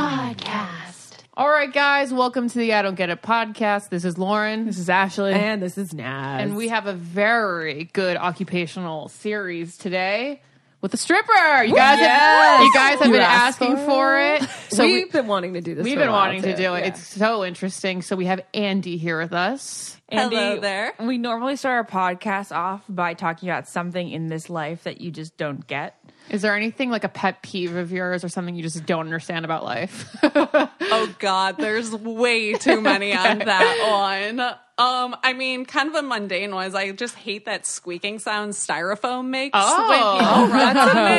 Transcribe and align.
Podcast. 0.00 1.18
All 1.34 1.50
right, 1.50 1.70
guys, 1.70 2.10
welcome 2.10 2.48
to 2.48 2.58
the 2.58 2.72
I 2.72 2.80
Don't 2.80 2.94
Get 2.94 3.10
It 3.10 3.20
podcast. 3.20 3.90
This 3.90 4.06
is 4.06 4.16
Lauren. 4.16 4.64
This 4.64 4.78
is 4.78 4.88
Ashley. 4.88 5.34
And 5.34 5.62
this 5.62 5.76
is 5.76 5.92
Naz. 5.92 6.40
And 6.40 6.56
we 6.56 6.68
have 6.68 6.86
a 6.86 6.94
very 6.94 7.84
good 7.92 8.16
occupational 8.16 9.08
series 9.08 9.76
today 9.76 10.40
with 10.80 10.94
a 10.94 10.96
stripper. 10.96 11.62
You 11.64 11.74
guys, 11.74 11.98
have, 11.98 12.60
you 12.62 12.72
guys 12.74 12.98
have 12.98 13.06
You 13.06 13.12
been 13.12 13.22
asking 13.22 13.76
for 13.76 13.84
for 13.84 14.18
it. 14.20 14.42
it. 14.42 14.48
So 14.70 14.84
we've 14.84 15.04
we, 15.06 15.10
been 15.10 15.26
wanting 15.26 15.54
to 15.54 15.60
do 15.60 15.74
this. 15.74 15.84
we've 15.84 15.94
for 15.94 16.00
a 16.00 16.04
been 16.04 16.12
while, 16.12 16.26
wanting 16.26 16.42
to 16.42 16.56
do 16.56 16.74
it. 16.74 16.80
Yeah. 16.80 16.86
It's 16.88 17.06
so 17.06 17.44
interesting. 17.44 18.02
So 18.02 18.16
we 18.16 18.26
have 18.26 18.40
Andy 18.54 18.96
here 18.96 19.20
with 19.20 19.32
us. 19.32 19.96
Andy, 20.08 20.34
Hello 20.36 20.60
there. 20.60 20.92
We 20.98 21.18
normally 21.18 21.54
start 21.56 21.86
our 21.92 22.16
podcast 22.18 22.54
off 22.54 22.82
by 22.88 23.14
talking 23.14 23.48
about 23.48 23.68
something 23.68 24.10
in 24.10 24.26
this 24.26 24.50
life 24.50 24.82
that 24.84 25.00
you 25.00 25.10
just 25.12 25.36
don't 25.36 25.64
get. 25.66 25.96
Is 26.30 26.42
there 26.42 26.56
anything 26.56 26.90
like 26.90 27.04
a 27.04 27.08
pet 27.08 27.42
peeve 27.42 27.76
of 27.76 27.92
yours 27.92 28.24
or 28.24 28.28
something 28.28 28.54
you 28.54 28.62
just 28.62 28.84
don't 28.86 29.00
understand 29.06 29.44
about 29.44 29.64
life? 29.64 30.16
Oh 30.92 31.14
God, 31.20 31.56
there's 31.56 31.92
way 31.92 32.52
too 32.54 32.80
many 32.80 33.12
on 33.16 33.38
that 33.38 34.28
one. 34.36 34.54
Um, 34.80 35.16
I 35.22 35.32
mean, 35.34 35.66
kind 35.66 35.88
of 35.88 35.94
a 35.94 36.02
mundane 36.02 36.54
one 36.54 36.66
is 36.66 36.74
I 36.74 36.90
just 36.92 37.14
hate 37.14 37.44
that 37.44 37.66
squeaking 37.66 38.18
sound 38.18 38.52
styrofoam 38.54 39.26
makes 39.28 39.52
Oh. 39.54 39.88
when 39.88 40.18
people 40.18 40.46
run 40.56 40.70
it. 40.70 40.74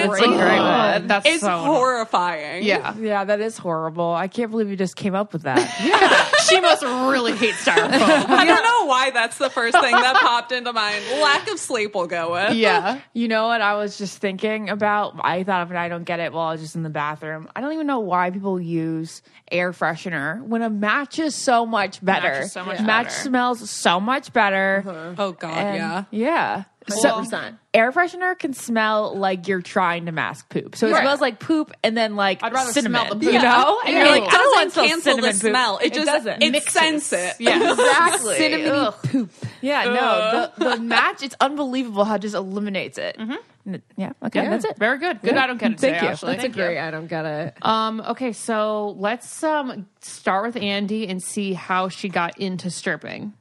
That's 0.08 0.22
a 0.22 0.26
great 0.26 0.60
one. 0.60 1.08
That's 1.08 1.26
It's 1.28 1.42
so 1.42 1.58
horrifying. 1.60 2.64
Yeah. 2.64 2.96
Yeah, 2.98 3.24
that 3.26 3.40
is 3.42 3.58
horrible. 3.58 4.12
I 4.14 4.28
can't 4.28 4.50
believe 4.52 4.70
you 4.70 4.76
just 4.76 4.96
came 4.96 5.14
up 5.16 5.34
with 5.34 5.44
that. 5.44 5.60
yeah, 5.84 6.26
she 6.48 6.60
must 6.60 6.82
really 6.84 7.34
hate 7.36 7.54
styrofoam. 7.56 7.92
I 8.30 8.46
don't 8.46 8.64
know 8.64 8.86
why 8.88 9.12
that's 9.12 9.38
the 9.38 9.50
first 9.50 9.80
thing 9.80 9.92
that 9.92 10.16
popped 10.16 10.52
into 10.52 10.74
mind. 10.74 11.04
Lack 11.22 11.50
of 11.50 11.60
sleep 11.60 11.94
will 11.96 12.08
go 12.08 12.32
with. 12.34 12.54
yeah. 12.56 13.00
you 13.14 13.28
know 13.28 13.48
what 13.48 13.62
I 13.62 13.76
was 13.76 13.98
just 13.98 14.18
thinking 14.18 14.70
about? 14.70 15.16
I 15.24 15.44
thought 15.44 15.62
of 15.64 15.72
it. 15.72 15.78
I 15.78 15.88
don't 15.88 16.04
get 16.04 16.20
it 16.20 16.34
while 16.34 16.48
I 16.48 16.52
was 16.54 16.62
just 16.62 16.76
in 16.76 16.84
the 16.84 16.90
bathroom. 16.90 17.48
I 17.56 17.62
don't 17.62 17.74
even 17.74 17.88
know 17.88 18.00
why 18.00 18.32
people 18.32 18.60
use 18.60 19.22
air 19.52 19.72
freshener 19.74 20.42
when 20.44 20.62
a 20.62 20.70
match 20.70 21.20
is 21.20 21.36
so 21.36 21.66
much 21.66 22.04
better. 22.04 22.42
is 22.42 22.52
so 22.52 22.64
much 22.66 22.80
Match 22.82 23.08
better. 23.08 23.16
smells 23.24 23.70
so 23.70 24.00
much 24.00 24.32
better. 24.34 24.84
Uh-huh. 24.88 25.16
Oh 25.18 25.32
God, 25.34 25.58
And- 25.58 25.78
yeah. 25.78 26.04
Yeah. 26.12 26.64
100%. 26.90 27.58
air 27.74 27.92
freshener 27.92 28.38
can 28.38 28.54
smell 28.54 29.16
like 29.16 29.48
you're 29.48 29.62
trying 29.62 30.08
to 30.08 30.12
mask 30.12 30.50
poop. 30.50 30.76
So 30.76 30.88
it 30.88 30.92
Right. 30.94 31.02
smells 31.02 31.22
like 31.22 31.40
poop 31.40 31.72
and 31.84 31.96
then 31.96 32.16
like 32.16 32.44
I'd 32.44 32.54
rather 32.54 32.72
cinnamon, 32.72 33.02
smell 33.08 33.14
the 33.20 33.26
poop. 33.26 33.34
you 33.34 33.40
know? 33.42 33.80
And 33.86 33.96
you're 33.96 34.06
like, 34.08 34.24
it 34.24 34.30
I 34.30 34.38
don't 34.38 34.52
want 34.56 34.70
to 34.70 34.74
smell 34.74 34.86
cancel 34.88 35.02
cinnamon 35.14 35.32
the 35.36 35.42
poop. 35.42 35.50
smell. 35.52 35.78
It, 35.82 35.94
just 35.94 36.06
doesn't. 36.08 36.42
it 36.42 36.64
sense 36.64 37.14
it. 37.14 37.36
Yeah. 37.40 37.72
exactly. 37.72 38.36
Cinnamony 38.36 38.68
Ugh. 38.88 38.96
poop. 39.04 39.32
Yeah, 39.62 39.84
no, 39.86 40.52
the, 40.58 40.76
the 40.76 40.82
match, 40.82 41.22
it's 41.24 41.36
unbelievable 41.40 42.04
how 42.04 42.16
it 42.16 42.20
just 42.24 42.36
eliminates 42.36 42.98
it. 42.98 43.16
And 43.20 43.76
it- 43.76 43.84
Yeah, 43.96 44.14
okay, 44.26 44.48
that's 44.48 44.66
it. 44.66 44.78
Very 44.78 44.98
good. 44.98 45.22
Good. 45.22 45.38
I 45.38 45.46
don't 45.48 45.58
get 45.60 45.74
it. 45.74 45.80
Thank 45.80 45.96
today, 45.96 46.06
you. 46.08 46.12
Ashley. 46.14 46.32
That's 46.34 46.46
a 46.46 46.50
great. 46.50 46.80
I 46.80 46.90
don't 46.90 47.08
get 47.08 47.26
it. 47.26 47.56
Um, 47.62 48.02
okay, 48.02 48.34
so 48.34 48.96
let's 48.98 49.44
um 49.44 49.86
start 50.02 50.46
with 50.48 50.56
Andy 50.62 51.08
and 51.08 51.22
see 51.22 51.54
how 51.54 51.88
she 51.90 52.10
got 52.10 52.40
into 52.40 52.72
stripping. 52.72 53.34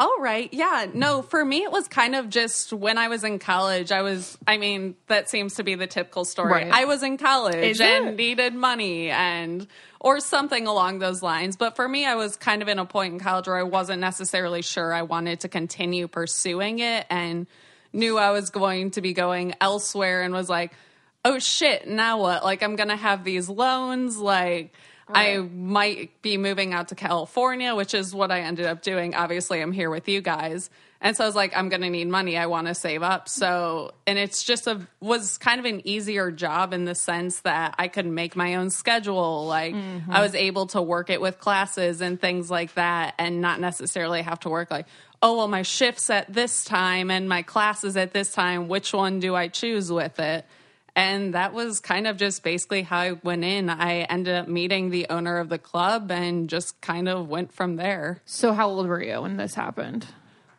All 0.00 0.16
right. 0.18 0.48
Yeah. 0.50 0.86
No, 0.94 1.20
for 1.20 1.44
me, 1.44 1.58
it 1.58 1.70
was 1.70 1.86
kind 1.86 2.14
of 2.14 2.30
just 2.30 2.72
when 2.72 2.96
I 2.96 3.08
was 3.08 3.22
in 3.22 3.38
college. 3.38 3.92
I 3.92 4.00
was, 4.00 4.38
I 4.46 4.56
mean, 4.56 4.94
that 5.08 5.28
seems 5.28 5.56
to 5.56 5.62
be 5.62 5.74
the 5.74 5.86
typical 5.86 6.24
story. 6.24 6.52
Right. 6.52 6.72
I 6.72 6.86
was 6.86 7.02
in 7.02 7.18
college 7.18 7.54
Is 7.56 7.82
and 7.82 8.08
it? 8.08 8.16
needed 8.16 8.54
money 8.54 9.10
and, 9.10 9.66
or 10.00 10.20
something 10.20 10.66
along 10.66 11.00
those 11.00 11.22
lines. 11.22 11.58
But 11.58 11.76
for 11.76 11.86
me, 11.86 12.06
I 12.06 12.14
was 12.14 12.36
kind 12.36 12.62
of 12.62 12.68
in 12.68 12.78
a 12.78 12.86
point 12.86 13.12
in 13.12 13.20
college 13.20 13.46
where 13.46 13.58
I 13.58 13.62
wasn't 13.62 14.00
necessarily 14.00 14.62
sure 14.62 14.90
I 14.90 15.02
wanted 15.02 15.40
to 15.40 15.48
continue 15.48 16.08
pursuing 16.08 16.78
it 16.78 17.04
and 17.10 17.46
knew 17.92 18.16
I 18.16 18.30
was 18.30 18.48
going 18.48 18.92
to 18.92 19.02
be 19.02 19.12
going 19.12 19.54
elsewhere 19.60 20.22
and 20.22 20.32
was 20.32 20.48
like, 20.48 20.72
oh 21.26 21.38
shit, 21.38 21.86
now 21.86 22.18
what? 22.20 22.42
Like, 22.42 22.62
I'm 22.62 22.74
going 22.74 22.88
to 22.88 22.96
have 22.96 23.22
these 23.22 23.50
loans. 23.50 24.16
Like, 24.16 24.72
I 25.14 25.38
might 25.38 26.22
be 26.22 26.36
moving 26.36 26.72
out 26.72 26.88
to 26.88 26.94
California, 26.94 27.74
which 27.74 27.94
is 27.94 28.14
what 28.14 28.30
I 28.30 28.40
ended 28.40 28.66
up 28.66 28.82
doing. 28.82 29.14
Obviously, 29.14 29.60
I'm 29.60 29.72
here 29.72 29.90
with 29.90 30.08
you 30.08 30.20
guys. 30.20 30.70
And 31.02 31.16
so 31.16 31.24
I 31.24 31.26
was 31.26 31.34
like, 31.34 31.56
I'm 31.56 31.70
going 31.70 31.80
to 31.80 31.88
need 31.88 32.08
money. 32.08 32.36
I 32.36 32.46
want 32.46 32.66
to 32.66 32.74
save 32.74 33.02
up. 33.02 33.26
So, 33.26 33.92
and 34.06 34.18
it's 34.18 34.44
just 34.44 34.66
a, 34.66 34.86
was 35.00 35.38
kind 35.38 35.58
of 35.58 35.64
an 35.64 35.86
easier 35.86 36.30
job 36.30 36.74
in 36.74 36.84
the 36.84 36.94
sense 36.94 37.40
that 37.40 37.74
I 37.78 37.88
could 37.88 38.04
make 38.04 38.36
my 38.36 38.56
own 38.56 38.68
schedule. 38.68 39.46
Like, 39.46 39.74
I 39.74 39.78
mm-hmm. 39.78 40.12
was 40.12 40.34
able 40.34 40.66
to 40.68 40.82
work 40.82 41.08
it 41.08 41.20
with 41.22 41.38
classes 41.38 42.02
and 42.02 42.20
things 42.20 42.50
like 42.50 42.74
that 42.74 43.14
and 43.18 43.40
not 43.40 43.60
necessarily 43.60 44.20
have 44.20 44.40
to 44.40 44.50
work 44.50 44.70
like, 44.70 44.86
oh, 45.22 45.38
well, 45.38 45.48
my 45.48 45.62
shift's 45.62 46.10
at 46.10 46.30
this 46.30 46.64
time 46.64 47.10
and 47.10 47.28
my 47.28 47.42
class 47.42 47.82
is 47.82 47.96
at 47.96 48.12
this 48.12 48.32
time. 48.32 48.68
Which 48.68 48.92
one 48.92 49.20
do 49.20 49.34
I 49.34 49.48
choose 49.48 49.90
with 49.90 50.20
it? 50.20 50.44
And 50.94 51.34
that 51.34 51.52
was 51.52 51.80
kind 51.80 52.06
of 52.06 52.16
just 52.16 52.42
basically 52.42 52.82
how 52.82 52.98
I 52.98 53.12
went 53.22 53.44
in. 53.44 53.70
I 53.70 54.00
ended 54.00 54.34
up 54.34 54.48
meeting 54.48 54.90
the 54.90 55.06
owner 55.10 55.38
of 55.38 55.48
the 55.48 55.58
club 55.58 56.10
and 56.10 56.48
just 56.48 56.80
kind 56.80 57.08
of 57.08 57.28
went 57.28 57.52
from 57.52 57.76
there. 57.76 58.20
So 58.24 58.52
how 58.52 58.68
old 58.68 58.86
were 58.86 59.02
you 59.02 59.22
when 59.22 59.36
this 59.36 59.54
happened? 59.54 60.06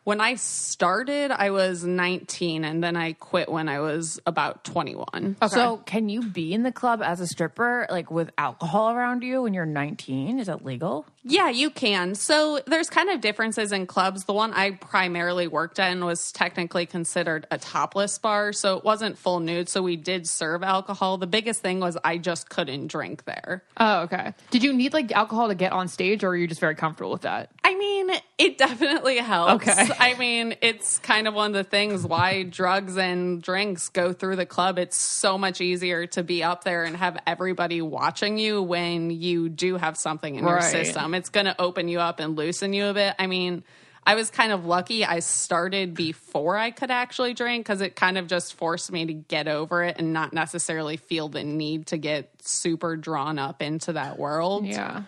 When 0.04 0.20
I 0.20 0.34
started, 0.34 1.30
I 1.30 1.50
was 1.50 1.84
19 1.84 2.64
and 2.64 2.82
then 2.82 2.96
I 2.96 3.12
quit 3.12 3.48
when 3.48 3.68
I 3.68 3.80
was 3.80 4.20
about 4.26 4.64
21. 4.64 5.36
Okay. 5.40 5.54
So, 5.54 5.76
can 5.86 6.08
you 6.08 6.22
be 6.22 6.52
in 6.52 6.64
the 6.64 6.72
club 6.72 7.02
as 7.02 7.20
a 7.20 7.26
stripper, 7.26 7.86
like 7.88 8.10
with 8.10 8.30
alcohol 8.36 8.90
around 8.90 9.22
you 9.22 9.42
when 9.42 9.54
you're 9.54 9.64
19? 9.64 10.40
Is 10.40 10.48
that 10.48 10.64
legal? 10.64 11.06
Yeah, 11.24 11.50
you 11.50 11.70
can. 11.70 12.16
So 12.16 12.60
there's 12.66 12.90
kind 12.90 13.08
of 13.08 13.20
differences 13.20 13.70
in 13.70 13.86
clubs. 13.86 14.24
The 14.24 14.32
one 14.32 14.52
I 14.52 14.72
primarily 14.72 15.46
worked 15.46 15.78
in 15.78 16.04
was 16.04 16.32
technically 16.32 16.84
considered 16.84 17.46
a 17.50 17.58
topless 17.58 18.18
bar, 18.18 18.52
so 18.52 18.76
it 18.76 18.84
wasn't 18.84 19.16
full 19.16 19.38
nude. 19.38 19.68
So 19.68 19.82
we 19.82 19.94
did 19.94 20.26
serve 20.26 20.64
alcohol. 20.64 21.18
The 21.18 21.28
biggest 21.28 21.60
thing 21.60 21.78
was 21.78 21.96
I 22.02 22.18
just 22.18 22.48
couldn't 22.48 22.88
drink 22.88 23.24
there. 23.24 23.62
Oh, 23.76 24.00
okay. 24.02 24.34
Did 24.50 24.64
you 24.64 24.72
need 24.72 24.92
like 24.92 25.12
alcohol 25.12 25.46
to 25.48 25.54
get 25.54 25.70
on 25.70 25.86
stage 25.86 26.24
or 26.24 26.30
are 26.30 26.36
you 26.36 26.48
just 26.48 26.60
very 26.60 26.74
comfortable 26.74 27.12
with 27.12 27.22
that? 27.22 27.50
I 27.62 27.76
mean, 27.76 28.10
it 28.38 28.58
definitely 28.58 29.18
helps. 29.18 29.68
Okay. 29.68 29.90
I 29.98 30.14
mean, 30.14 30.56
it's 30.60 30.98
kind 30.98 31.28
of 31.28 31.34
one 31.34 31.48
of 31.48 31.54
the 31.54 31.64
things 31.64 32.06
why 32.06 32.42
drugs 32.42 32.96
and 32.96 33.42
drinks 33.42 33.88
go 33.88 34.12
through 34.12 34.36
the 34.36 34.46
club. 34.46 34.78
It's 34.78 34.96
so 34.96 35.38
much 35.38 35.60
easier 35.60 36.06
to 36.08 36.22
be 36.22 36.42
up 36.42 36.64
there 36.64 36.84
and 36.84 36.96
have 36.96 37.18
everybody 37.26 37.82
watching 37.82 38.38
you 38.38 38.62
when 38.62 39.10
you 39.10 39.48
do 39.48 39.76
have 39.76 39.96
something 39.96 40.34
in 40.34 40.44
your 40.44 40.60
system. 40.60 41.14
It's 41.14 41.28
going 41.28 41.46
to 41.46 41.60
open 41.60 41.88
you 41.88 42.00
up 42.00 42.20
and 42.20 42.36
loosen 42.36 42.72
you 42.72 42.86
a 42.86 42.94
bit. 42.94 43.14
I 43.18 43.26
mean, 43.26 43.64
I 44.04 44.16
was 44.16 44.30
kind 44.30 44.50
of 44.50 44.66
lucky 44.66 45.04
I 45.04 45.20
started 45.20 45.94
before 45.94 46.56
I 46.56 46.72
could 46.72 46.90
actually 46.90 47.34
drink 47.34 47.64
because 47.64 47.80
it 47.80 47.94
kind 47.94 48.18
of 48.18 48.26
just 48.26 48.54
forced 48.54 48.90
me 48.90 49.06
to 49.06 49.12
get 49.12 49.46
over 49.46 49.84
it 49.84 49.96
and 49.98 50.12
not 50.12 50.32
necessarily 50.32 50.96
feel 50.96 51.28
the 51.28 51.44
need 51.44 51.86
to 51.88 51.98
get 51.98 52.30
super 52.42 52.96
drawn 52.96 53.38
up 53.38 53.62
into 53.62 53.92
that 53.92 54.18
world. 54.18 54.66
Yeah. 54.66 55.02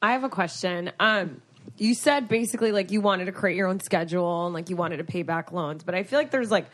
I 0.00 0.12
have 0.12 0.24
a 0.24 0.28
question. 0.30 0.92
Um, 0.98 1.42
you 1.80 1.94
said 1.94 2.28
basically 2.28 2.72
like 2.72 2.90
you 2.90 3.00
wanted 3.00 3.26
to 3.26 3.32
create 3.32 3.56
your 3.56 3.68
own 3.68 3.80
schedule 3.80 4.46
and 4.46 4.54
like 4.54 4.70
you 4.70 4.76
wanted 4.76 4.98
to 4.98 5.04
pay 5.04 5.22
back 5.22 5.52
loans, 5.52 5.84
but 5.84 5.94
I 5.94 6.02
feel 6.02 6.18
like 6.18 6.30
there's 6.30 6.50
like 6.50 6.66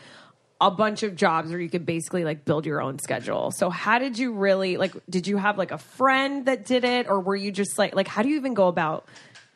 a 0.61 0.71
bunch 0.71 1.03
of 1.03 1.17
jobs 1.17 1.51
where 1.51 1.61
you 1.61 1.69
could 1.69 1.85
basically 1.85 2.25
like 2.25 2.45
build 2.45 2.65
your 2.65 2.81
own 2.81 2.99
schedule. 2.99 3.51
So 3.51 3.71
how 3.71 3.99
did 3.99 4.19
you 4.19 4.33
really 4.33 4.77
like 4.77 4.95
did 5.11 5.27
you 5.27 5.37
have 5.37 5.59
like 5.59 5.73
a 5.73 5.79
friend 5.79 6.47
that 6.47 6.65
did 6.65 6.85
it 6.85 7.09
or 7.09 7.21
were 7.21 7.37
you 7.37 7.53
just 7.53 7.79
like 7.79 7.95
like 7.95 8.09
how 8.09 8.23
do 8.23 8.29
you 8.29 8.37
even 8.37 8.55
go 8.55 8.69
about 8.69 9.07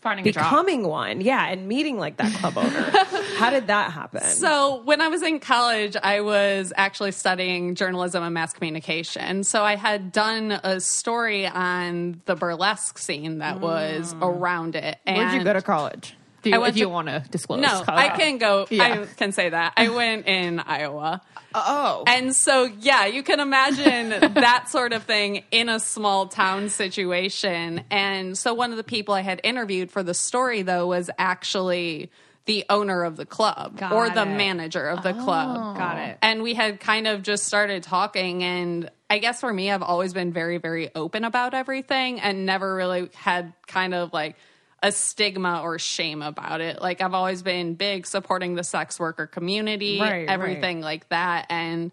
Finding 0.08 0.24
becoming 0.24 0.86
one? 0.86 1.20
Yeah, 1.20 1.46
and 1.46 1.68
meeting 1.68 1.98
like 1.98 2.16
that 2.16 2.32
club 2.34 2.58
owner. 2.58 2.68
how 3.36 3.50
did 3.50 3.66
that 3.68 3.92
happen? 3.92 4.22
So, 4.22 4.82
when 4.84 5.00
I 5.00 5.08
was 5.08 5.22
in 5.22 5.40
college, 5.40 5.96
I 6.02 6.20
was 6.20 6.72
actually 6.76 7.12
studying 7.12 7.74
journalism 7.74 8.22
and 8.22 8.34
mass 8.34 8.52
communication. 8.52 9.44
So, 9.44 9.64
I 9.64 9.76
had 9.76 10.12
done 10.12 10.52
a 10.52 10.80
story 10.80 11.46
on 11.46 12.22
the 12.24 12.34
burlesque 12.34 12.98
scene 12.98 13.38
that 13.38 13.60
was 13.60 14.14
mm. 14.14 14.22
around 14.22 14.76
it. 14.76 14.98
And 15.06 15.16
Where'd 15.16 15.34
you 15.34 15.44
go 15.44 15.52
to 15.52 15.62
college? 15.62 16.14
Do 16.42 16.50
you, 16.50 16.64
if 16.64 16.76
you 16.76 16.84
to- 16.84 16.88
want 16.90 17.08
to 17.08 17.24
disclose. 17.30 17.60
No, 17.60 17.82
color. 17.82 17.98
I 17.98 18.16
can 18.16 18.38
go. 18.38 18.66
Yeah. 18.70 19.02
I 19.02 19.06
can 19.16 19.32
say 19.32 19.48
that. 19.48 19.72
I 19.76 19.88
went 19.88 20.26
in 20.26 20.60
Iowa. 20.60 21.20
Oh. 21.54 22.04
And 22.06 22.34
so, 22.34 22.64
yeah, 22.80 23.06
you 23.06 23.22
can 23.22 23.40
imagine 23.40 24.10
that 24.34 24.68
sort 24.68 24.92
of 24.92 25.02
thing 25.04 25.44
in 25.50 25.68
a 25.68 25.80
small 25.80 26.28
town 26.28 26.68
situation. 26.68 27.84
And 27.90 28.36
so, 28.38 28.54
one 28.54 28.70
of 28.70 28.76
the 28.76 28.84
people 28.84 29.14
I 29.14 29.22
had 29.22 29.40
interviewed 29.42 29.90
for 29.90 30.02
the 30.02 30.14
story, 30.14 30.62
though, 30.62 30.86
was 30.86 31.10
actually 31.18 32.10
the 32.44 32.64
owner 32.70 33.04
of 33.04 33.16
the 33.16 33.26
club 33.26 33.76
Got 33.76 33.92
or 33.92 34.08
the 34.08 34.22
it. 34.22 34.36
manager 34.36 34.86
of 34.88 35.02
the 35.02 35.12
club. 35.12 35.56
Oh. 35.60 35.78
Got 35.78 35.98
it. 35.98 36.18
And 36.22 36.42
we 36.42 36.54
had 36.54 36.80
kind 36.80 37.06
of 37.06 37.22
just 37.22 37.44
started 37.44 37.82
talking. 37.82 38.42
And 38.42 38.90
I 39.10 39.18
guess 39.18 39.40
for 39.40 39.52
me, 39.52 39.70
I've 39.70 39.82
always 39.82 40.14
been 40.14 40.32
very, 40.32 40.56
very 40.58 40.88
open 40.94 41.24
about 41.24 41.52
everything 41.52 42.20
and 42.20 42.46
never 42.46 42.74
really 42.74 43.10
had 43.14 43.52
kind 43.66 43.92
of 43.92 44.14
like 44.14 44.36
a 44.82 44.92
stigma 44.92 45.60
or 45.62 45.78
shame 45.78 46.22
about 46.22 46.60
it. 46.60 46.80
Like 46.80 47.00
I've 47.00 47.14
always 47.14 47.42
been 47.42 47.74
big 47.74 48.06
supporting 48.06 48.54
the 48.54 48.64
sex 48.64 49.00
worker 49.00 49.26
community, 49.26 50.00
Right, 50.00 50.10
right. 50.12 50.28
everything 50.28 50.80
like 50.80 51.08
that. 51.08 51.46
And 51.50 51.90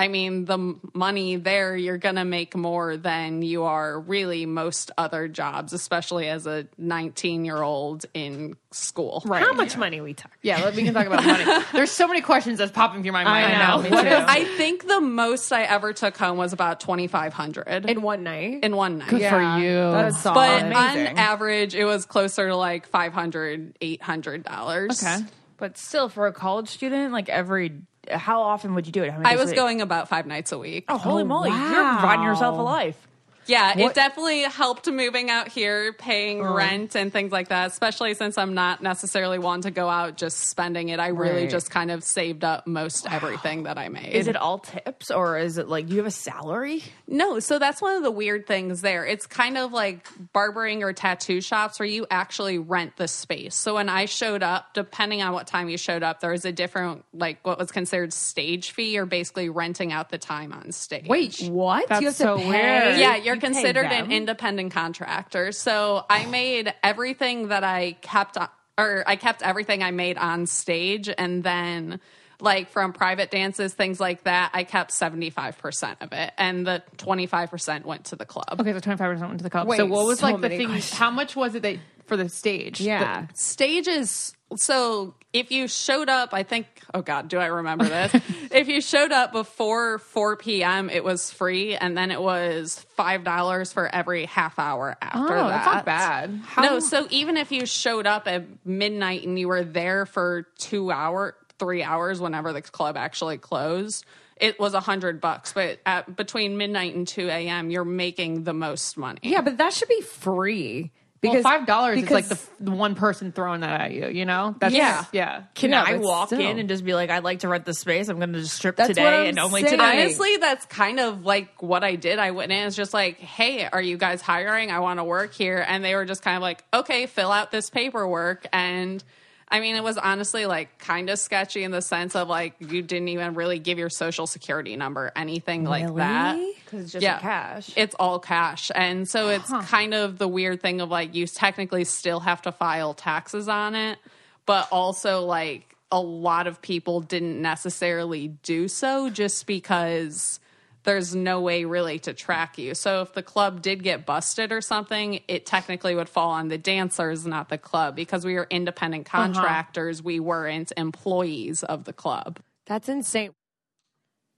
I 0.00 0.06
mean, 0.06 0.44
the 0.44 0.76
money 0.94 1.34
there, 1.36 1.76
you're 1.76 1.98
going 1.98 2.14
to 2.14 2.24
make 2.24 2.54
more 2.54 2.96
than 2.96 3.42
you 3.42 3.64
are 3.64 3.98
really 3.98 4.46
most 4.46 4.92
other 4.96 5.26
jobs, 5.26 5.72
especially 5.72 6.28
as 6.28 6.46
a 6.46 6.68
19 6.78 7.44
year 7.44 7.60
old 7.60 8.06
in 8.14 8.56
school. 8.70 9.24
Right. 9.26 9.42
How 9.42 9.52
much 9.54 9.76
money 9.76 10.00
we 10.00 10.14
talk? 10.14 10.30
Yeah, 10.40 10.70
we 10.70 10.84
can 10.84 10.94
talk 10.94 11.06
about 11.06 11.24
money. 11.24 11.64
There's 11.72 11.90
so 11.90 12.06
many 12.06 12.20
questions 12.20 12.58
that's 12.58 12.70
popping 12.70 13.02
through 13.02 13.10
my 13.12 13.24
mind 13.24 13.46
I 13.46 13.52
know, 13.52 13.58
now. 13.58 13.82
me 13.82 13.88
too. 13.90 13.96
I 13.96 14.44
think 14.56 14.86
the 14.86 15.00
most 15.00 15.50
I 15.52 15.62
ever 15.64 15.92
took 15.92 16.16
home 16.16 16.38
was 16.38 16.52
about 16.52 16.78
2500 16.78 17.90
In 17.90 18.00
one 18.00 18.22
night? 18.22 18.60
in 18.62 18.76
one 18.76 18.98
night. 18.98 19.08
Good 19.08 19.28
for 19.28 19.40
you. 19.58 19.74
That's 19.74 20.20
solid. 20.22 20.34
But 20.34 20.62
Amazing. 20.66 21.06
on 21.08 21.18
average, 21.18 21.74
it 21.74 21.84
was 21.84 22.06
closer 22.06 22.46
to 22.46 22.54
like 22.56 22.86
500 22.86 23.78
$800. 23.80 25.02
Okay. 25.02 25.26
But 25.56 25.76
still, 25.76 26.08
for 26.08 26.28
a 26.28 26.32
college 26.32 26.68
student, 26.68 27.12
like 27.12 27.28
every, 27.28 27.80
how 28.10 28.42
often 28.42 28.74
would 28.74 28.86
you 28.86 28.92
do 28.92 29.02
it? 29.02 29.10
How 29.10 29.18
many 29.18 29.26
I 29.26 29.32
days 29.32 29.40
a 29.40 29.42
was 29.42 29.50
week? 29.50 29.56
going 29.56 29.80
about 29.80 30.08
five 30.08 30.26
nights 30.26 30.52
a 30.52 30.58
week. 30.58 30.84
Oh, 30.88 30.98
holy 30.98 31.22
oh, 31.22 31.26
moly! 31.26 31.50
You're 31.50 31.58
wow. 31.58 31.98
providing 31.98 32.24
yourself 32.24 32.58
a 32.58 32.62
life. 32.62 33.07
Yeah, 33.48 33.78
it 33.78 33.94
definitely 33.94 34.42
helped 34.42 34.88
moving 34.90 35.30
out 35.30 35.48
here, 35.48 35.92
paying 35.92 36.44
oh. 36.44 36.54
rent 36.54 36.94
and 36.94 37.12
things 37.12 37.32
like 37.32 37.48
that, 37.48 37.70
especially 37.70 38.14
since 38.14 38.38
I'm 38.38 38.54
not 38.54 38.82
necessarily 38.82 39.38
one 39.38 39.62
to 39.62 39.70
go 39.70 39.88
out 39.88 40.16
just 40.16 40.38
spending 40.48 40.90
it. 40.90 41.00
I 41.00 41.08
really 41.08 41.42
Right. 41.42 41.50
just 41.50 41.70
kind 41.70 41.90
of 41.90 42.04
saved 42.04 42.44
up 42.44 42.66
most 42.66 43.10
everything 43.10 43.64
that 43.64 43.78
I 43.78 43.88
made. 43.88 44.12
Is 44.12 44.28
it 44.28 44.36
all 44.36 44.58
tips, 44.58 45.10
or 45.10 45.38
is 45.38 45.58
it 45.58 45.68
like 45.68 45.86
do 45.86 45.92
you 45.94 45.98
have 45.98 46.06
a 46.06 46.10
salary? 46.10 46.82
No, 47.06 47.40
so 47.40 47.58
that's 47.58 47.80
one 47.80 47.96
of 47.96 48.02
the 48.02 48.10
weird 48.10 48.46
things 48.46 48.80
there. 48.82 49.06
It's 49.06 49.26
kind 49.26 49.56
of 49.56 49.72
like 49.72 50.06
barbering 50.32 50.82
or 50.82 50.92
tattoo 50.92 51.40
shops 51.40 51.78
where 51.78 51.88
you 51.88 52.06
actually 52.10 52.58
rent 52.58 52.96
the 52.96 53.08
space. 53.08 53.54
So 53.54 53.74
when 53.74 53.88
I 53.88 54.04
showed 54.04 54.42
up, 54.42 54.74
depending 54.74 55.22
on 55.22 55.32
what 55.32 55.46
time 55.46 55.68
you 55.68 55.78
showed 55.78 56.02
up, 56.02 56.20
there 56.20 56.32
was 56.32 56.44
a 56.44 56.52
different, 56.52 57.04
like 57.14 57.38
what 57.44 57.58
was 57.58 57.72
considered 57.72 58.12
stage 58.12 58.72
fee 58.72 58.98
or 58.98 59.06
basically 59.06 59.48
renting 59.48 59.92
out 59.92 60.10
the 60.10 60.18
time 60.18 60.52
on 60.52 60.72
stage. 60.72 61.06
Wait, 61.08 61.40
what? 61.48 61.88
That's 61.88 62.00
you 62.00 62.08
have 62.08 62.16
so 62.16 62.36
to 62.36 62.42
pay? 62.42 62.48
weird. 62.48 62.98
Yeah, 62.98 63.16
you're 63.16 63.34
You 63.36 63.37
pay 63.37 63.37
considered 63.38 63.86
an 63.86 64.12
independent 64.12 64.72
contractor. 64.72 65.52
So 65.52 66.04
I 66.08 66.26
made 66.26 66.72
everything 66.82 67.48
that 67.48 67.64
I 67.64 67.92
kept, 68.00 68.36
on, 68.36 68.48
or 68.76 69.04
I 69.06 69.16
kept 69.16 69.42
everything 69.42 69.82
I 69.82 69.90
made 69.90 70.18
on 70.18 70.46
stage, 70.46 71.08
and 71.16 71.42
then 71.42 72.00
like 72.40 72.70
from 72.70 72.92
private 72.92 73.30
dances, 73.30 73.74
things 73.74 73.98
like 73.98 74.24
that, 74.24 74.50
I 74.54 74.64
kept 74.64 74.92
seventy 74.92 75.30
five 75.30 75.58
percent 75.58 75.98
of 76.00 76.12
it, 76.12 76.32
and 76.38 76.66
the 76.66 76.82
twenty 76.96 77.26
five 77.26 77.50
percent 77.50 77.84
went 77.84 78.06
to 78.06 78.16
the 78.16 78.26
club. 78.26 78.60
Okay, 78.60 78.72
so 78.72 78.78
twenty 78.78 78.96
five 78.96 79.12
percent 79.12 79.28
went 79.28 79.40
to 79.40 79.44
the 79.44 79.50
club. 79.50 79.66
Wait, 79.66 79.78
so 79.78 79.86
what 79.86 80.06
was 80.06 80.20
so 80.20 80.26
like 80.26 80.36
the 80.36 80.42
many 80.42 80.58
thing? 80.58 80.68
questions. 80.68 80.98
How 80.98 81.10
much 81.10 81.34
was 81.34 81.54
it 81.54 81.62
that 81.62 81.78
for 82.06 82.16
the 82.16 82.28
stage? 82.28 82.80
Yeah. 82.80 83.26
stages 83.34 84.32
so 84.56 85.14
if 85.32 85.50
you 85.50 85.68
showed 85.68 86.08
up 86.08 86.30
i 86.32 86.42
think 86.42 86.66
oh 86.94 87.02
god 87.02 87.28
do 87.28 87.38
i 87.38 87.46
remember 87.46 87.84
this 87.84 88.14
if 88.50 88.66
you 88.68 88.80
showed 88.80 89.12
up 89.12 89.30
before 89.32 89.98
4 89.98 90.36
p.m 90.36 90.88
it 90.90 91.04
was 91.04 91.30
free 91.30 91.76
and 91.76 91.96
then 91.96 92.10
it 92.10 92.20
was 92.20 92.84
five 92.96 93.24
dollars 93.24 93.72
for 93.72 93.86
every 93.86 94.24
half 94.24 94.58
hour 94.58 94.96
after 95.02 95.36
Oh, 95.36 95.48
that 95.48 95.64
that's 95.64 95.66
not 95.66 95.84
bad. 95.84 96.40
no 96.60 96.80
so 96.80 97.06
even 97.10 97.36
if 97.36 97.52
you 97.52 97.66
showed 97.66 98.06
up 98.06 98.26
at 98.26 98.44
midnight 98.66 99.24
and 99.26 99.38
you 99.38 99.48
were 99.48 99.64
there 99.64 100.06
for 100.06 100.46
two 100.58 100.90
hour 100.90 101.34
three 101.58 101.82
hours 101.82 102.20
whenever 102.20 102.52
the 102.52 102.62
club 102.62 102.96
actually 102.96 103.36
closed 103.36 104.04
it 104.36 104.58
was 104.60 104.72
a 104.72 104.80
hundred 104.80 105.20
bucks 105.20 105.52
but 105.52 105.80
at 105.84 106.14
between 106.16 106.56
midnight 106.56 106.94
and 106.94 107.06
2 107.08 107.28
a.m 107.28 107.70
you're 107.70 107.84
making 107.84 108.44
the 108.44 108.54
most 108.54 108.96
money 108.96 109.18
Yeah, 109.24 109.40
but 109.42 109.58
that 109.58 109.72
should 109.72 109.88
be 109.88 110.00
free. 110.00 110.92
Well, 111.22 111.42
five 111.42 111.66
dollars 111.66 112.02
is 112.02 112.10
like 112.10 112.28
the, 112.28 112.38
the 112.60 112.70
one 112.70 112.94
person 112.94 113.32
throwing 113.32 113.60
that 113.60 113.80
at 113.80 113.92
you. 113.92 114.08
You 114.08 114.24
know? 114.24 114.54
That's, 114.60 114.74
Yeah. 114.74 115.04
yeah. 115.12 115.42
Can 115.54 115.70
Yeah, 115.70 115.82
I 115.86 115.96
walk 115.96 116.28
still. 116.28 116.40
in 116.40 116.58
and 116.58 116.68
just 116.68 116.84
be 116.84 116.94
like, 116.94 117.10
I'd 117.10 117.24
like 117.24 117.40
to 117.40 117.48
rent 117.48 117.64
the 117.64 117.74
space. 117.74 118.08
I'm 118.08 118.18
going 118.18 118.32
to 118.32 118.40
just 118.40 118.54
strip 118.54 118.76
That's 118.76 118.88
today 118.88 119.28
and 119.28 119.38
only 119.38 119.62
saying. 119.62 119.72
today. 119.72 120.02
Honestly, 120.02 120.36
that's 120.36 120.66
kind 120.66 121.00
of 121.00 121.24
like 121.24 121.62
what 121.62 121.82
I 121.82 121.96
did. 121.96 122.18
I 122.18 122.30
went 122.30 122.52
in 122.52 122.58
and 122.58 122.64
was 122.66 122.76
just 122.76 122.94
like, 122.94 123.18
hey, 123.18 123.64
are 123.66 123.82
you 123.82 123.96
guys 123.96 124.20
hiring? 124.22 124.70
I 124.70 124.78
want 124.80 125.00
to 125.00 125.04
work 125.04 125.34
here. 125.34 125.64
And 125.66 125.84
they 125.84 125.94
were 125.94 126.04
just 126.04 126.22
kind 126.22 126.36
of 126.36 126.42
like, 126.42 126.62
okay, 126.72 127.06
fill 127.06 127.32
out 127.32 127.50
this 127.50 127.68
paperwork. 127.70 128.46
And 128.52 129.02
I 129.50 129.60
mean, 129.60 129.76
it 129.76 129.82
was 129.82 129.96
honestly 129.96 130.44
like 130.46 130.78
kind 130.78 131.08
of 131.08 131.18
sketchy 131.18 131.62
in 131.64 131.70
the 131.70 131.80
sense 131.80 132.14
of 132.14 132.28
like, 132.28 132.54
you 132.60 132.82
didn't 132.82 133.08
even 133.08 133.34
really 133.34 133.58
give 133.58 133.78
your 133.78 133.88
social 133.88 134.26
security 134.26 134.76
number, 134.76 135.10
anything 135.16 135.64
like 135.64 135.94
that. 135.96 136.38
Because 136.64 136.82
it's 136.82 136.92
just 136.92 137.04
like 137.04 137.20
cash. 137.20 137.70
It's 137.74 137.94
all 137.98 138.18
cash. 138.18 138.70
And 138.74 139.08
so 139.08 139.30
it's 139.30 139.50
kind 139.68 139.94
of 139.94 140.18
the 140.18 140.28
weird 140.28 140.60
thing 140.60 140.82
of 140.82 140.90
like, 140.90 141.14
you 141.14 141.26
technically 141.26 141.84
still 141.84 142.20
have 142.20 142.42
to 142.42 142.52
file 142.52 142.92
taxes 142.92 143.48
on 143.48 143.74
it, 143.74 143.98
but 144.44 144.68
also 144.70 145.24
like 145.24 145.74
a 145.90 146.00
lot 146.00 146.46
of 146.46 146.60
people 146.60 147.00
didn't 147.00 147.40
necessarily 147.40 148.28
do 148.42 148.68
so 148.68 149.08
just 149.08 149.46
because 149.46 150.40
there's 150.84 151.14
no 151.14 151.40
way 151.40 151.64
really 151.64 151.98
to 152.00 152.14
track 152.14 152.56
you. 152.58 152.74
So 152.74 153.02
if 153.02 153.12
the 153.12 153.22
club 153.22 153.62
did 153.62 153.82
get 153.82 154.06
busted 154.06 154.52
or 154.52 154.60
something, 154.60 155.20
it 155.28 155.44
technically 155.44 155.94
would 155.94 156.08
fall 156.08 156.30
on 156.30 156.48
the 156.48 156.58
dancers, 156.58 157.26
not 157.26 157.48
the 157.48 157.58
club, 157.58 157.96
because 157.96 158.24
we 158.24 158.34
were 158.34 158.46
independent 158.48 159.06
uh-huh. 159.08 159.24
contractors. 159.24 160.02
We 160.02 160.20
weren't 160.20 160.72
employees 160.76 161.62
of 161.62 161.84
the 161.84 161.92
club. 161.92 162.40
That's 162.66 162.88
insane. 162.88 163.32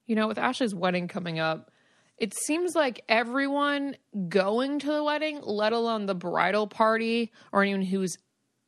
you 0.06 0.16
know, 0.16 0.28
with 0.28 0.38
Ashley's 0.38 0.75
wedding 0.75 1.08
coming 1.08 1.38
up, 1.38 1.70
it 2.19 2.34
seems 2.34 2.75
like 2.75 3.02
everyone 3.08 3.96
going 4.28 4.78
to 4.81 4.92
the 4.92 5.04
wedding, 5.04 5.40
let 5.42 5.72
alone 5.72 6.06
the 6.06 6.14
bridal 6.14 6.66
party 6.66 7.32
or 7.52 7.62
anyone 7.62 7.82
who's 7.82 8.19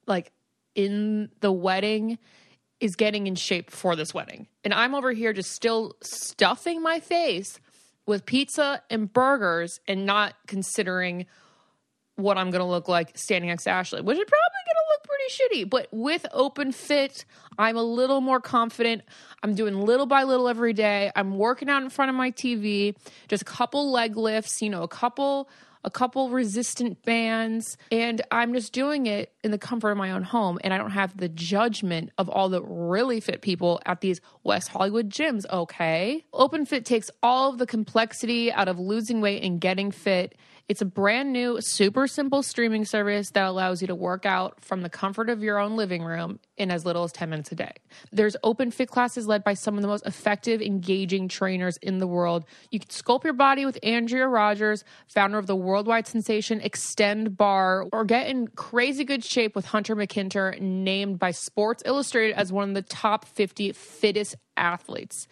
like 0.07 0.33
in 0.75 1.31
the 1.41 1.53
wedding, 1.53 2.19
is 2.83 2.97
getting 2.97 3.29
in 3.29 3.37
shape 3.37 3.71
for 3.71 3.95
this 3.95 4.13
wedding. 4.13 4.49
And 4.65 4.75
I'm 4.75 4.95
over 4.95 5.13
here 5.13 5.33
just 5.33 5.53
still 5.53 5.95
stuffing 6.03 6.83
my 6.83 6.99
face 6.99 7.61
with 8.07 8.27
pizza 8.27 8.83
and 8.91 9.11
burgers 9.11 9.79
and 9.87 10.05
not 10.05 10.35
considering 10.49 11.27
what 12.17 12.37
I'm 12.37 12.51
going 12.51 12.61
to 12.61 12.67
look 12.67 12.89
like 12.89 13.17
standing 13.17 13.51
next 13.51 13.65
to 13.65 13.71
Ashley, 13.71 14.01
which 14.01 14.19
is 14.19 14.25
probably 14.25 14.63
going 14.67 14.75
to 14.75 14.89
look 14.91 15.05
pretty 15.05 15.65
shitty. 15.65 15.71
But 15.71 15.89
with 15.93 16.27
Open 16.33 16.73
Fit, 16.73 17.25
I'm 17.57 17.77
a 17.77 17.83
little 17.85 18.21
more 18.21 18.41
confident. 18.41 19.03
I'm 19.45 19.55
doing 19.55 19.81
little 19.81 20.07
by 20.07 20.25
little 20.25 20.49
every 20.49 20.73
day. 20.73 21.13
I'm 21.15 21.39
working 21.39 21.71
out 21.71 21.85
in 21.85 21.89
front 21.89 22.09
of 22.09 22.17
my 22.17 22.33
TV, 22.33 22.97
just 23.29 23.43
a 23.43 23.47
couple 23.47 23.93
leg 23.93 24.17
lifts, 24.17 24.61
you 24.61 24.71
know, 24.71 24.83
a 24.83 24.89
couple 24.89 25.49
a 25.85 25.91
couple 25.91 26.31
resistant 26.31 27.03
bands 27.03 27.77
and 27.91 28.23
I'm 28.31 28.55
just 28.55 28.73
doing 28.73 29.07
it 29.07 29.33
in 29.43 29.51
the 29.51 29.59
comfort 29.59 29.91
of 29.91 29.97
my 29.97 30.13
own 30.13 30.23
home 30.23 30.59
and 30.63 30.73
I 30.73 30.79
don't 30.79 30.91
have 30.91 31.17
the 31.17 31.29
judgment 31.29 32.11
of 32.19 32.29
all 32.29 32.49
the 32.49 32.63
really 32.63 33.21
fit 33.21 33.43
people 33.43 33.81
at 33.87 34.01
these 34.01 34.21
West 34.45 34.69
Hollywood 34.69 35.11
gyms, 35.11 35.45
okay? 35.51 36.25
Open 36.33 36.67
Fit 36.67 36.85
takes 36.85 37.11
all 37.23 37.51
of 37.51 37.59
the 37.59 37.67
complexity 37.67 38.53
out 38.53 38.69
of 38.69 38.79
losing 38.79 39.21
weight 39.21 39.43
and 39.43 39.61
getting 39.61 39.91
fit 39.91 40.37
it's 40.73 40.81
a 40.81 40.87
brand 40.87 41.35
new, 41.35 41.61
super 41.61 42.07
simple 42.07 42.43
streaming 42.43 42.87
service 42.87 43.29
that 43.33 43.45
allows 43.45 43.83
you 43.83 43.89
to 43.89 43.95
work 43.95 44.25
out 44.25 44.65
from 44.65 44.81
the 44.81 44.89
comfort 44.89 45.29
of 45.29 45.43
your 45.43 45.59
own 45.59 45.77
living 45.77 46.03
room 46.03 46.41
in 46.57 46.71
as 46.71 46.87
little 46.87 47.05
as 47.05 47.13
10 47.13 47.29
minutes 47.29 47.53
a 47.53 47.55
day. 47.55 47.73
There's 48.11 48.37
open 48.43 48.71
fit 48.71 48.89
classes 48.89 49.27
led 49.27 49.45
by 49.45 49.53
some 49.53 49.77
of 49.77 49.83
the 49.83 49.89
most 49.89 50.07
effective, 50.07 50.63
engaging 50.63 51.29
trainers 51.29 51.77
in 51.83 51.99
the 51.99 52.07
world. 52.07 52.47
You 52.71 52.81
can 52.81 52.89
sculpt 52.89 53.25
your 53.25 53.35
body 53.35 53.67
with 53.67 53.79
Andrea 53.83 54.27
Rogers, 54.27 54.83
founder 55.09 55.37
of 55.37 55.47
the 55.47 55.55
worldwide 55.55 56.07
sensation 56.07 56.59
Xtend 56.61 57.37
Barre, 57.37 57.87
or 57.93 58.07
get 58.07 58.29
in 58.29 58.49
crazy 58.49 59.05
good 59.05 59.23
shape 59.23 59.55
with 59.55 59.67
Hunter 59.67 59.95
McIntyre, 59.95 60.59
named 60.59 61.19
by 61.19 61.33
Sports 61.33 61.83
Illustrated 61.85 62.35
as 62.35 62.51
one 62.51 62.71
of 62.71 62.75
the 62.75 62.81
top 62.81 63.27
50 63.27 63.73
fittest 63.73 64.37
athletes 64.57 65.29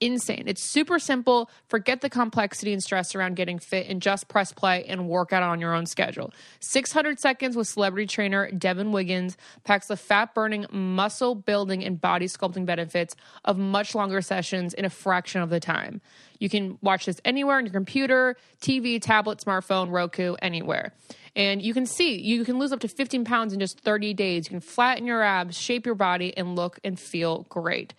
insane. 0.00 0.44
It's 0.46 0.62
super 0.62 0.98
simple. 0.98 1.50
Forget 1.68 2.00
the 2.00 2.10
complexity 2.10 2.72
and 2.72 2.82
stress 2.82 3.14
around 3.14 3.36
getting 3.36 3.58
fit 3.58 3.86
and 3.88 4.00
just 4.00 4.28
press 4.28 4.52
play 4.52 4.84
and 4.84 5.08
work 5.08 5.32
out 5.32 5.42
on 5.42 5.60
your 5.60 5.74
own 5.74 5.86
schedule. 5.86 6.32
600 6.60 7.18
seconds 7.18 7.56
with 7.56 7.68
celebrity 7.68 8.06
trainer 8.06 8.50
Devin 8.50 8.92
Wiggins 8.92 9.36
packs 9.64 9.88
the 9.88 9.96
fat 9.96 10.34
burning, 10.34 10.66
muscle 10.70 11.34
building, 11.34 11.84
and 11.84 12.00
body 12.00 12.26
sculpting 12.26 12.66
benefits 12.66 13.16
of 13.44 13.58
much 13.58 13.94
longer 13.94 14.20
sessions 14.20 14.74
in 14.74 14.84
a 14.84 14.90
fraction 14.90 15.42
of 15.42 15.50
the 15.50 15.60
time. 15.60 16.00
You 16.38 16.48
can 16.48 16.78
watch 16.82 17.06
this 17.06 17.20
anywhere 17.24 17.56
on 17.56 17.66
your 17.66 17.72
computer, 17.72 18.36
TV, 18.60 19.00
tablet, 19.02 19.38
smartphone, 19.38 19.90
Roku, 19.90 20.34
anywhere. 20.40 20.92
And 21.34 21.62
you 21.62 21.74
can 21.74 21.86
see 21.86 22.20
you 22.20 22.44
can 22.44 22.58
lose 22.58 22.72
up 22.72 22.80
to 22.80 22.88
15 22.88 23.24
pounds 23.24 23.52
in 23.52 23.60
just 23.60 23.80
30 23.80 24.14
days. 24.14 24.46
You 24.46 24.50
can 24.50 24.60
flatten 24.60 25.06
your 25.06 25.22
abs, 25.22 25.56
shape 25.56 25.86
your 25.86 25.94
body, 25.94 26.36
and 26.36 26.56
look 26.56 26.78
and 26.84 26.98
feel 26.98 27.46
great. 27.48 27.94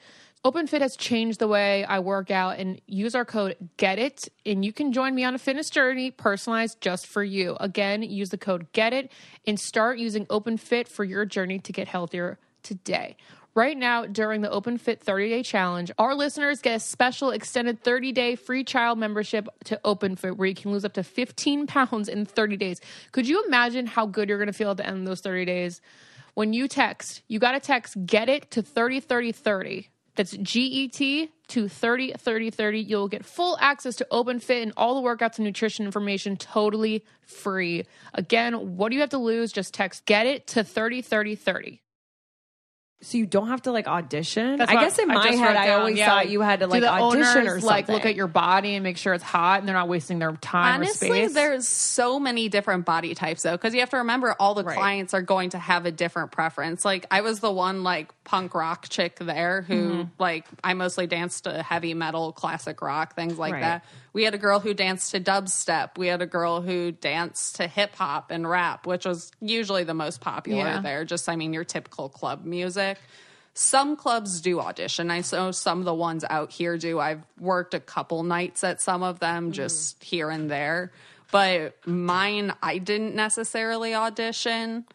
OpenFit 0.46 0.80
has 0.80 0.96
changed 0.96 1.40
the 1.40 1.50
way 1.50 1.84
I 1.84 2.00
work 2.00 2.32
out 2.32 2.60
and 2.60 2.80
use 2.88 3.14
our 3.14 3.26
code 3.26 3.58
GET 3.76 4.00
IT 4.00 4.30
and 4.46 4.64
you 4.64 4.72
can 4.72 4.94
join 4.94 5.14
me 5.14 5.26
on 5.26 5.36
a 5.36 5.38
fitness 5.38 5.70
journey 5.70 6.12
personalized 6.12 6.80
just 6.80 7.08
for 7.08 7.22
you. 7.22 7.58
Again, 7.60 8.04
use 8.04 8.30
the 8.30 8.38
code 8.38 8.72
GET 8.72 8.94
IT 8.94 9.12
and 9.46 9.60
start 9.60 9.98
using 9.98 10.26
OpenFit 10.28 10.88
for 10.88 11.04
your 11.04 11.26
journey 11.26 11.60
to 11.60 11.74
get 11.74 11.90
healthier 11.90 12.40
today. 12.64 13.18
Right 13.54 13.76
now, 13.76 14.06
during 14.06 14.40
the 14.40 14.50
Open 14.50 14.78
Fit 14.78 15.02
30 15.02 15.28
day 15.28 15.44
challenge, 15.44 15.92
our 15.98 16.16
listeners 16.16 16.62
get 16.62 16.78
a 16.78 16.80
special 16.80 17.32
extended 17.32 17.84
30 17.84 18.14
day 18.14 18.36
free 18.38 18.64
trial 18.64 18.96
membership 18.96 19.50
to 19.66 19.78
Open 19.84 20.16
Fit 20.16 20.38
where 20.38 20.48
you 20.48 20.56
can 20.56 20.72
lose 20.72 20.86
up 20.86 20.94
to 20.94 21.04
15 21.04 21.68
pounds 21.68 22.08
in 22.08 22.26
30 22.26 22.56
days. 22.56 22.80
Could 23.12 23.28
you 23.28 23.44
imagine 23.46 23.88
how 23.88 24.06
good 24.06 24.30
you're 24.30 24.38
going 24.38 24.48
to 24.48 24.54
feel 24.54 24.72
at 24.72 24.78
the 24.78 24.88
end 24.88 25.00
of 25.00 25.06
those 25.06 25.20
30 25.20 25.44
days? 25.44 25.82
When 26.36 26.54
you 26.54 26.70
text, 26.70 27.24
you 27.28 27.40
got 27.40 27.52
to 27.52 27.60
text 27.60 27.98
get 28.06 28.30
it 28.30 28.52
to 28.52 28.62
30 28.62 29.02
30 29.02 29.34
30. 29.34 29.90
That's 30.20 30.36
G 30.36 30.64
E 30.64 30.88
T 30.90 31.32
to 31.48 31.70
30 31.70 32.12
30 32.18 32.50
30. 32.50 32.80
You'll 32.82 33.08
get 33.08 33.24
full 33.24 33.58
access 33.62 33.96
to 33.96 34.08
Open 34.12 34.42
Fit 34.42 34.64
and 34.64 34.74
all 34.76 35.02
the 35.02 35.08
workouts 35.08 35.38
and 35.38 35.46
nutrition 35.46 35.86
information 35.86 36.36
totally 36.36 37.06
free. 37.22 37.86
Again, 38.14 38.76
what 38.76 38.90
do 38.90 38.96
you 38.96 39.00
have 39.00 39.12
to 39.12 39.18
lose? 39.18 39.54
Just 39.54 39.74
text 39.74 40.04
get 40.06 40.26
it 40.26 40.46
to 40.48 40.66
30 40.66 41.04
30 41.04 41.36
30. 41.36 41.82
So 43.02 43.18
you 43.18 43.26
don't 43.26 43.48
have 43.48 43.62
to 43.62 43.72
like 43.72 43.88
audition. 43.88 44.58
That's 44.58 44.70
I 44.70 44.76
what 44.76 44.82
guess 44.82 45.00
in 45.00 45.10
I 45.10 45.14
my 45.16 45.24
just 45.24 45.40
head, 45.40 45.48
wrote 45.48 45.56
I 45.56 45.66
down. 45.68 45.80
always 45.80 45.98
Yeah, 45.98 46.10
thought 46.10 46.30
you 46.30 46.42
had 46.42 46.60
to 46.60 46.66
do 46.66 46.72
like 46.72 46.82
the 46.82 46.92
audition 46.92 47.24
owners, 47.24 47.36
or 47.48 47.50
something. 47.62 47.66
like 47.66 47.88
look 47.88 48.06
at 48.06 48.14
your 48.16 48.28
body 48.28 48.76
and 48.76 48.84
make 48.84 48.98
sure 48.98 49.14
it's 49.14 49.24
hot 49.24 49.60
and 49.60 49.68
they're 49.70 49.76
not 49.76 49.88
wasting 49.88 50.20
their 50.20 50.34
time 50.34 50.82
or 50.82 50.84
Honestly, 50.84 51.08
space. 51.08 51.34
there's 51.34 51.66
so 51.66 52.20
many 52.20 52.50
different 52.50 52.86
body 52.86 53.16
types 53.16 53.44
though, 53.44 53.54
because 53.54 53.74
you 53.74 53.80
have 53.80 53.90
to 53.92 53.98
remember 54.00 54.36
all 54.38 54.54
the 54.54 54.66
Right. 54.66 54.76
clients 54.76 55.14
are 55.14 55.22
going 55.22 55.52
to 55.52 55.58
have 55.58 55.86
a 55.86 55.92
different 55.92 56.32
preference. 56.34 56.84
Like 56.84 57.06
I 57.10 57.22
was 57.22 57.40
the 57.40 57.52
one 57.52 57.84
like 57.84 58.12
punk 58.26 58.54
rock 58.54 58.90
chick 58.90 59.16
there 59.20 59.62
who 59.62 59.76
Mm-hmm. 59.76 60.10
like 60.20 60.46
I 60.62 60.74
mostly 60.74 61.08
danced 61.08 61.46
to 61.46 61.64
heavy 61.64 61.94
metal, 61.94 62.34
classic 62.34 62.82
rock, 62.82 63.16
things 63.16 63.38
like 63.38 63.54
Right. 63.54 63.62
that. 63.62 63.86
We 64.14 64.24
had 64.24 64.34
a 64.34 64.38
girl 64.38 64.60
who 64.60 64.74
danced 64.74 65.12
to 65.12 65.20
dubstep. 65.20 65.98
We 65.98 66.08
had 66.08 66.22
a 66.22 66.26
girl 66.26 66.62
who 66.62 66.92
danced 66.92 67.58
to 67.58 67.68
hip 67.68 67.96
hop 67.96 68.32
and 68.32 68.50
rap, 68.50 68.88
which 68.88 69.06
was 69.06 69.32
usually 69.40 69.84
the 69.84 69.94
most 69.94 70.20
popular 70.22 70.64
Yeah. 70.66 70.82
there. 70.82 71.06
Just 71.06 71.30
I 71.30 71.36
mean 71.36 71.54
your 71.54 71.64
typical 71.64 72.10
club 72.10 72.46
music. 72.46 72.98
Some 73.54 73.96
clubs 73.98 74.42
do 74.42 74.60
audition. 74.60 75.12
I 75.12 75.22
know 75.32 75.52
some 75.52 75.80
of 75.80 75.86
the 75.86 75.94
ones 75.94 76.24
out 76.30 76.52
here 76.52 76.78
do. 76.78 77.00
I've 77.00 77.22
worked 77.40 77.74
a 77.74 77.80
couple 77.80 78.24
nights 78.24 78.64
at 78.64 78.82
some 78.82 79.04
of 79.04 79.20
them, 79.20 79.46
mm-hmm. 79.46 79.52
just 79.52 80.02
here 80.04 80.30
and 80.30 80.50
there. 80.50 80.92
But 81.32 81.76
mine, 81.86 82.54
I 82.64 82.78
didn't 82.78 83.16
necessarily 83.16 83.94
audition. 83.94 84.86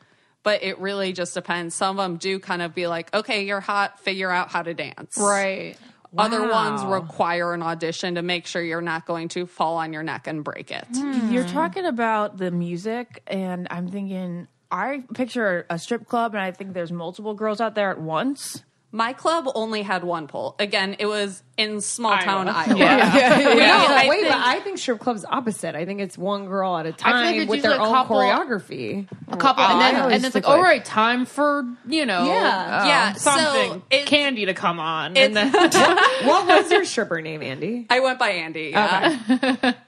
But 0.42 0.62
it 0.62 0.78
really 0.78 1.14
just 1.14 1.32
depends. 1.34 1.74
Some 1.74 1.98
of 1.98 2.04
them 2.04 2.16
do 2.18 2.38
kind 2.38 2.60
of 2.60 2.74
be 2.74 2.86
like, 2.86 3.14
okay, 3.14 3.44
you're 3.44 3.60
hot, 3.60 3.98
figure 4.00 4.30
out 4.30 4.50
how 4.50 4.62
to 4.62 4.74
dance. 4.74 5.16
right. 5.18 5.76
Other 6.16 6.48
ones 6.48 6.84
require 6.84 7.54
an 7.54 7.62
audition 7.62 8.14
to 8.16 8.22
make 8.22 8.46
sure 8.46 8.62
you're 8.62 8.80
not 8.80 9.06
going 9.06 9.28
to 9.30 9.46
fall 9.46 9.76
on 9.76 9.92
your 9.92 10.02
neck 10.02 10.26
and 10.26 10.44
break 10.44 10.70
it. 10.70 10.86
Hmm. 10.94 11.32
You're 11.32 11.48
talking 11.48 11.84
about 11.84 12.36
the 12.36 12.50
music, 12.50 13.22
and 13.26 13.66
I'm 13.70 13.88
thinking, 13.88 14.48
I 14.70 15.04
picture 15.14 15.66
a 15.70 15.78
strip 15.78 16.06
club, 16.06 16.34
and 16.34 16.42
I 16.42 16.50
think 16.52 16.72
there's 16.72 16.92
multiple 16.92 17.34
girls 17.34 17.60
out 17.60 17.74
there 17.74 17.90
at 17.90 18.00
once. 18.00 18.62
My 18.94 19.12
club 19.12 19.46
only 19.56 19.82
had 19.82 20.04
one 20.04 20.28
pole. 20.28 20.54
Again, 20.60 20.94
it 21.00 21.06
was 21.06 21.42
in 21.56 21.80
small 21.80 22.16
town 22.16 22.48
Iowa. 22.48 22.74
no, 22.78 22.84
I 22.86 24.06
wait, 24.08 24.20
think- 24.20 24.28
but 24.28 24.38
I 24.38 24.60
think 24.60 24.78
strip 24.78 25.00
clubs 25.00 25.24
opposite. 25.24 25.74
I 25.74 25.84
think 25.84 26.00
it's 26.00 26.16
one 26.16 26.46
girl 26.46 26.76
at 26.76 26.86
a 26.86 26.92
time 26.92 27.36
like 27.38 27.48
with 27.48 27.62
their 27.62 27.72
a 27.72 27.78
own 27.84 27.92
couple- 27.92 28.16
choreography. 28.18 29.08
A 29.28 29.36
couple, 29.36 29.64
and 29.64 29.80
then, 29.80 29.94
and 29.96 30.10
then 30.12 30.12
it's 30.12 30.22
like, 30.22 30.30
stick 30.30 30.44
with- 30.44 30.46
all 30.46 30.62
right, 30.62 30.84
time 30.84 31.26
for 31.26 31.64
you 31.88 32.06
know, 32.06 32.24
Yeah. 32.26 32.32
uh, 32.82 32.86
Yeah, 32.86 33.12
so 33.14 33.30
something 33.32 33.82
it- 33.90 34.06
candy 34.06 34.46
to 34.46 34.54
come 34.54 34.78
on, 34.78 35.16
It's- 35.16 35.26
and 35.26 35.36
then 35.36 35.52
what 36.28 36.46
was 36.46 36.70
your 36.70 36.84
stripper 36.84 37.20
name, 37.20 37.42
Andy? 37.42 37.86
I 37.90 37.98
went 37.98 38.20
by 38.20 38.30
Andy. 38.30 38.70
Yeah. 38.72 39.18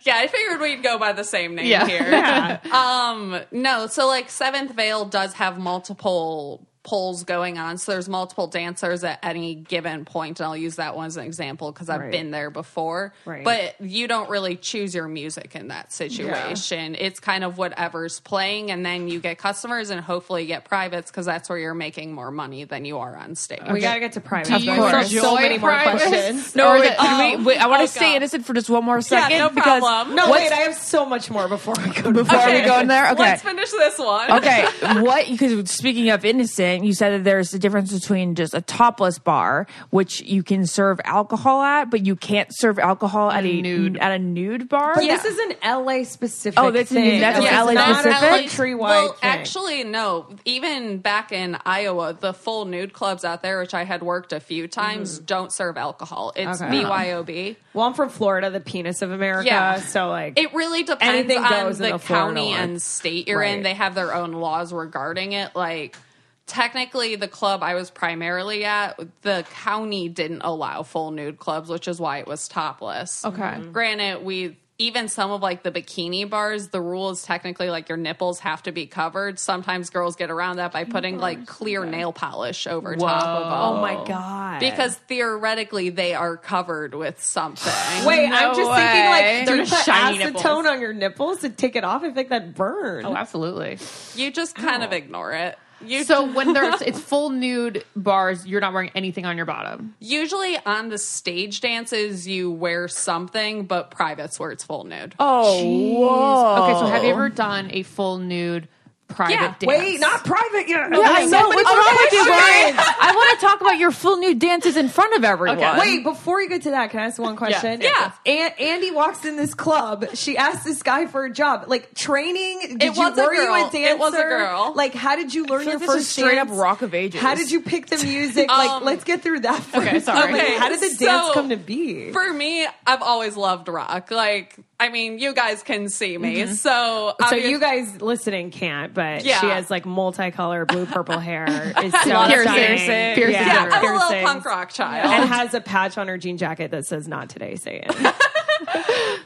yeah, 0.03 0.17
I 0.17 0.27
figured 0.27 0.61
we'd 0.61 0.83
go 0.83 0.99
by 0.99 1.13
the 1.13 1.23
same 1.25 1.55
name 1.55 1.67
Yeah. 1.67 1.87
here. 1.87 2.61
Um, 2.73 3.41
no, 3.53 3.87
so 3.87 4.09
like 4.09 4.31
Seventh 4.31 4.73
Veil 4.75 5.05
does 5.05 5.33
have 5.35 5.59
multiple 5.61 6.67
poles 6.87 7.25
going 7.25 7.59
on. 7.59 7.77
So 7.79 7.93
there's 7.93 8.09
multiple 8.09 8.47
dancers 8.47 9.03
at 9.05 9.19
any 9.23 9.57
given 9.57 10.05
point, 10.05 10.39
and 10.41 10.47
I'll 10.47 10.57
use 10.57 10.77
that 10.77 10.95
one 10.97 11.07
as 11.07 11.17
an 11.17 11.25
example 11.27 11.73
because 11.73 11.89
I've 11.91 12.01
Right. 12.01 12.13
been 12.13 12.31
there 12.31 12.49
before. 12.49 13.13
Right. 13.25 13.43
But 13.45 13.75
you 13.81 14.07
don't 14.07 14.31
really 14.31 14.55
choose 14.57 14.95
your 14.95 15.09
music 15.09 15.57
in 15.57 15.69
that 15.69 15.93
situation. 15.93 16.95
It's 16.99 17.19
kind 17.21 17.43
of 17.45 17.59
whatever's 17.59 18.21
playing, 18.21 18.71
and 18.71 18.87
then 18.87 19.09
you 19.09 19.19
get 19.21 19.37
customers 19.39 19.91
and 19.91 20.01
hopefully 20.01 20.43
you 20.43 20.49
get 20.49 20.65
privates 20.65 21.11
because 21.11 21.27
that's 21.27 21.49
where 21.49 21.59
you're 21.59 21.75
making 21.75 22.13
more 22.15 22.31
money 22.31 22.65
than 22.65 22.85
you 22.85 22.99
are 22.99 23.17
on 23.17 23.35
stage. 23.35 23.61
We 23.71 23.81
gotta 23.81 24.01
get 24.01 24.13
to 24.13 24.21
private. 24.21 24.47
Do 24.59 24.65
you 24.65 24.71
I've 24.73 25.03
enjoy 25.05 25.21
so 25.21 25.35
many 25.35 25.59
more 25.59 25.71
privates? 25.73 26.05
questions. 26.07 26.55
No, 26.55 26.69
Or 26.69 26.75
wait, 26.79 26.85
is 26.85 26.91
it- 26.93 26.97
can 26.99 27.35
um, 27.41 27.45
wait, 27.45 27.59
I 27.59 27.67
want 27.67 27.81
to 27.81 27.85
oh, 27.85 27.87
stay 27.87 28.11
God. 28.13 28.17
innocent 28.17 28.47
for 28.47 28.55
just 28.55 28.71
one 28.71 28.85
more 28.85 29.01
second. 29.01 29.39
no 29.39 29.49
because 29.49 29.81
problem. 29.81 30.15
No, 30.17 30.31
wait, 30.31 30.53
I 30.53 30.57
have 30.57 30.77
so 30.77 31.05
much 31.05 31.31
more 31.31 31.49
before 31.49 31.75
we 31.85 31.91
go 31.93 32.13
to 32.13 32.13
Before 32.13 32.47
we 32.47 32.61
go 32.63 32.79
in 32.79 32.87
there, 32.87 33.11
okay. 33.13 33.23
Let's 33.23 33.43
finish 33.43 33.71
this 33.73 33.99
one. 33.99 34.31
okay, 34.31 34.67
what? 35.03 35.27
Because 35.27 35.69
speaking 35.71 36.11
of 36.11 36.25
innocent, 36.25 36.76
you 36.85 36.93
said 36.93 37.11
that 37.11 37.25
there's 37.25 37.53
a 37.55 37.59
difference 37.59 37.93
between 37.93 38.35
just 38.35 38.55
a 38.55 38.61
topless 38.61 39.19
bar, 39.19 39.67
which 39.91 40.21
you 40.23 40.43
can 40.43 40.67
serve 40.67 41.01
alcohol 41.05 41.63
at, 41.63 41.91
but 41.91 42.05
you 42.05 42.17
can't 42.17 42.49
serve 42.53 42.79
alcohol 42.79 43.31
at 43.31 43.45
a 43.45 43.61
nude. 43.63 43.97
at 43.99 44.13
a 44.13 44.19
nude 44.19 44.69
bar. 44.69 44.95
But 44.95 45.03
this 45.03 45.25
is 45.25 45.39
an 45.39 45.55
LA 45.85 46.05
specific. 46.05 46.59
Oh, 46.59 46.71
that's 46.71 46.91
an- 46.91 46.97
thing. 46.97 47.21
that's 47.21 47.39
an 47.39 47.45
This 47.45 47.53
is 47.53 47.77
LA 47.77 48.01
specific? 48.01 48.47
Countrywide 48.51 48.79
Well, 48.79 49.09
thing. 49.13 49.19
actually, 49.23 49.85
no. 49.85 50.27
Even 50.45 50.99
back 50.99 51.33
in 51.33 51.57
Iowa, 51.65 52.17
the 52.19 52.33
full 52.33 52.65
nude 52.65 52.93
clubs 52.93 53.25
out 53.25 53.43
there, 53.43 53.61
which 53.61 53.75
I 53.75 53.85
had 53.85 54.03
worked 54.03 54.33
a 54.33 54.41
few 54.41 54.69
times, 54.69 55.17
mm-hmm. 55.17 55.25
don't 55.27 55.53
serve 55.53 55.77
alcohol. 55.77 56.33
It's. 56.37 56.61
Okay. 56.63 56.83
BYOB. 56.83 57.57
well, 57.75 57.87
I'm 57.87 57.95
from 57.95 58.09
Florida, 58.09 58.51
the 58.51 58.61
penis 58.61 59.03
of 59.03 59.11
America. 59.11 59.47
Yeah. 59.47 59.77
So 59.81 60.09
like, 60.09 60.39
It 60.39 60.55
really 60.55 60.83
depends 60.83 61.31
on 61.33 61.79
the, 61.79 61.93
the 61.93 61.99
county 61.99 62.51
one. 62.51 62.59
and 62.61 62.83
state 62.83 63.29
you're 63.29 63.41
Right. 63.41 63.57
in. 63.57 63.63
They 63.63 63.75
have 63.75 63.95
their 63.95 64.15
own 64.15 64.33
laws 64.33 64.73
regarding 64.73 65.33
it. 65.33 65.55
Like, 65.55 65.97
technically, 66.47 67.17
the 67.17 67.29
club 67.29 67.63
I 67.63 67.75
was 67.75 67.91
primarily 67.91 68.65
at, 68.65 68.99
the 69.23 69.45
county 69.53 70.09
didn't 70.09 70.43
allow 70.43 70.83
full 70.83 71.11
nude 71.11 71.39
clubs, 71.39 71.69
which 71.69 71.89
is 71.89 72.01
why 72.01 72.19
it 72.19 72.27
was 72.27 72.49
topless. 72.49 73.25
Okay. 73.25 73.41
Mm-hmm. 73.41 73.73
Granted, 73.73 74.25
we 74.25 74.57
even 74.79 75.09
some 75.09 75.31
of 75.31 75.41
like 75.41 75.63
the 75.63 75.71
bikini 75.73 76.29
bars, 76.29 76.69
the 76.69 76.81
rule 76.83 77.09
is 77.09 77.23
technically 77.23 77.71
like 77.71 77.89
your 77.89 77.97
nipples 77.97 78.41
have 78.41 78.63
to 78.65 78.73
be 78.73 78.87
covered. 78.87 79.39
Sometimes 79.39 79.89
girls 79.89 80.17
get 80.17 80.31
around 80.31 80.57
that 80.57 80.73
by 80.73 80.83
oh 80.83 80.87
putting 80.87 81.19
like 81.19 81.47
clear 81.47 81.87
nail 81.87 82.13
polish 82.13 82.67
over 82.67 82.95
top 82.95 83.27
of 83.27 83.45
them. 83.45 83.53
oh 83.55 83.81
my 83.81 84.07
god, 84.07 84.61
Because 84.61 84.95
theoretically 84.95 85.89
they 85.89 86.13
are 86.15 86.37
covered 86.37 86.95
with 86.95 87.23
something. 87.23 87.73
Wait, 88.05 88.29
I'm 88.31 88.55
just 88.55 88.71
way. 88.71 88.77
thinking 88.77 89.11
like, 89.11 89.39
do 89.41 89.47
They're 89.47 89.57
you 89.57 89.65
just 89.65 89.87
put 89.87 89.95
shiny 89.95 90.19
acetone 90.19 90.35
nipples. 90.35 90.67
on 90.67 90.81
your 90.83 90.93
nipples 90.93 91.39
to 91.41 91.49
take 91.49 91.75
it 91.75 91.85
off? 91.85 92.03
I 92.05 92.11
think 92.11 92.29
that 92.29 92.55
burn. 92.55 93.07
oh, 93.07 93.17
absolutely. 93.17 93.79
you 94.15 94.31
just 94.31 94.55
kind 94.57 94.83
of 94.83 94.93
ignore 94.93 95.33
it. 95.33 95.59
You 95.85 96.05
So 96.05 96.31
when 96.33 96.53
there's 96.53 96.81
it's 96.83 97.01
full 97.01 97.31
nude 97.31 97.85
bars, 97.95 98.47
you're 98.47 98.61
not 98.61 98.73
wearing 98.73 98.91
anything 98.95 99.27
on 99.27 99.37
your 99.37 99.47
bottom. 99.47 99.95
usually 100.01 100.57
on 100.65 100.89
the 100.89 100.99
stage 100.99 101.61
dances 101.61 102.27
you 102.27 102.51
wear 102.51 102.89
something, 102.89 103.67
but 103.67 103.91
privates 103.91 104.39
where 104.41 104.51
it's 104.51 104.65
full 104.65 104.85
nude. 104.85 105.15
oh, 105.19 105.63
whoa. 105.65 106.63
Okay, 106.65 106.79
so 106.81 106.87
have 106.87 107.05
you 107.05 107.11
ever 107.11 107.29
done 107.29 107.69
a 107.73 107.83
full 107.83 108.19
nude 108.19 108.69
private 109.09 109.33
Yeah. 109.33 109.41
dance? 109.59 109.65
Wait, 109.65 110.01
not 110.01 110.25
private 110.25 110.69
yet. 110.69 110.91
Yeah, 110.91 110.99
I 111.01 111.25
know. 111.27 111.49
What's 111.49 111.71
wrong 111.71 111.97
with 112.01 112.13
you, 112.13 112.21
Okay. 112.23 112.31
Brian? 112.31 112.75
I 113.01 113.13
want 113.15 113.41
to 113.41 113.47
talk 113.47 113.61
about 113.61 113.79
your 113.79 113.91
full 113.91 114.19
nude 114.19 114.39
dances 114.39 114.77
in 114.77 114.89
front 114.89 115.15
of 115.17 115.25
everyone. 115.25 115.59
Okay. 115.59 115.79
Wait, 115.79 116.03
before 116.05 116.41
you 116.43 116.49
get 116.49 116.63
to 116.63 116.71
that, 116.71 116.91
can 116.91 117.01
I 117.01 117.05
ask 117.07 117.19
one 117.21 117.37
question? 117.37 117.81
Yeah. 117.81 118.13
An- 118.27 118.53
Andy 118.59 118.91
walks 118.91 119.25
in 119.25 119.37
this 119.37 119.55
club. 119.55 120.07
She 120.15 120.37
asked 120.37 120.65
this 120.65 120.83
guy 120.83 121.07
for 121.07 121.25
a 121.25 121.31
job. 121.31 121.65
Like 121.67 121.95
training? 121.95 122.61
Did 122.61 122.83
It 122.83 122.95
you, 122.97 123.01
was 123.03 123.17
a 123.19 123.23
were 123.25 123.35
you 123.35 123.47
girl. 123.47 123.55
a 123.55 123.71
dancer? 123.71 123.79
It 123.79 123.99
was 123.99 124.15
a 124.15 124.17
girl. 124.19 124.73
Like, 124.75 124.95
how 124.95 125.17
did 125.17 125.33
you 125.33 125.47
learn 125.47 125.65
your 125.67 125.79
like 125.79 125.87
first 125.87 125.99
is 126.01 126.09
straight 126.09 126.39
up 126.39 126.49
dance? 126.49 126.59
Rock 126.59 126.83
of 126.83 126.95
Ages. 126.95 127.21
How 127.21 127.35
did 127.35 127.51
you 127.51 127.61
pick 127.61 127.87
the 127.87 128.03
music? 128.05 128.49
like, 128.49 128.71
Um, 128.71 128.85
let's 128.85 129.05
get 129.05 129.23
through 129.23 129.41
that. 129.41 129.63
First. 129.63 129.87
Okay, 129.87 130.01
sorry. 130.01 130.33
Like, 130.33 130.43
Okay, 130.43 130.59
how 130.59 130.69
did 130.69 130.81
the 130.81 131.05
dance 131.05 131.33
come 131.33 131.49
to 131.51 131.57
be? 131.57 132.13
For 132.13 132.33
me, 132.33 132.67
I've 132.87 133.03
always 133.03 133.37
loved 133.37 133.69
rock. 133.69 134.11
Like, 134.11 134.57
I 134.79 134.91
mean, 134.91 135.19
you 135.19 135.33
guys 135.33 135.63
can 135.63 135.89
see 135.89 136.19
me. 136.19 136.47
So, 136.47 136.55
so 136.55 137.15
obvious- 137.21 137.49
you 137.49 137.59
guys 137.59 138.03
listening 138.03 138.51
can't, 138.51 138.93
but 138.93 139.25
Yeah. 139.25 139.41
she 139.41 139.47
has 139.47 139.71
like 139.71 139.87
multicolored 139.87 140.69
blue 140.69 140.85
purple 140.85 141.19
hair. 141.19 141.47
Is 141.83 141.93
so 141.93 142.27
Piercing. 142.27 143.15
Piercing. 143.15 143.33
Yeah, 143.33 143.71
I'm 143.73 143.85
a 143.85 143.93
little 143.95 144.23
punk 144.27 144.45
rock 144.45 144.71
child. 144.73 145.11
and 145.13 145.29
has 145.31 145.55
a 145.55 145.61
patch 145.63 145.97
on 145.97 146.09
her 146.09 146.19
jean 146.19 146.37
jacket 146.37 146.71
that 146.73 146.85
says 146.87 147.09
"Not 147.09 147.31
today." 147.31 147.57
Say 147.57 147.85
it. 147.87 148.15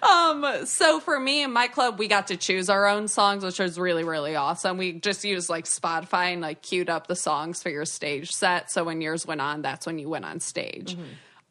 Um, 0.02 0.66
so 0.66 0.98
for 0.98 1.18
me 1.20 1.42
and 1.44 1.52
my 1.52 1.68
club, 1.68 1.98
we 1.98 2.08
got 2.08 2.28
to 2.28 2.36
choose 2.36 2.68
our 2.68 2.86
own 2.86 3.06
songs, 3.06 3.44
which 3.44 3.58
was 3.58 3.78
really, 3.78 4.02
really 4.02 4.34
awesome. 4.34 4.76
We 4.76 4.92
just 4.92 5.24
used 5.24 5.48
like 5.48 5.66
Spotify 5.66 6.32
and 6.32 6.40
like 6.42 6.62
queued 6.62 6.88
up 6.90 7.06
the 7.06 7.14
songs 7.14 7.62
for 7.62 7.70
your 7.70 7.84
stage 7.84 8.32
set. 8.32 8.70
So 8.72 8.82
when 8.82 9.00
yours 9.00 9.26
went 9.26 9.40
on, 9.40 9.62
that's 9.62 9.86
when 9.86 9.98
you 9.98 10.08
went 10.08 10.24
on 10.24 10.40
stage. 10.40 10.96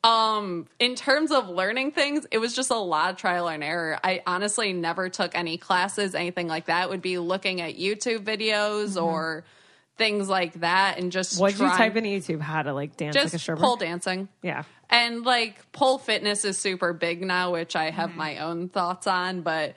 Um, 0.04 0.68
in 0.80 0.96
terms 0.96 1.32
of 1.32 1.50
learning 1.50 1.92
things, 1.92 2.26
it 2.32 2.38
was 2.38 2.56
just 2.56 2.72
a 2.72 2.78
lot 2.78 3.12
of 3.12 3.18
trial 3.18 3.50
and 3.50 3.64
error. 3.64 4.00
I 4.02 4.22
honestly 4.26 4.72
never 4.72 5.10
took 5.10 5.36
any 5.36 5.58
classes, 5.58 6.16
anything 6.16 6.48
like 6.48 6.68
that. 6.68 6.86
It 6.86 6.90
would 6.90 7.02
be 7.02 7.18
looking 7.18 7.60
at 7.60 7.78
YouTube 7.78 8.24
videos 8.24 9.02
or 9.02 9.44
things 9.98 10.30
like 10.30 10.54
that 10.62 10.98
and 10.98 11.12
just 11.12 11.40
What'd 11.40 11.60
you 11.60 11.68
type 11.68 11.98
in 11.98 12.06
YouTube? 12.06 12.40
How 12.40 12.62
to 12.64 12.74
like 12.74 12.96
dance 12.96 13.16
like 13.16 13.26
a 13.26 13.30
just 13.32 13.44
stripper? 13.44 13.60
pole 13.62 13.76
dancing. 13.76 14.30
Yeah. 14.42 14.64
And 14.90 15.26
like 15.26 15.72
pole 15.74 15.98
fitness 15.98 16.46
is 16.46 16.58
super 16.58 16.94
big 16.94 17.22
now, 17.22 17.52
which 17.52 17.76
I 17.76 17.92
have 17.92 18.16
my 18.16 18.38
own 18.38 18.70
thoughts 18.70 19.06
on, 19.08 19.42
but 19.42 19.76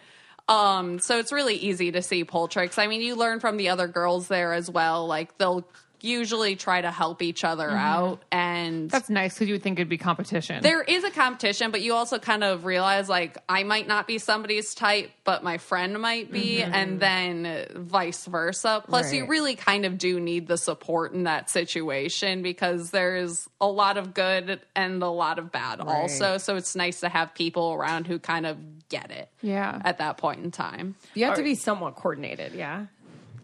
um 0.48 0.98
so 1.00 1.18
it's 1.18 1.32
really 1.32 1.56
easy 1.56 1.90
to 1.92 2.02
see 2.02 2.24
pole 2.24 2.46
tricks. 2.46 2.78
I 2.78 2.86
mean, 2.86 3.00
you 3.00 3.16
learn 3.16 3.40
from 3.40 3.56
the 3.56 3.70
other 3.70 3.88
girls 3.88 4.28
there 4.28 4.52
as 4.52 4.70
well. 4.70 5.08
Like 5.08 5.36
they'll 5.38 5.66
usually 6.02 6.56
try 6.56 6.80
to 6.80 6.90
help 6.90 7.22
each 7.22 7.44
other 7.44 7.68
mm-hmm. 7.68 7.76
out 7.76 8.22
and 8.30 8.90
That's 8.90 9.10
nice 9.10 9.34
because 9.34 9.48
you 9.48 9.54
would 9.54 9.62
think 9.62 9.78
it'd 9.78 9.88
be 9.88 9.98
competition. 9.98 10.62
there 10.62 10.82
is 10.82 11.04
a 11.04 11.10
competition, 11.10 11.70
but 11.70 11.82
you 11.82 11.94
also 11.94 12.18
kind 12.18 12.44
of 12.44 12.64
realize 12.64 13.08
like 13.08 13.38
I 13.48 13.62
might 13.62 13.86
not 13.86 14.06
be 14.06 14.18
somebody's 14.18 14.74
type, 14.74 15.10
but 15.24 15.44
my 15.44 15.58
friend 15.58 16.00
might 16.00 16.32
be, 16.32 16.58
mm-hmm. 16.58 16.74
and 16.74 17.00
then 17.00 17.66
vice 17.74 18.26
versa. 18.26 18.82
Plus, 18.86 19.12
you 19.12 19.26
really 19.26 19.54
kind 19.54 19.84
of 19.84 19.98
do 19.98 20.18
need 20.18 20.46
the 20.46 20.56
support 20.56 21.12
in 21.12 21.24
that 21.24 21.50
situation 21.50 22.42
because 22.42 22.90
there's 22.90 23.48
a 23.60 23.66
lot 23.66 23.96
of 23.96 24.14
good 24.14 24.60
and 24.74 25.02
a 25.02 25.08
lot 25.08 25.38
of 25.38 25.52
bad 25.52 25.80
also. 25.80 26.38
So 26.38 26.56
it's 26.56 26.74
nice 26.74 27.00
to 27.00 27.08
have 27.08 27.34
people 27.34 27.72
around 27.72 28.06
who 28.06 28.18
kind 28.18 28.46
of 28.46 28.58
get 28.88 29.10
it. 29.10 29.28
Yeah. 29.40 29.80
At 29.84 29.98
that 29.98 30.18
point 30.18 30.44
in 30.44 30.50
time. 30.50 30.96
You 31.14 31.24
have 31.26 31.36
to 31.36 31.42
be 31.42 31.54
somewhat 31.54 31.96
coordinated, 31.96 32.54
yeah. 32.54 32.86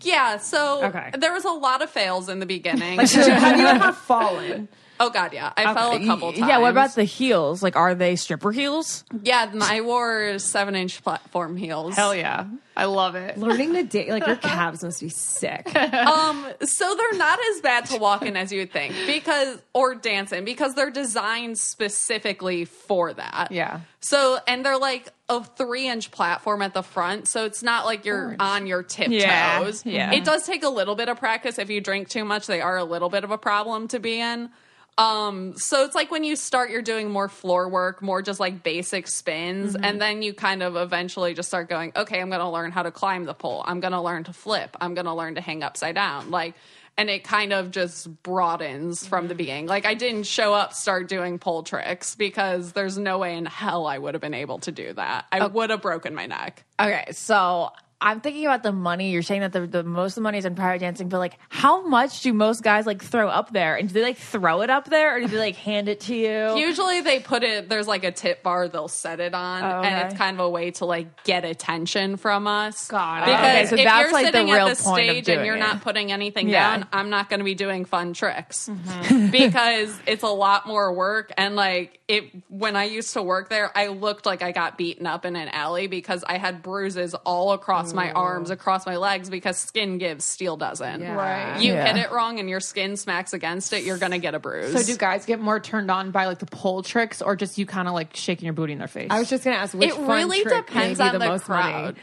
Yeah, 0.03 0.39
so 0.39 0.85
Okay. 0.87 1.11
there 1.19 1.33
was 1.33 1.45
a 1.45 1.51
lot 1.51 1.83
of 1.83 1.91
fails 1.91 2.29
in 2.29 2.39
the 2.41 2.47
beginning. 2.47 2.99
Have 2.99 3.59
you 3.59 3.67
ever 3.67 3.93
fallen? 3.93 4.69
oh 5.01 5.11
god, 5.11 5.33
yeah. 5.33 5.53
I 5.57 5.73
fell 5.75 5.93
a 5.93 6.05
couple 6.05 6.33
times. 6.33 6.49
Yeah, 6.49 6.59
what 6.59 6.71
about 6.73 6.95
the 6.97 7.05
heels? 7.05 7.63
Like, 7.63 7.77
are 7.77 7.95
they 7.95 8.17
stripper 8.17 8.51
heels? 8.53 9.05
Yeah, 9.23 9.51
I 9.61 9.81
wore 9.81 10.39
seven 10.41 10.75
inch 10.75 11.03
platform 11.05 11.57
heels. 11.57 11.95
Hell 11.95 12.15
yeah. 12.15 12.47
I 12.77 12.85
love 12.85 13.17
it. 13.17 13.37
Learning 13.39 13.75
to 13.75 13.83
date, 13.83 14.09
like 14.11 14.25
your 14.27 14.37
calves 14.55 14.85
must 14.85 15.01
be 15.01 15.09
sick. 15.09 15.75
Um, 15.77 16.47
so 16.63 16.95
they're 16.97 17.19
not 17.19 17.39
as 17.55 17.61
bad 17.61 17.87
to 17.87 17.97
walk 17.99 18.23
in 18.23 18.37
as 18.37 18.53
you 18.53 18.61
would 18.61 18.73
think 18.73 18.95
because 19.07 19.59
or 19.73 19.97
dance 19.97 20.31
in 20.33 20.45
because 20.45 20.75
they're 20.75 20.91
designed 20.93 21.59
specifically 21.59 22.65
for 22.65 23.13
that. 23.13 23.49
Yeah. 23.51 23.81
So 24.01 24.39
and 24.47 24.65
they're 24.65 24.79
like 24.79 25.09
a 25.29 25.45
three 25.45 25.87
inch 25.87 26.11
platform 26.11 26.63
at 26.63 26.75
the 26.75 26.83
front, 26.83 27.29
so 27.29 27.45
it's 27.45 27.63
not 27.63 27.85
like 27.85 28.05
you're 28.05 28.37
on 28.41 28.67
your 28.67 28.83
tiptoes. 28.83 29.85
Yeah, 29.85 30.11
yeah. 30.11 30.13
It 30.13 30.25
does 30.25 30.45
take 30.45 30.63
a 30.63 30.69
little 30.69 30.95
bit 30.95 31.09
of 31.09 31.19
practice. 31.19 31.59
If 31.59 31.69
you 31.71 31.81
drink 31.81 32.09
too 32.09 32.25
much, 32.25 32.47
they 32.47 32.61
are 32.61 32.79
a 32.79 32.85
little 32.85 33.11
bit 33.11 33.25
of 33.25 33.31
a 33.31 33.39
problem 33.39 33.89
to 33.89 33.99
be 33.99 34.21
in. 34.21 34.51
Um, 34.97 35.57
so 35.57 35.85
it's 35.85 35.95
like 35.95 36.11
when 36.11 36.25
you 36.25 36.35
start, 36.35 36.71
you're 36.71 36.83
doing 36.83 37.09
more 37.09 37.29
floor 37.29 37.69
work, 37.69 38.03
more 38.03 38.21
just 38.21 38.41
like 38.41 38.65
basic 38.65 39.07
spins, 39.07 39.77
and 39.77 40.01
then 40.01 40.23
you 40.23 40.35
kind 40.35 40.61
of 40.61 40.75
eventually 40.75 41.35
just 41.35 41.49
start 41.49 41.69
going, 41.69 41.93
okay, 41.95 42.21
I'm 42.21 42.31
going 42.31 42.41
to 42.41 42.49
learn 42.49 42.73
how 42.73 42.83
to 42.83 42.91
climb 42.91 43.25
the 43.25 43.35
pole. 43.35 43.63
I'm 43.65 43.79
going 43.79 43.93
to 43.93 44.01
learn 44.01 44.25
to 44.25 44.33
flip. 44.33 44.77
I'm 44.81 44.95
going 44.95 45.05
to 45.07 45.15
learn 45.15 45.37
to 45.37 45.41
hang 45.41 45.63
upside 45.63 45.95
down. 45.95 46.33
Like, 46.33 46.55
and 46.99 47.09
it 47.09 47.23
kind 47.23 47.53
of 47.53 47.71
just 47.71 48.23
broadens 48.25 49.07
from 49.07 49.29
the 49.29 49.35
mm. 49.35 49.39
beginning. 49.39 49.67
Like, 49.67 49.87
I 49.87 49.95
didn't 49.95 50.25
show 50.25 50.53
up, 50.53 50.75
start 50.75 51.09
doing 51.09 51.39
pole 51.39 51.63
tricks 51.63 52.17
because 52.17 52.73
there's 52.73 52.99
no 52.99 53.19
way 53.19 53.37
in 53.37 53.47
hell 53.47 53.87
I 53.87 53.97
would 53.97 54.15
have 54.15 54.21
been 54.21 54.35
able 54.35 54.59
to 54.61 54.73
do 54.73 54.93
that. 54.93 55.27
I 55.31 55.47
would 55.47 55.71
have 55.71 55.81
broken 55.81 56.15
my 56.15 56.27
neck. 56.27 56.65
Okay, 56.81 57.07
so 57.13 57.71
I'm 58.01 58.21
thinking 58.21 58.47
about 58.47 58.63
the 58.63 58.71
money. 58.71 59.11
You're 59.11 59.23
saying 59.23 59.41
that 59.41 59.53
the, 59.53 59.67
the 59.67 59.83
most 59.83 60.13
of 60.13 60.15
the 60.17 60.21
money 60.21 60.39
is 60.39 60.45
in 60.45 60.55
private 60.55 60.79
dancing, 60.79 61.09
but 61.09 61.19
like, 61.19 61.37
how 61.49 61.85
much 61.89 62.21
do 62.23 62.33
most 62.33 62.63
guys 62.63 62.87
like 62.87 63.03
throw 63.03 63.29
up 63.29 63.53
there? 63.53 63.75
And 63.75 63.89
do 63.89 63.95
they 63.95 64.03
like 64.03 64.19
throw 64.19 64.61
it 64.63 64.71
up 64.71 64.89
there, 64.89 65.17
or 65.17 65.21
do 65.21 65.27
they 65.27 65.39
like 65.39 65.57
hand 65.57 65.89
it 65.89 65.99
to 66.03 66.15
you? 66.15 66.57
Usually 66.57 67.01
they 67.01 67.19
put 67.19 67.43
it 67.43 67.69
there's 67.69 67.89
like 67.89 68.05
a 68.05 68.13
tip 68.13 68.45
bar 68.45 68.69
they'll 68.69 68.87
set 68.87 69.19
it 69.19 69.35
on 69.35 69.65
Oh, 69.65 69.79
okay. 69.81 69.89
and 69.89 70.07
it's 70.11 70.17
kind 70.19 70.39
of 70.39 70.47
a 70.47 70.49
way 70.49 70.71
to 70.73 70.85
like 70.85 71.25
get 71.25 71.45
attention 71.45 72.17
from 72.19 72.47
us. 72.47 72.89
It. 72.89 72.93
Because 72.93 73.29
Okay, 73.29 73.67
so 73.67 73.75
if 73.75 73.81
you're 73.83 74.13
like, 74.13 74.27
the 74.27 74.33
sitting 74.39 74.47
real 74.53 74.67
at 74.69 74.77
the 74.77 74.83
stage 74.83 75.29
and 75.29 75.45
you're 75.45 75.57
it. 75.57 75.61
not 75.61 75.81
putting 75.81 76.13
anything 76.13 76.49
Yeah. 76.49 76.77
down, 76.79 76.89
I'm 76.93 77.11
not 77.11 77.29
going 77.29 77.41
to 77.41 77.45
be 77.45 77.55
doing 77.57 77.85
fun 77.85 78.13
tricks 78.13 78.69
Mm-hmm. 78.69 79.31
because 79.33 79.99
it's 80.07 80.23
a 80.23 80.29
lot 80.29 80.67
more 80.69 80.93
work 80.93 81.33
and 81.37 81.57
like 81.57 81.98
it 82.09 82.31
when 82.49 82.75
I 82.75 82.85
used 82.85 83.13
to 83.13 83.23
work 83.23 83.51
there, 83.51 83.71
I 83.77 83.89
looked 83.89 84.25
like 84.25 84.41
I 84.43 84.51
got 84.51 84.79
beaten 84.79 85.07
up 85.07 85.27
in 85.27 85.37
an 85.37 85.49
alley 85.49 85.87
because 85.89 86.25
I 86.27 86.39
had 86.39 86.63
bruises 86.63 87.15
all 87.15 87.53
across 87.53 87.93
my 87.93 88.11
arms, 88.13 88.49
across 88.49 88.87
my 88.87 88.97
legs 88.97 89.29
because 89.29 89.59
skin 89.59 89.99
gives, 89.99 90.25
steel 90.25 90.57
doesn't. 90.57 91.03
Right. 91.03 91.61
You 91.61 91.75
Yeah. 91.75 91.93
hit 91.93 92.03
it 92.07 92.11
wrong 92.11 92.41
and 92.41 92.49
your 92.49 92.61
skin 92.61 92.97
smacks 92.97 93.35
against 93.35 93.75
it, 93.75 93.85
you're 93.85 93.99
going 93.99 94.13
to 94.13 94.19
get 94.19 94.35
a 94.35 94.39
bruise. 94.39 94.73
So 94.73 94.83
do 94.83 94.97
guys 94.99 95.27
get 95.27 95.39
more 95.39 95.61
turned 95.61 95.91
on 95.91 96.11
by 96.11 96.25
like 96.27 96.39
the 96.39 96.47
pole 96.47 96.83
tricks 96.83 97.21
or 97.21 97.37
just 97.37 97.59
you 97.59 97.67
kind 97.67 97.87
of 97.87 97.93
like 97.93 98.17
shaking 98.17 98.47
your 98.47 98.55
booty 98.55 98.73
in 98.73 98.79
their 98.79 98.89
face? 98.89 99.09
I 99.11 99.19
was 99.19 99.29
just 99.29 99.45
gonna 99.45 99.57
ask 99.57 99.75
which 99.75 99.91
it 99.91 99.95
fun 99.95 100.09
really 100.09 100.43
trick 100.43 100.67
depends 100.67 100.99
made 100.99 101.05
you 101.05 101.11
on 101.13 101.19
the, 101.19 101.27
most 101.27 101.45
crowd. 101.45 101.83
money. 101.85 101.99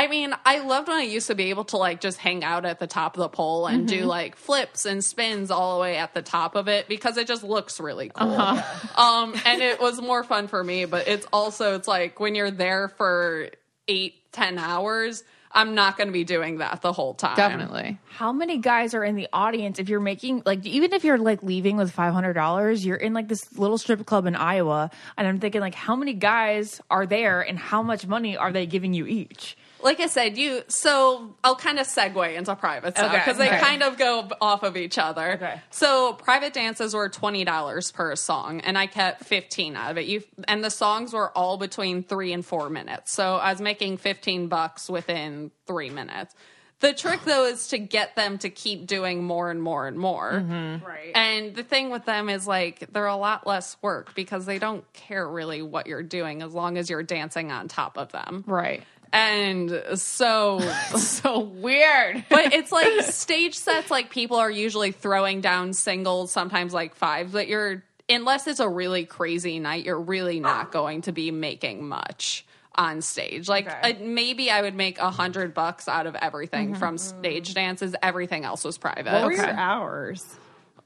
I 0.00 0.06
mean, 0.06 0.34
I 0.46 0.60
loved 0.60 0.88
when 0.88 0.96
I 0.96 1.02
used 1.02 1.26
to 1.26 1.34
be 1.34 1.50
able 1.50 1.64
to 1.64 1.76
like 1.76 2.00
just 2.00 2.16
hang 2.16 2.42
out 2.42 2.64
at 2.64 2.78
the 2.78 2.86
top 2.86 3.18
of 3.18 3.20
the 3.20 3.28
pole 3.28 3.66
and 3.66 3.86
do 3.86 4.06
like 4.06 4.34
flips 4.34 4.86
and 4.86 5.04
spins 5.04 5.50
all 5.50 5.76
the 5.76 5.82
way 5.82 5.98
at 5.98 6.14
the 6.14 6.22
top 6.22 6.54
of 6.54 6.68
it 6.68 6.88
because 6.88 7.18
it 7.18 7.26
just 7.26 7.44
looks 7.44 7.78
really 7.78 8.08
cool. 8.08 8.30
Um, 8.96 9.34
and 9.44 9.60
it 9.60 9.78
was 9.80 10.00
more 10.00 10.24
fun 10.24 10.48
for 10.48 10.62
me, 10.64 10.86
but 10.86 11.06
it's 11.06 11.26
also 11.32 11.74
it's 11.74 11.86
like 11.86 12.18
when 12.18 12.34
you're 12.34 12.50
there 12.50 12.88
for 12.88 13.48
eight, 13.88 14.32
ten 14.32 14.58
hours, 14.58 15.22
I'm 15.52 15.74
not 15.74 15.96
going 15.96 16.08
to 16.08 16.12
be 16.12 16.24
doing 16.24 16.58
that 16.58 16.80
the 16.80 16.92
whole 16.92 17.14
time. 17.14 17.36
Definitely. 17.36 17.98
How 18.08 18.32
many 18.32 18.58
guys 18.58 18.94
are 18.94 19.04
in 19.04 19.16
the 19.16 19.28
audience 19.32 19.78
if 19.78 19.88
you're 19.88 20.00
making 20.00 20.42
like 20.46 20.64
even 20.64 20.92
if 20.94 21.04
you're 21.04 21.18
like 21.18 21.42
leaving 21.42 21.76
with 21.76 21.90
five 21.90 22.14
hundred 22.14 22.34
dollars, 22.34 22.86
you're 22.86 22.96
in 22.96 23.12
like 23.12 23.28
this 23.28 23.58
little 23.58 23.76
strip 23.76 24.04
club 24.06 24.26
in 24.26 24.34
Iowa, 24.34 24.90
and 25.18 25.26
I'm 25.26 25.40
thinking 25.40 25.60
like 25.60 25.74
how 25.74 25.94
many 25.94 26.14
guys 26.14 26.80
are 26.90 27.04
there 27.06 27.42
and 27.42 27.58
how 27.58 27.82
much 27.82 28.06
money 28.06 28.36
are 28.36 28.52
they 28.52 28.64
giving 28.64 28.94
you 28.94 29.06
each? 29.06 29.56
Like 29.82 30.00
I 30.00 30.06
said, 30.06 30.36
you. 30.38 30.62
So 30.68 31.34
I'll 31.44 31.56
kind 31.56 31.78
of 31.78 31.86
segue 31.86 32.36
into 32.36 32.54
private 32.56 32.96
stuff 32.96 33.10
Okay, 33.10 33.18
because 33.18 33.38
they 33.38 33.48
okay. 33.48 33.60
kind 33.60 33.82
of 33.82 33.98
go 33.98 34.28
off 34.40 34.62
of 34.62 34.76
each 34.76 34.98
other. 34.98 35.32
Okay. 35.34 35.60
So 35.70 36.14
private 36.14 36.52
dances 36.52 36.94
were 36.94 37.08
twenty 37.08 37.44
dollars 37.44 37.90
per 37.92 38.14
song, 38.16 38.60
and 38.60 38.76
I 38.76 38.86
kept 38.86 39.24
fifteen 39.24 39.76
out 39.76 39.92
of 39.92 39.98
it. 39.98 40.06
You 40.06 40.22
and 40.48 40.62
the 40.62 40.70
songs 40.70 41.12
were 41.12 41.30
all 41.36 41.56
between 41.58 42.02
three 42.02 42.32
and 42.32 42.44
four 42.44 42.70
minutes. 42.70 43.12
So 43.12 43.36
I 43.36 43.52
was 43.52 43.60
making 43.60 43.98
fifteen 43.98 44.48
bucks 44.48 44.88
within 44.88 45.50
three 45.66 45.90
minutes. 45.90 46.34
The 46.80 46.94
trick 46.94 47.20
though 47.24 47.44
is 47.44 47.68
to 47.68 47.78
get 47.78 48.16
them 48.16 48.38
to 48.38 48.48
keep 48.48 48.86
doing 48.86 49.22
more 49.22 49.50
and 49.50 49.62
more 49.62 49.86
and 49.86 49.98
more. 49.98 50.32
Mm-hmm. 50.32 50.84
Right. 50.84 51.12
And 51.14 51.54
the 51.54 51.62
thing 51.62 51.90
with 51.90 52.06
them 52.06 52.30
is 52.30 52.46
like 52.46 52.90
they're 52.90 53.04
a 53.04 53.16
lot 53.16 53.46
less 53.46 53.76
work 53.82 54.14
because 54.14 54.46
they 54.46 54.58
don't 54.58 54.90
care 54.94 55.28
really 55.28 55.60
what 55.60 55.86
you're 55.86 56.02
doing 56.02 56.40
as 56.40 56.54
long 56.54 56.78
as 56.78 56.88
you're 56.88 57.02
dancing 57.02 57.52
on 57.52 57.68
top 57.68 57.98
of 57.98 58.12
them. 58.12 58.44
Right. 58.46 58.82
And 59.12 59.82
so 59.94 60.60
So 60.96 61.40
weird. 61.40 62.24
but 62.28 62.52
it's 62.52 62.70
like 62.72 63.02
stage 63.02 63.54
sets 63.56 63.90
like 63.90 64.10
people 64.10 64.36
are 64.36 64.50
usually 64.50 64.92
throwing 64.92 65.40
down 65.40 65.72
singles 65.72 66.30
sometimes 66.32 66.72
like 66.72 66.94
five. 66.94 67.32
but 67.32 67.48
you're 67.48 67.82
unless 68.08 68.46
it's 68.48 68.60
a 68.60 68.68
really 68.68 69.04
crazy 69.04 69.58
night 69.60 69.84
you're 69.84 70.00
really 70.00 70.40
not 70.40 70.72
going 70.78 71.02
to 71.02 71.12
be 71.12 71.30
making 71.30 71.86
much 71.86 72.44
on 72.76 73.02
stage 73.02 73.48
like 73.48 73.68
uh, 73.68 73.92
maybe 74.00 74.50
i 74.50 74.62
would 74.62 74.74
make 74.74 74.98
a 74.98 75.10
hundred 75.10 75.54
bucks 75.54 75.88
out 75.88 76.06
of 76.06 76.14
everything 76.16 76.74
from 76.74 76.96
stage 76.98 77.52
dances 77.54 77.94
everything 78.02 78.44
else 78.44 78.64
was 78.64 78.78
private 78.78 79.12
What 79.12 79.24
were 79.24 79.32
your 79.32 79.50
hours? 79.50 80.24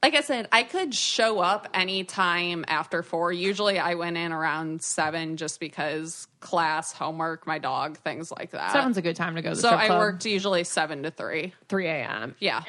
Like 0.05 0.15
i 0.15 0.21
said 0.21 0.49
i 0.53 0.63
could 0.63 0.95
show 0.95 1.41
up 1.41 1.69
anytime 1.73 2.65
after 2.69 3.03
four. 3.03 3.33
Usually 3.33 3.79
i 3.79 3.95
went 3.95 4.17
in 4.17 4.33
around 4.33 4.83
seven 4.83 5.37
just 5.37 5.61
because 5.61 6.27
class 6.41 6.93
homework 6.93 7.47
my 7.47 7.59
dog 7.59 7.97
things 7.99 8.31
like 8.31 8.51
that. 8.51 8.73
Seven's 8.73 8.99
a 8.99 9.03
good 9.03 9.17
time 9.17 9.35
to 9.37 9.43
go 9.43 9.51
to 9.51 9.57
the 9.57 9.63
so 9.63 9.71
i 9.71 9.89
worked 9.89 10.27
usually 10.27 10.65
seven 10.65 11.03
to 11.05 11.11
three. 11.11 11.55
3 11.69 11.87
a.m. 11.87 12.37
yeah. 12.39 12.63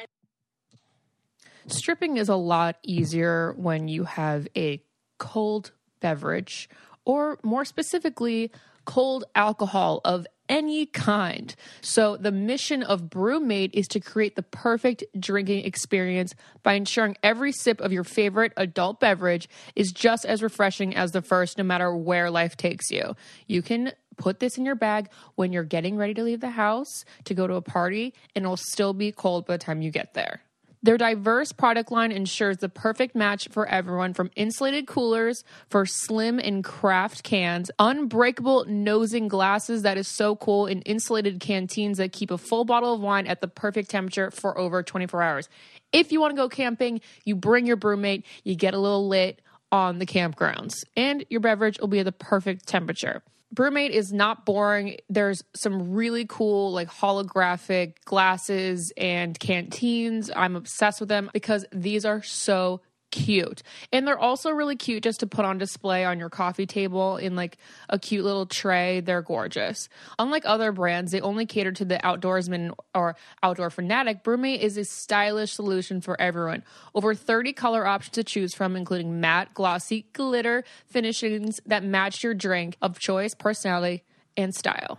Stripping 1.68 2.16
is 2.16 2.28
a 2.28 2.36
lot 2.36 2.78
easier 2.82 3.52
when 3.56 3.88
you 3.88 4.04
have 4.04 4.46
a 4.56 4.80
cold 5.18 5.72
beverage, 6.00 6.68
or 7.04 7.38
more 7.42 7.64
specifically, 7.64 8.52
cold 8.84 9.24
alcohol 9.34 10.00
of 10.04 10.26
any 10.48 10.86
kind. 10.86 11.54
So, 11.80 12.16
the 12.16 12.32
mission 12.32 12.82
of 12.82 13.04
BruMate 13.04 13.70
is 13.72 13.86
to 13.88 14.00
create 14.00 14.36
the 14.36 14.42
perfect 14.42 15.04
drinking 15.18 15.64
experience 15.64 16.34
by 16.62 16.74
ensuring 16.74 17.16
every 17.22 17.52
sip 17.52 17.80
of 17.80 17.92
your 17.92 18.04
favorite 18.04 18.52
adult 18.56 19.00
beverage 19.00 19.48
is 19.74 19.92
just 19.92 20.24
as 20.24 20.42
refreshing 20.42 20.94
as 20.94 21.12
the 21.12 21.22
first, 21.22 21.58
no 21.58 21.64
matter 21.64 21.94
where 21.94 22.30
life 22.30 22.56
takes 22.56 22.90
you. 22.90 23.14
You 23.46 23.62
can 23.62 23.92
put 24.16 24.40
this 24.40 24.56
in 24.56 24.64
your 24.64 24.74
bag 24.74 25.10
when 25.34 25.52
you're 25.52 25.64
getting 25.64 25.96
ready 25.96 26.14
to 26.14 26.22
leave 26.22 26.40
the 26.40 26.50
house 26.50 27.04
to 27.24 27.34
go 27.34 27.46
to 27.46 27.54
a 27.54 27.62
party, 27.62 28.14
and 28.34 28.44
it'll 28.44 28.56
still 28.56 28.92
be 28.92 29.12
cold 29.12 29.46
by 29.46 29.54
the 29.54 29.64
time 29.64 29.82
you 29.82 29.90
get 29.90 30.14
there. 30.14 30.40
Their 30.82 30.98
diverse 30.98 31.52
product 31.52 31.90
line 31.90 32.12
ensures 32.12 32.58
the 32.58 32.68
perfect 32.68 33.14
match 33.14 33.48
for 33.48 33.66
everyone 33.66 34.14
from 34.14 34.30
insulated 34.36 34.86
coolers 34.86 35.42
for 35.68 35.86
slim 35.86 36.38
and 36.38 36.62
craft 36.62 37.22
cans, 37.22 37.70
unbreakable 37.78 38.66
nosing 38.66 39.26
glasses 39.26 39.82
that 39.82 39.98
is 39.98 40.06
so 40.06 40.36
cool, 40.36 40.66
and 40.66 40.82
insulated 40.86 41.40
canteens 41.40 41.98
that 41.98 42.12
keep 42.12 42.30
a 42.30 42.38
full 42.38 42.64
bottle 42.64 42.94
of 42.94 43.00
wine 43.00 43.26
at 43.26 43.40
the 43.40 43.48
perfect 43.48 43.90
temperature 43.90 44.30
for 44.30 44.56
over 44.58 44.82
24 44.82 45.22
hours. 45.22 45.48
If 45.92 46.12
you 46.12 46.20
want 46.20 46.32
to 46.32 46.36
go 46.36 46.48
camping, 46.48 47.00
you 47.24 47.36
bring 47.36 47.66
your 47.66 47.76
BruMate, 47.76 48.24
you 48.44 48.54
get 48.54 48.74
a 48.74 48.78
little 48.78 49.08
lit 49.08 49.40
on 49.72 49.98
the 49.98 50.06
campgrounds, 50.06 50.84
and 50.96 51.24
your 51.30 51.40
beverage 51.40 51.80
will 51.80 51.88
be 51.88 51.98
at 51.98 52.04
the 52.04 52.12
perfect 52.12 52.66
temperature. 52.66 53.22
BruMate 53.54 53.90
is 53.90 54.12
not 54.12 54.44
boring. 54.44 54.98
There's 55.08 55.42
some 55.54 55.92
really 55.92 56.26
cool, 56.28 56.72
like 56.72 56.90
holographic 56.90 57.94
glasses 58.04 58.92
and 58.96 59.38
canteens. 59.38 60.30
I'm 60.34 60.56
obsessed 60.56 61.00
with 61.00 61.08
them 61.08 61.30
because 61.32 61.64
these 61.72 62.04
are 62.04 62.22
so 62.22 62.80
cute. 63.16 63.62
And 63.92 64.06
they're 64.06 64.18
also 64.18 64.50
really 64.50 64.76
cute 64.76 65.02
just 65.02 65.20
to 65.20 65.26
put 65.26 65.46
on 65.46 65.56
display 65.56 66.04
on 66.04 66.18
your 66.18 66.28
coffee 66.28 66.66
table 66.66 67.16
in 67.16 67.34
like 67.34 67.56
a 67.88 67.98
cute 67.98 68.24
little 68.24 68.44
tray. 68.44 69.00
They're 69.00 69.22
gorgeous. 69.22 69.88
Unlike 70.18 70.42
other 70.44 70.70
brands, 70.70 71.12
they 71.12 71.20
only 71.22 71.46
cater 71.46 71.72
to 71.72 71.84
the 71.84 71.96
outdoorsman 71.98 72.72
or 72.94 73.16
outdoor 73.42 73.70
fanatic. 73.70 74.22
BruMate 74.22 74.60
is 74.60 74.76
a 74.76 74.84
stylish 74.84 75.52
solution 75.52 76.02
for 76.02 76.20
everyone. 76.20 76.62
Over 76.94 77.14
30 77.14 77.54
color 77.54 77.86
options 77.86 78.14
to 78.14 78.24
choose 78.24 78.54
from, 78.54 78.76
including 78.76 79.20
matte, 79.20 79.54
glossy, 79.54 80.06
glitter 80.12 80.62
finishings 80.86 81.60
that 81.64 81.82
match 81.82 82.22
your 82.22 82.34
drink 82.34 82.76
of 82.82 82.98
choice, 82.98 83.34
personality, 83.34 84.04
and 84.36 84.54
style. 84.54 84.98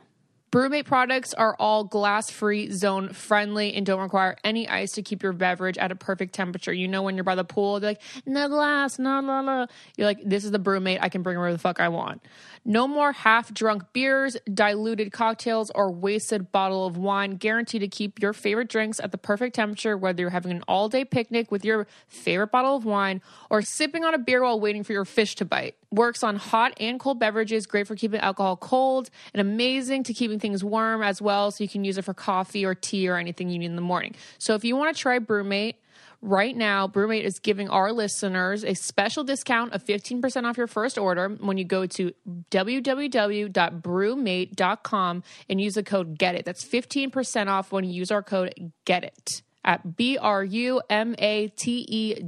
BruMate 0.51 0.85
products 0.85 1.33
are 1.33 1.55
all 1.59 1.83
glass 1.83 2.31
free, 2.31 2.71
zone 2.71 3.09
friendly, 3.09 3.73
and 3.73 3.85
don't 3.85 3.99
require 3.99 4.37
any 4.45 4.67
ice 4.67 4.93
to 4.93 5.01
keep 5.01 5.21
your 5.21 5.33
beverage 5.33 5.77
at 5.77 5.91
a 5.91 5.95
perfect 5.95 6.33
temperature. 6.33 6.71
You 6.71 6.87
know, 6.87 7.01
when 7.01 7.15
you're 7.15 7.25
by 7.25 7.35
the 7.35 7.43
pool, 7.43 7.79
they're 7.79 7.91
like, 7.91 8.01
no 8.25 8.47
glass, 8.47 8.97
no, 8.97 9.19
no, 9.19 9.41
no. 9.41 9.67
You're 9.97 10.07
like, 10.07 10.19
this 10.23 10.45
is 10.45 10.51
the 10.51 10.59
BruMate. 10.59 10.99
I 11.01 11.09
can 11.09 11.21
bring 11.21 11.37
wherever 11.37 11.51
the 11.51 11.59
fuck 11.59 11.81
I 11.81 11.89
want. 11.89 12.21
No 12.63 12.87
more 12.87 13.11
half 13.11 13.53
drunk 13.53 13.83
beers, 13.91 14.37
diluted 14.53 15.11
cocktails, 15.11 15.69
or 15.75 15.91
wasted 15.91 16.51
bottle 16.51 16.85
of 16.85 16.95
wine. 16.95 17.31
Guaranteed 17.31 17.81
to 17.81 17.87
keep 17.89 18.21
your 18.21 18.31
favorite 18.31 18.69
drinks 18.69 19.01
at 19.01 19.11
the 19.11 19.17
perfect 19.17 19.55
temperature, 19.55 19.97
whether 19.97 20.21
you're 20.21 20.29
having 20.29 20.51
an 20.51 20.63
all 20.67 20.87
day 20.87 21.03
picnic 21.03 21.51
with 21.51 21.65
your 21.65 21.87
favorite 22.07 22.51
bottle 22.51 22.75
of 22.75 22.85
wine 22.85 23.21
or 23.49 23.61
sipping 23.61 24.05
on 24.05 24.13
a 24.13 24.17
beer 24.17 24.43
while 24.43 24.59
waiting 24.59 24.83
for 24.83 24.93
your 24.93 25.05
fish 25.05 25.35
to 25.35 25.45
bite. 25.45 25.75
Works 25.91 26.23
on 26.23 26.35
hot 26.35 26.73
and 26.79 26.99
cold 26.99 27.19
beverages, 27.19 27.65
great 27.65 27.87
for 27.87 27.95
keeping 27.95 28.19
alcohol 28.19 28.57
cold, 28.57 29.09
and 29.33 29.41
amazing 29.41 30.03
to 30.03 30.13
keeping 30.13 30.39
things 30.39 30.63
warm 30.63 31.01
as 31.01 31.21
well. 31.21 31.51
So 31.51 31.63
you 31.63 31.69
can 31.69 31.85
use 31.85 31.97
it 31.97 32.03
for 32.03 32.13
coffee 32.13 32.65
or 32.65 32.75
tea 32.75 33.07
or 33.07 33.15
anything 33.15 33.49
you 33.49 33.59
need 33.59 33.67
in 33.67 33.75
the 33.75 33.81
morning. 33.81 34.15
So 34.37 34.55
if 34.55 34.65
you 34.65 34.75
want 34.75 34.95
to 34.95 35.01
try 35.01 35.19
BruMate, 35.19 35.75
Right 36.21 36.55
now, 36.57 36.87
BruMate 36.87 37.21
is 37.21 37.37
giving 37.37 37.69
our 37.69 37.91
listeners 37.91 38.63
a 38.63 38.73
special 38.73 39.23
discount 39.23 39.73
of 39.73 39.85
15% 39.85 40.45
off 40.45 40.57
your 40.57 40.65
first 40.65 40.97
order 40.97 41.29
when 41.29 41.59
you 41.59 41.63
go 41.63 41.85
to 41.85 42.11
www.brumate.com 42.49 45.23
and 45.47 45.61
use 45.61 45.75
the 45.75 45.83
code 45.83 46.17
GET 46.17 46.33
IT. 46.33 46.45
That's 46.45 46.65
15% 46.65 47.47
off 47.47 47.71
when 47.71 47.83
you 47.83 47.91
use 47.91 48.09
our 48.09 48.23
code 48.23 48.71
GET 48.85 49.03
IT 49.03 49.43
at 49.63 49.95
B-R-U-M-A-T-E 49.97 50.23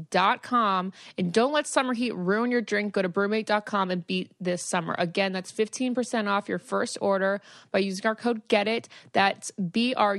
dot 0.09 0.43
com. 0.43 0.91
And 1.17 1.33
don't 1.33 1.53
let 1.53 1.65
summer 1.67 1.93
heat 1.93 2.13
ruin 2.15 2.51
your 2.51 2.61
drink. 2.61 2.93
Go 2.93 3.01
to 3.01 3.09
brumate.com 3.09 3.91
and 3.91 4.05
beat 4.05 4.31
this 4.39 4.63
summer. 4.63 4.95
Again, 4.97 5.31
that's 5.31 5.51
15% 5.51 6.27
off 6.27 6.49
your 6.49 6.59
first 6.59 6.97
order 7.01 7.41
by 7.71 7.79
using 7.79 8.05
our 8.05 8.15
code 8.15 8.47
GET 8.47 8.67
IT. 8.67 8.89
That's 9.13 9.51
B-R-U-M-A-T-E 9.51 10.11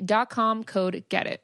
dot 0.00 0.30
com, 0.30 0.64
code 0.64 1.04
GET 1.08 1.26
IT. 1.26 1.40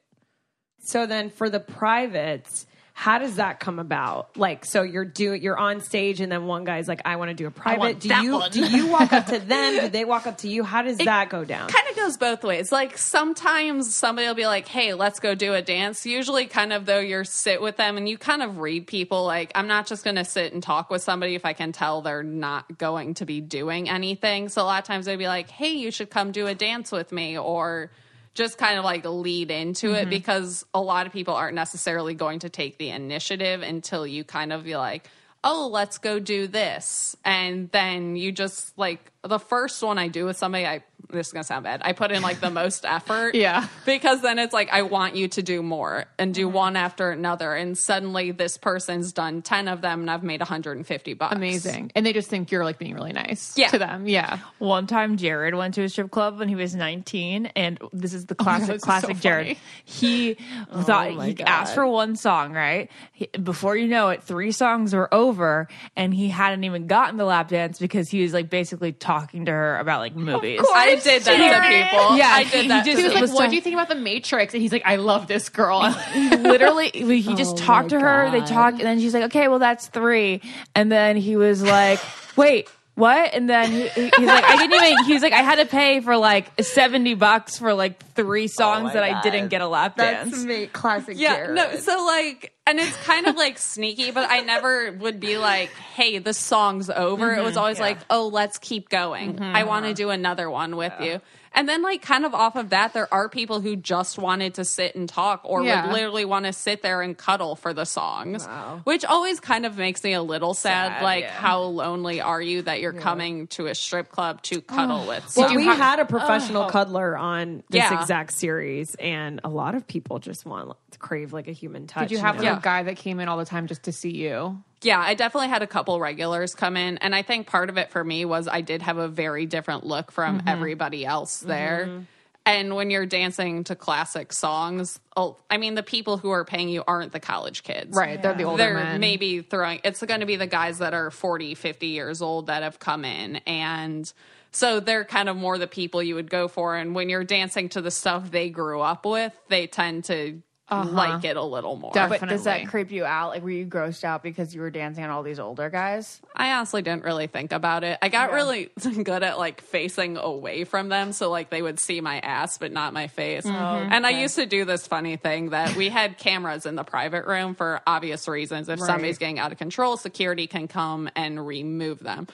So 0.83 1.05
then 1.05 1.29
for 1.29 1.49
the 1.49 1.59
privates, 1.59 2.65
how 3.01 3.17
does 3.17 3.37
that 3.37 3.59
come 3.59 3.79
about? 3.79 4.37
Like, 4.37 4.63
so 4.63 4.83
you're 4.83 5.05
do 5.05 5.33
you're 5.33 5.57
on 5.57 5.81
stage, 5.81 6.21
and 6.21 6.31
then 6.31 6.45
one 6.45 6.65
guy's 6.65 6.87
like, 6.87 7.01
"I 7.03 7.15
want 7.15 7.29
to 7.29 7.33
do 7.33 7.47
a 7.47 7.49
private." 7.49 7.99
Do 7.99 8.13
you 8.21 8.43
do 8.51 8.63
you 8.63 8.85
walk 8.85 9.11
up 9.11 9.25
to 9.25 9.39
them? 9.53 9.79
Do 9.79 9.89
they 9.89 10.05
walk 10.05 10.27
up 10.27 10.37
to 10.39 10.47
you? 10.47 10.63
How 10.63 10.83
does 10.83 10.99
that 10.99 11.29
go 11.29 11.43
down? 11.43 11.67
kind 11.69 11.89
of 11.89 11.95
goes 11.95 12.17
both 12.17 12.43
ways. 12.43 12.71
Like 12.71 12.99
sometimes 12.99 13.95
somebody 13.95 14.27
will 14.27 14.35
be 14.35 14.45
like, 14.45 14.67
"Hey, 14.67 14.93
let's 14.93 15.19
go 15.19 15.33
do 15.33 15.55
a 15.55 15.63
dance." 15.63 16.05
Usually, 16.05 16.45
kind 16.45 16.71
of 16.71 16.85
though, 16.85 16.99
you're 16.99 17.23
sit 17.23 17.59
with 17.59 17.75
them 17.75 17.97
and 17.97 18.07
you 18.07 18.19
kind 18.19 18.43
of 18.43 18.59
read 18.59 18.85
people. 18.85 19.25
Like, 19.25 19.51
I'm 19.55 19.67
not 19.67 19.87
just 19.87 20.03
going 20.03 20.17
to 20.17 20.23
sit 20.23 20.53
and 20.53 20.61
talk 20.61 20.91
with 20.91 21.01
somebody 21.01 21.33
if 21.33 21.43
I 21.43 21.53
can 21.53 21.71
tell 21.71 22.03
they're 22.03 22.21
not 22.21 22.77
going 22.77 23.15
to 23.15 23.25
be 23.25 23.41
doing 23.41 23.89
anything. 23.89 24.47
So 24.47 24.61
a 24.61 24.65
lot 24.65 24.77
of 24.77 24.85
times 24.85 25.07
they'd 25.07 25.15
be 25.15 25.27
like, 25.27 25.49
"Hey, 25.49 25.71
you 25.73 25.89
should 25.89 26.11
come 26.11 26.31
do 26.31 26.45
a 26.45 26.53
dance 26.53 26.91
with 26.91 27.11
me," 27.11 27.35
or 27.35 27.89
just 28.33 28.57
kind 28.57 28.77
of 28.77 28.85
like 28.85 29.05
lead 29.05 29.51
into 29.51 29.93
it 29.93 30.01
mm-hmm. 30.01 30.09
because 30.09 30.65
a 30.73 30.81
lot 30.81 31.05
of 31.05 31.13
people 31.13 31.33
aren't 31.33 31.55
necessarily 31.55 32.13
going 32.13 32.39
to 32.39 32.49
take 32.49 32.77
the 32.77 32.89
initiative 32.89 33.61
until 33.61 34.07
you 34.07 34.23
kind 34.23 34.53
of 34.53 34.63
be 34.63 34.77
like, 34.77 35.09
oh, 35.43 35.69
let's 35.71 35.97
go 35.97 36.19
do 36.19 36.47
this. 36.47 37.15
And 37.25 37.69
then 37.71 38.15
you 38.15 38.31
just 38.31 38.77
like 38.77 39.11
the 39.23 39.39
first 39.39 39.81
one 39.83 39.97
I 39.97 40.07
do 40.07 40.25
with 40.25 40.37
somebody, 40.37 40.65
I 40.65 40.83
this 41.09 41.27
is 41.27 41.33
gonna 41.33 41.43
sound 41.43 41.63
bad. 41.63 41.81
I 41.83 41.93
put 41.93 42.11
in 42.11 42.21
like 42.21 42.39
the 42.39 42.49
most 42.61 42.85
effort. 42.85 43.35
Yeah. 43.35 43.67
Because 43.85 44.21
then 44.21 44.39
it's 44.39 44.53
like 44.53 44.69
I 44.71 44.83
want 44.83 45.15
you 45.15 45.27
to 45.29 45.43
do 45.43 45.61
more 45.61 46.05
and 46.17 46.33
do 46.33 46.47
mm-hmm. 46.47 46.55
one 46.55 46.75
after 46.75 47.11
another. 47.11 47.53
And 47.53 47.77
suddenly 47.77 48.31
this 48.31 48.57
person's 48.57 49.11
done 49.11 49.41
ten 49.41 49.67
of 49.67 49.81
them 49.81 50.01
and 50.01 50.11
I've 50.11 50.23
made 50.23 50.39
150 50.39 51.13
bucks. 51.15 51.35
Amazing. 51.35 51.91
And 51.95 52.05
they 52.05 52.13
just 52.13 52.29
think 52.29 52.51
you're 52.51 52.63
like 52.63 52.79
being 52.79 52.93
really 52.93 53.13
nice 53.13 53.57
Yeah. 53.57 53.67
to 53.69 53.77
them. 53.77 54.07
Yeah. 54.07 54.39
One 54.59 54.87
time, 54.87 55.17
Jared 55.17 55.53
went 55.53 55.75
to 55.75 55.83
a 55.83 55.89
strip 55.89 56.11
club 56.11 56.39
when 56.39 56.47
he 56.47 56.55
was 56.55 56.75
19, 56.75 57.47
and 57.47 57.79
this 57.91 58.13
is 58.13 58.25
the 58.25 58.35
oh 58.39 58.43
classic, 58.43 58.67
this 58.67 58.75
is 58.77 58.83
classic 58.83 59.17
so 59.17 59.21
Jared. 59.21 59.47
funny. 59.47 59.59
He 59.85 60.37
oh 60.71 60.81
thought 60.83 61.13
my 61.13 61.27
he 61.27 61.33
God. 61.33 61.47
asked 61.47 61.75
for 61.75 61.85
one 61.85 62.15
song, 62.15 62.53
right? 62.53 62.89
He, 63.11 63.27
before 63.27 63.75
you 63.75 63.87
know 63.87 64.09
it, 64.09 64.23
three 64.23 64.51
songs 64.51 64.93
were 64.93 65.13
over, 65.13 65.67
and 65.95 66.13
he 66.13 66.29
hadn't 66.29 66.63
even 66.63 66.87
gotten 66.87 67.17
the 67.17 67.25
lap 67.25 67.49
dance 67.49 67.79
because 67.79 68.09
he 68.09 68.21
was 68.21 68.33
like 68.33 68.49
basically 68.49 68.93
talking 68.93 69.10
to 69.45 69.51
her 69.51 69.77
about 69.79 69.99
like 69.99 70.15
movies. 70.15 70.61
I 70.73 70.95
did 70.95 71.23
that 71.23 71.37
to 71.37 71.67
people. 71.67 72.17
Yeah, 72.17 72.27
I 72.29 72.43
did 72.43 72.61
he 72.63 72.67
that. 72.69 72.85
just- 72.85 72.97
to 72.97 73.01
He 73.01 73.03
was 73.03 73.13
like, 73.13 73.21
was 73.21 73.31
"What 73.31 73.45
so- 73.45 73.49
do 73.49 73.55
you 73.55 73.61
think 73.61 73.73
about 73.75 73.89
the 73.89 73.95
Matrix?" 73.95 74.53
And 74.53 74.61
he's 74.61 74.71
like, 74.71 74.83
"I 74.85 74.95
love 74.97 75.27
this 75.27 75.49
girl." 75.49 75.79
literally 76.15 76.89
he 76.93 77.35
just 77.35 77.55
Oh 77.55 77.57
talked 77.57 77.89
to 77.89 77.99
her 77.99 78.29
they 78.31 78.39
God. 78.39 78.47
talked 78.47 78.77
and 78.77 78.85
then 78.85 78.99
she's 78.99 79.13
like 79.13 79.23
okay 79.25 79.47
well 79.47 79.59
that's 79.59 79.87
three 79.87 80.41
and 80.75 80.91
then 80.91 81.15
he 81.17 81.35
was 81.35 81.61
like 81.63 81.99
wait 82.35 82.69
what 82.95 83.33
and 83.33 83.49
then 83.49 83.71
he, 83.71 83.87
he- 83.87 84.11
he's 84.17 84.27
like 84.27 84.43
i 84.43 84.57
didn't 84.57 84.73
even 84.73 85.05
he 85.05 85.13
was 85.13 85.23
like 85.23 85.33
i 85.33 85.41
had 85.41 85.55
to 85.55 85.65
pay 85.65 86.01
for 86.01 86.17
like 86.17 86.51
70 86.61 87.13
bucks 87.15 87.57
for 87.57 87.73
like 87.73 88.05
three 88.13 88.43
oh 88.43 88.47
songs 88.47 88.83
my 88.85 88.93
that 88.93 89.03
i 89.03 89.21
didn't 89.21 89.47
get 89.47 89.61
a 89.61 89.67
lap 89.67 89.95
dance 89.95 90.41
me, 90.43 90.67
classic. 90.67 91.17
yeah, 91.17 91.47
no. 91.47 91.75
So 91.75 92.05
like, 92.05 92.53
and 92.65 92.79
it's 92.79 92.95
kind 93.03 93.27
of 93.27 93.35
like 93.35 93.57
sneaky, 93.57 94.11
but 94.11 94.29
I 94.29 94.41
never 94.41 94.91
would 94.91 95.19
be 95.19 95.37
like, 95.37 95.71
"Hey, 95.71 96.19
the 96.19 96.33
song's 96.33 96.89
over." 96.89 97.33
it 97.33 97.41
was 97.41 97.51
mm-hmm. 97.51 97.59
always 97.59 97.79
like, 97.79 97.97
"Oh, 98.09 98.27
let's 98.27 98.57
keep 98.57 98.89
going. 98.89 99.35
Mm-hmm. 99.35 99.55
I 99.55 99.63
want 99.63 99.85
to 99.85 99.93
do 99.93 100.09
another 100.09 100.49
one 100.49 100.75
with 100.75 100.93
you." 101.01 101.21
And 101.53 101.67
then, 101.67 101.81
like, 101.81 102.01
kind 102.01 102.25
of 102.25 102.33
off 102.33 102.55
of 102.55 102.69
that, 102.69 102.93
there 102.93 103.13
are 103.13 103.27
people 103.27 103.59
who 103.59 103.75
just 103.75 104.17
wanted 104.17 104.53
to 104.53 104.63
sit 104.65 104.95
and 104.95 105.07
talk, 105.09 105.41
or 105.43 105.63
Yeah. 105.63 105.85
would 105.85 105.93
literally 105.93 106.23
want 106.23 106.45
to 106.45 106.53
sit 106.53 106.81
there 106.81 107.01
and 107.01 107.17
cuddle 107.17 107.55
for 107.57 107.73
the 107.73 107.85
songs, 107.85 108.47
which 108.85 109.03
always 109.03 109.39
kind 109.41 109.65
of 109.65 109.77
makes 109.77 110.01
me 110.03 110.13
a 110.13 110.21
little 110.21 110.53
sad. 110.53 110.93
Sad, 110.93 111.03
like, 111.03 111.23
yeah. 111.25 111.31
how 111.31 111.61
lonely 111.63 112.21
are 112.21 112.41
you 112.41 112.61
that 112.61 112.79
you're 112.79 112.93
coming 112.93 113.47
to 113.47 113.67
a 113.67 113.75
strip 113.75 114.09
club 114.09 114.41
to 114.43 114.61
cuddle 114.61 115.05
with? 115.07 115.23
Well, 115.35 115.49
someone? 115.49 115.55
we 115.57 115.65
had 115.65 115.99
a 115.99 116.05
professional 116.05 116.63
oh. 116.63 116.69
cuddler 116.69 117.17
on 117.17 117.63
this 117.69 117.79
Yeah. 117.79 117.99
exact 118.01 118.31
series, 118.33 118.95
and 118.95 119.41
a 119.43 119.49
lot 119.49 119.75
of 119.75 119.85
people 119.85 120.19
just 120.19 120.45
want 120.45 120.71
to 120.91 120.99
crave 120.99 121.33
like 121.33 121.49
a 121.49 121.53
human 121.53 121.85
touch. 121.85 122.07
Did 122.07 122.11
you 122.11 122.19
have 122.19 122.37
know? 122.37 122.43
like 122.43 122.59
a 122.59 122.61
guy 122.61 122.83
that 122.83 122.95
came 122.95 123.19
in 123.19 123.27
all 123.27 123.37
the 123.37 123.45
time 123.45 123.67
just 123.67 123.83
to 123.83 123.91
see 123.91 124.11
you? 124.11 124.63
Yeah, 124.83 124.99
I 124.99 125.13
definitely 125.13 125.49
had 125.49 125.61
a 125.61 125.67
couple 125.67 125.99
regulars 125.99 126.55
come 126.55 126.75
in. 126.75 126.97
And 126.99 127.13
I 127.13 127.21
think 127.21 127.47
part 127.47 127.69
of 127.69 127.77
it 127.77 127.91
for 127.91 128.03
me 128.03 128.25
was 128.25 128.47
I 128.47 128.61
did 128.61 128.81
have 128.81 128.97
a 128.97 129.07
very 129.07 129.45
different 129.45 129.85
look 129.85 130.11
from 130.11 130.39
Mm-hmm. 130.39 130.47
everybody 130.47 131.05
else 131.05 131.39
there. 131.39 132.05
And 132.43 132.75
when 132.75 132.89
you're 132.89 133.05
dancing 133.05 133.63
to 133.65 133.75
classic 133.75 134.33
songs, 134.33 134.99
oh, 135.15 135.37
I 135.51 135.57
mean, 135.57 135.75
the 135.75 135.83
people 135.83 136.17
who 136.17 136.31
are 136.31 136.43
paying 136.43 136.69
you 136.69 136.83
aren't 136.87 137.11
the 137.11 137.19
college 137.19 137.61
kids. 137.61 137.95
Right. 137.95 138.19
They're 138.19 138.33
the 138.33 138.45
older 138.45 138.63
They're 138.63 138.73
men. 138.73 138.99
maybe 138.99 139.41
throwing, 139.41 139.79
it's 139.83 140.01
going 140.03 140.21
to 140.21 140.25
be 140.25 140.37
the 140.37 140.47
guys 140.47 140.79
that 140.79 140.95
are 140.95 141.11
40, 141.11 141.53
50 141.53 141.87
years 141.87 142.19
old 142.23 142.47
that 142.47 142.63
have 142.63 142.79
come 142.79 143.05
in. 143.05 143.35
And 143.45 144.11
so 144.51 144.79
they're 144.79 145.05
kind 145.05 145.29
of 145.29 145.37
more 145.37 145.59
the 145.59 145.67
people 145.67 146.01
you 146.01 146.15
would 146.15 146.31
go 146.31 146.47
for. 146.47 146.75
And 146.75 146.95
when 146.95 147.09
you're 147.09 147.23
dancing 147.23 147.69
to 147.69 147.81
the 147.81 147.91
stuff 147.91 148.31
they 148.31 148.49
grew 148.49 148.81
up 148.81 149.05
with, 149.05 149.33
they 149.49 149.67
tend 149.67 150.05
to 150.05 150.41
Uh-huh. 150.71 150.89
like 150.89 151.25
it 151.25 151.35
a 151.35 151.43
little 151.43 151.75
more. 151.75 151.91
Definitely. 151.91 152.27
but 152.27 152.29
does 152.29 152.43
that 152.45 152.67
creep 152.67 152.91
you 152.91 153.03
out 153.03 153.29
like 153.29 153.43
were 153.43 153.51
you 153.51 153.65
grossed 153.65 154.03
out 154.05 154.23
because 154.23 154.55
you 154.55 154.61
were 154.61 154.71
dancing 154.71 155.03
on 155.03 155.09
all 155.09 155.21
these 155.21 155.39
older 155.39 155.69
guys 155.69 156.21
I 156.35 156.53
honestly 156.53 156.81
didn't 156.81 157.03
really 157.03 157.27
think 157.27 157.51
about 157.51 157.83
it. 157.83 157.99
I 158.01 158.07
got 158.09 158.31
really 158.31 158.69
good 159.03 159.21
at 159.23 159.37
like 159.37 159.61
facing 159.61 160.15
away 160.17 160.63
from 160.63 160.87
them 160.89 161.11
so 161.11 161.29
like 161.29 161.49
they 161.49 161.61
would 161.61 161.79
see 161.79 161.99
my 161.99 162.19
ass 162.19 162.57
but 162.57 162.71
not 162.71 162.93
my 162.93 163.07
face. 163.07 163.45
Mm-hmm. 163.45 163.55
Oh, 163.55 163.87
and 163.91 164.07
I 164.07 164.11
used 164.11 164.35
to 164.35 164.45
do 164.45 164.63
this 164.65 164.87
funny 164.87 165.17
thing 165.17 165.49
that 165.49 165.75
we 165.75 165.89
had 165.89 166.17
cameras 166.17 166.65
in 166.65 166.75
the 166.75 166.83
private 166.83 167.25
room 167.25 167.53
for 167.53 167.81
obvious 167.85 168.27
reasons. 168.27 168.69
If 168.69 168.79
somebody's 168.79 169.17
getting 169.17 169.39
out 169.39 169.51
of 169.51 169.57
control, 169.57 169.97
security 169.97 170.47
can 170.47 170.67
come 170.67 171.09
and 171.15 171.45
remove 171.45 171.99
them. 171.99 172.27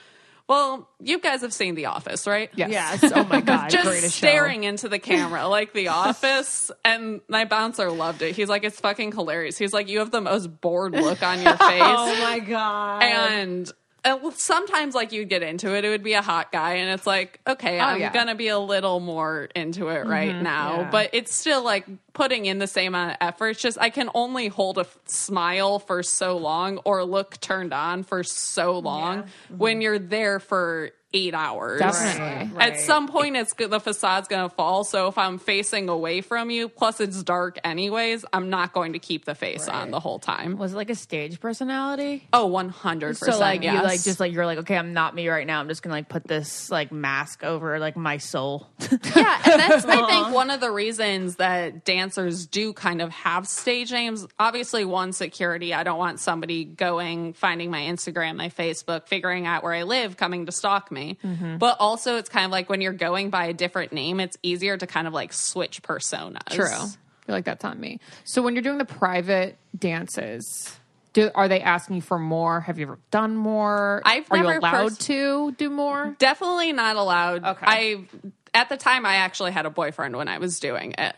Well, 0.48 0.88
you 0.98 1.20
guys 1.20 1.42
have 1.42 1.52
seen 1.52 1.74
The 1.74 1.86
Office, 1.86 2.26
right? 2.26 2.50
Yes. 2.54 2.70
Yes. 3.02 3.12
Oh 3.14 3.24
my 3.24 3.42
god. 3.42 3.68
Just 3.70 3.84
greatest 3.84 4.16
show. 4.16 4.26
staring 4.26 4.64
into 4.64 4.88
the 4.88 4.98
camera 4.98 5.46
like 5.46 5.74
The 5.74 5.88
Office, 5.88 6.70
and 6.84 7.20
my 7.28 7.44
bouncer 7.44 7.90
loved 7.90 8.22
it. 8.22 8.34
He's 8.34 8.48
like, 8.48 8.64
"It's 8.64 8.80
fucking 8.80 9.12
hilarious." 9.12 9.58
He's 9.58 9.74
like, 9.74 9.88
"You 9.88 9.98
have 9.98 10.10
the 10.10 10.22
most 10.22 10.60
bored 10.62 10.92
look 10.92 11.22
on 11.22 11.42
your 11.42 11.56
face." 11.56 11.82
Oh 11.82 12.18
my 12.22 12.38
god. 12.38 13.02
and 13.02 13.72
uh, 14.08 14.16
well, 14.16 14.32
sometimes 14.32 14.94
like 14.94 15.12
you'd 15.12 15.28
get 15.28 15.42
into 15.42 15.74
it 15.74 15.84
it 15.84 15.88
would 15.88 16.02
be 16.02 16.14
a 16.14 16.22
hot 16.22 16.50
guy 16.50 16.74
and 16.74 16.90
it's 16.90 17.06
like 17.06 17.40
okay 17.46 17.78
i'm 17.78 18.00
yeah. 18.00 18.12
gonna 18.12 18.34
be 18.34 18.48
a 18.48 18.58
little 18.58 19.00
more 19.00 19.48
into 19.54 19.88
it 19.88 20.06
right 20.06 20.40
now 20.42 20.80
yeah. 20.80 20.90
but 20.90 21.10
it's 21.12 21.34
still 21.34 21.62
like 21.62 21.86
putting 22.12 22.46
in 22.46 22.58
the 22.58 22.66
same 22.66 22.94
amount 22.94 23.12
of 23.12 23.16
effort 23.20 23.48
it's 23.48 23.60
just 23.60 23.78
i 23.80 23.90
can 23.90 24.10
only 24.14 24.48
hold 24.48 24.78
a 24.78 24.82
f- 24.82 24.98
smile 25.06 25.78
for 25.78 26.02
so 26.02 26.36
long 26.36 26.78
or 26.78 27.04
look 27.04 27.38
turned 27.40 27.72
on 27.72 28.02
for 28.02 28.22
so 28.22 28.78
long 28.78 29.24
when 29.56 29.80
you're 29.80 29.98
there 29.98 30.40
for 30.40 30.90
eight 31.14 31.34
hours. 31.34 31.80
Definitely. 31.80 32.60
At 32.60 32.78
some 32.80 33.08
point, 33.08 33.36
it's 33.36 33.54
the 33.54 33.80
facade's 33.80 34.28
going 34.28 34.48
to 34.48 34.54
fall. 34.54 34.84
So 34.84 35.08
if 35.08 35.16
I'm 35.16 35.38
facing 35.38 35.88
away 35.88 36.20
from 36.20 36.50
you, 36.50 36.68
plus 36.68 37.00
it's 37.00 37.22
dark 37.22 37.58
anyways, 37.64 38.24
I'm 38.32 38.50
not 38.50 38.72
going 38.72 38.92
to 38.92 38.98
keep 38.98 39.24
the 39.24 39.34
face 39.34 39.68
on 39.68 39.90
the 39.90 40.00
whole 40.00 40.18
time. 40.18 40.58
Was 40.58 40.74
it 40.74 40.76
like 40.76 40.90
a 40.90 40.94
stage 40.94 41.40
personality? 41.40 42.28
Oh, 42.32 42.50
100%. 42.50 43.16
So 43.16 43.38
like 43.38 43.62
yes. 43.62 43.74
you 43.74 43.82
like 43.82 44.02
just 44.02 44.20
like 44.20 44.32
you're 44.32 44.46
like 44.46 44.58
okay 44.58 44.76
I'm 44.76 44.92
not 44.92 45.14
me 45.14 45.28
right 45.28 45.46
now 45.46 45.60
I'm 45.60 45.68
just 45.68 45.82
gonna 45.82 45.94
like 45.94 46.08
put 46.08 46.24
this 46.24 46.70
like 46.70 46.92
mask 46.92 47.44
over 47.44 47.78
like 47.78 47.96
my 47.96 48.18
soul. 48.18 48.68
yeah, 48.80 49.42
and 49.44 49.60
that's 49.60 49.84
I 49.84 50.06
think 50.06 50.34
one 50.34 50.50
of 50.50 50.60
the 50.60 50.70
reasons 50.70 51.36
that 51.36 51.84
dancers 51.84 52.46
do 52.46 52.72
kind 52.72 53.00
of 53.00 53.10
have 53.10 53.48
stage 53.48 53.90
names. 53.92 54.26
Obviously, 54.38 54.84
one 54.84 55.12
security. 55.12 55.72
I 55.72 55.82
don't 55.82 55.98
want 55.98 56.20
somebody 56.20 56.64
going, 56.64 57.32
finding 57.32 57.70
my 57.70 57.80
Instagram, 57.80 58.36
my 58.36 58.48
Facebook, 58.48 59.06
figuring 59.06 59.46
out 59.46 59.62
where 59.62 59.72
I 59.72 59.84
live, 59.84 60.16
coming 60.16 60.46
to 60.46 60.52
stalk 60.52 60.90
me. 60.90 60.97
Mm-hmm. 61.06 61.58
But 61.58 61.76
also, 61.80 62.16
it's 62.16 62.28
kind 62.28 62.44
of 62.44 62.50
like 62.50 62.68
when 62.68 62.80
you're 62.80 62.92
going 62.92 63.30
by 63.30 63.46
a 63.46 63.52
different 63.52 63.92
name, 63.92 64.20
it's 64.20 64.36
easier 64.42 64.76
to 64.76 64.86
kind 64.86 65.06
of 65.06 65.12
like 65.12 65.32
switch 65.32 65.82
personas. 65.82 66.50
True. 66.50 66.66
I 66.66 66.86
feel 67.26 67.34
like 67.34 67.44
that's 67.44 67.64
on 67.64 67.78
me. 67.78 68.00
So 68.24 68.42
when 68.42 68.54
you're 68.54 68.62
doing 68.62 68.78
the 68.78 68.84
private 68.84 69.58
dances, 69.78 70.76
do, 71.12 71.30
are 71.34 71.48
they 71.48 71.60
asking 71.60 71.96
you 71.96 72.02
for 72.02 72.18
more? 72.18 72.60
Have 72.60 72.78
you 72.78 72.86
ever 72.86 72.98
done 73.10 73.36
more? 73.36 74.02
I've 74.04 74.30
are 74.30 74.36
you 74.36 74.42
never 74.42 74.58
allowed 74.58 74.88
pers- 74.88 74.98
to 74.98 75.52
do 75.52 75.70
more? 75.70 76.14
Definitely 76.18 76.72
not 76.72 76.96
allowed. 76.96 77.44
Okay. 77.44 77.66
I 77.66 78.04
at 78.54 78.68
the 78.68 78.76
time 78.76 79.06
I 79.06 79.16
actually 79.16 79.52
had 79.52 79.66
a 79.66 79.70
boyfriend 79.70 80.16
when 80.16 80.28
I 80.28 80.38
was 80.38 80.58
doing 80.60 80.94
it. 80.98 81.14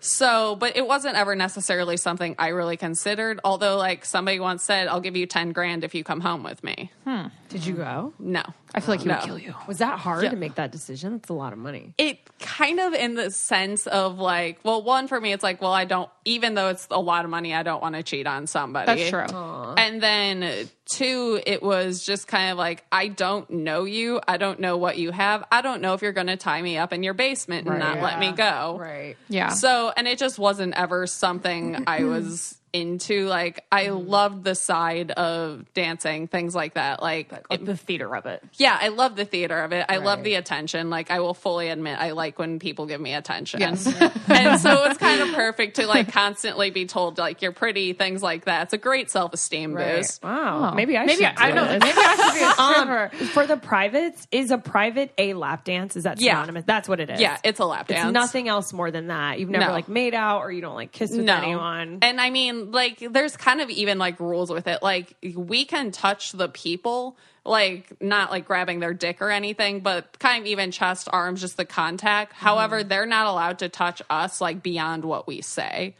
So, 0.00 0.56
but 0.56 0.76
it 0.76 0.86
wasn't 0.86 1.16
ever 1.16 1.34
necessarily 1.36 1.98
something 1.98 2.34
I 2.38 2.48
really 2.48 2.78
considered. 2.78 3.38
Although, 3.44 3.76
like 3.76 4.06
somebody 4.06 4.40
once 4.40 4.64
said, 4.64 4.88
"I'll 4.88 5.00
give 5.00 5.14
you 5.14 5.26
ten 5.26 5.52
grand 5.52 5.84
if 5.84 5.94
you 5.94 6.04
come 6.04 6.20
home 6.20 6.42
with 6.42 6.64
me." 6.64 6.90
Hmm. 7.04 7.26
Did 7.50 7.66
you 7.66 7.74
go? 7.74 8.14
No, 8.18 8.42
I 8.74 8.80
feel 8.80 8.92
like 8.94 9.00
he 9.02 9.08
No. 9.08 9.14
would 9.16 9.24
kill 9.24 9.38
you. 9.38 9.54
Was 9.66 9.78
that 9.78 9.98
hard 9.98 10.28
to 10.30 10.36
make 10.36 10.54
that 10.56 10.70
decision? 10.72 11.12
That's 11.12 11.28
a 11.28 11.32
lot 11.34 11.52
of 11.52 11.58
money. 11.58 11.94
it 11.98 12.18
kind 12.38 12.80
of 12.80 12.94
in 12.94 13.14
the 13.14 13.30
sense 13.30 13.86
of 13.86 14.18
like, 14.18 14.58
well, 14.64 14.82
one 14.82 15.08
for 15.08 15.20
me, 15.20 15.32
it's 15.32 15.42
like, 15.42 15.60
well, 15.60 15.72
I 15.72 15.84
don't, 15.84 16.08
even 16.24 16.54
though 16.54 16.68
it's 16.68 16.86
a 16.90 17.00
lot 17.00 17.24
of 17.24 17.30
money, 17.30 17.54
I 17.54 17.62
don't 17.62 17.82
want 17.82 17.94
to 17.96 18.02
cheat 18.02 18.26
on 18.26 18.46
somebody. 18.46 18.86
That's 18.86 19.10
true. 19.10 19.38
And 19.76 20.02
then 20.02 20.68
two, 20.92 21.40
it 21.46 21.62
was 21.62 22.04
just 22.04 22.28
kind 22.28 22.50
of 22.52 22.58
like, 22.58 22.84
I 22.92 23.08
don't 23.08 23.48
know 23.50 23.84
you. 23.84 24.20
I 24.26 24.36
don't 24.36 24.60
know 24.60 24.76
what 24.76 24.98
you 24.98 25.10
have. 25.10 25.44
I 25.50 25.62
don't 25.62 25.82
know 25.82 25.94
if 25.94 26.02
you're 26.02 26.12
going 26.12 26.26
to 26.28 26.36
tie 26.36 26.62
me 26.62 26.78
up 26.78 26.92
in 26.92 27.02
your 27.02 27.14
basement 27.14 27.66
and 27.68 27.78
not 27.78 28.00
let 28.00 28.18
me 28.18 28.32
go. 28.32 28.76
Right. 28.80 29.16
Yeah. 29.28 29.48
So, 29.50 29.92
and 29.96 30.06
it 30.08 30.18
just 30.18 30.38
wasn't 30.38 30.74
ever 30.74 31.06
something 31.06 31.84
I 31.86 32.04
was 32.04 32.56
into. 32.72 33.26
Like, 33.26 33.64
I 33.70 33.88
loved 33.88 34.44
the 34.44 34.54
side 34.54 35.10
of 35.10 35.64
dancing, 35.74 36.28
things 36.28 36.54
like 36.54 36.74
that. 36.74 37.02
Like, 37.02 37.32
like 37.50 37.64
the 37.64 37.76
theater 37.76 38.14
of 38.14 38.26
it. 38.26 38.42
yeah, 38.56 38.76
I 38.80 38.88
love 38.88 39.16
the 39.16 39.24
theater 39.24 39.58
of 39.62 39.72
it. 39.72 39.86
I 39.88 39.96
love 39.98 40.22
the 40.24 40.34
attention. 40.34 40.90
Like 40.90 41.10
I 41.10 41.20
will 41.20 41.34
fully 41.34 41.68
admit 41.68 41.98
I 41.98 42.12
like 42.12 42.38
when 42.38 42.58
people 42.58 42.86
give 42.86 43.00
me 43.00 43.14
attention. 43.14 43.62
and 43.62 43.78
so 43.78 44.84
it's 44.84 44.98
kind 44.98 45.20
of 45.20 45.32
perfect 45.34 45.76
to 45.76 45.86
like 45.86 46.12
constantly 46.12 46.70
be 46.70 46.86
told 46.86 47.18
like 47.18 47.42
you're 47.42 47.52
pretty, 47.52 47.92
things 47.92 48.22
like 48.22 48.44
that. 48.46 48.64
It's 48.64 48.72
a 48.72 48.78
great 48.78 49.10
self-esteem 49.10 49.74
boost. 49.74 50.22
Wow. 50.22 50.72
Maybe 50.74 50.96
I 50.96 51.04
Maybe 51.06 51.24
should. 51.24 51.34
I 51.36 51.48
do 51.50 51.54
know. 51.56 51.64
it. 51.64 51.80
Maybe 51.80 51.98
I 51.98 52.16
should 52.16 52.38
be 52.38 52.44
a 52.44 52.50
stripper. 52.52 53.10
Um, 53.20 53.26
for 53.28 53.46
the 53.46 53.56
privates, 53.56 54.26
is 54.30 54.50
a 54.50 54.58
private 54.58 55.12
a 55.18 55.34
lap 55.34 55.64
dance? 55.64 55.96
Is 55.96 56.04
that 56.04 56.20
Yeah. 56.20 56.34
synonymous? 56.34 56.64
That's 56.66 56.88
what 56.88 57.00
it 57.00 57.10
is. 57.10 57.20
Yeah, 57.20 57.38
it's 57.44 57.60
a 57.60 57.64
lap 57.64 57.90
It's 57.90 58.00
dance. 58.00 58.12
nothing 58.12 58.48
else 58.48 58.72
more 58.72 58.90
than 58.90 59.08
that. 59.08 59.38
You've 59.40 59.50
never 59.50 59.66
No. 59.66 59.72
like 59.72 59.88
made 59.88 60.14
out 60.14 60.40
or 60.40 60.52
you 60.52 60.60
don't 60.60 60.74
like 60.74 60.92
kiss 60.92 61.10
with 61.10 61.24
no. 61.24 61.36
anyone. 61.36 61.98
And 62.02 62.20
I 62.20 62.30
mean, 62.30 62.59
like, 62.66 62.98
there's 63.10 63.36
kind 63.36 63.60
of 63.60 63.70
even 63.70 63.98
like 63.98 64.20
rules 64.20 64.50
with 64.50 64.66
it. 64.66 64.82
Like, 64.82 65.16
we 65.34 65.64
can 65.64 65.90
touch 65.90 66.32
the 66.32 66.48
people, 66.48 67.16
like, 67.44 68.00
not 68.00 68.30
like 68.30 68.46
grabbing 68.46 68.80
their 68.80 68.94
dick 68.94 69.22
or 69.22 69.30
anything, 69.30 69.80
but 69.80 70.18
kind 70.18 70.42
of 70.42 70.46
even 70.46 70.70
chest, 70.70 71.08
arms, 71.12 71.40
just 71.40 71.56
the 71.56 71.64
contact. 71.64 72.32
Mm-hmm. 72.34 72.44
However, 72.44 72.84
they're 72.84 73.06
not 73.06 73.26
allowed 73.26 73.60
to 73.60 73.68
touch 73.68 74.02
us, 74.10 74.40
like, 74.40 74.62
beyond 74.62 75.04
what 75.04 75.26
we 75.26 75.42
say. 75.42 75.94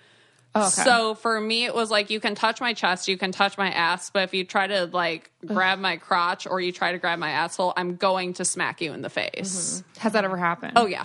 Oh, 0.53 0.69
so 0.69 1.15
for 1.15 1.41
me, 1.41 1.65
it 1.65 1.75
was 1.75 1.93
like 1.93 2.11
you 2.11 2.19
can 2.19 2.35
touch 2.35 2.61
my 2.61 2.73
chest, 2.73 3.07
you 3.07 3.17
can 3.17 3.31
touch 3.31 3.57
my 3.57 3.71
ass, 3.71 4.11
but 4.11 4.25
if 4.25 4.35
you 4.35 4.43
try 4.43 4.67
to 4.67 4.87
like 4.87 5.31
grab 5.47 5.79
my 5.79 5.97
crotch 5.97 6.45
or 6.45 6.61
you 6.61 6.73
try 6.73 6.91
to 6.91 6.99
grab 6.99 7.21
my 7.21 7.31
asshole, 7.31 7.73
I'm 7.77 7.95
going 7.95 8.33
to 8.35 8.45
smack 8.45 8.81
you 8.81 8.93
in 8.93 9.01
the 9.01 9.11
face. 9.11 9.85
Mm-hmm. 9.85 10.01
Has 10.01 10.13
that 10.15 10.25
ever 10.25 10.37
happened? 10.37 10.73
Oh 10.75 10.87
yeah, 10.87 11.05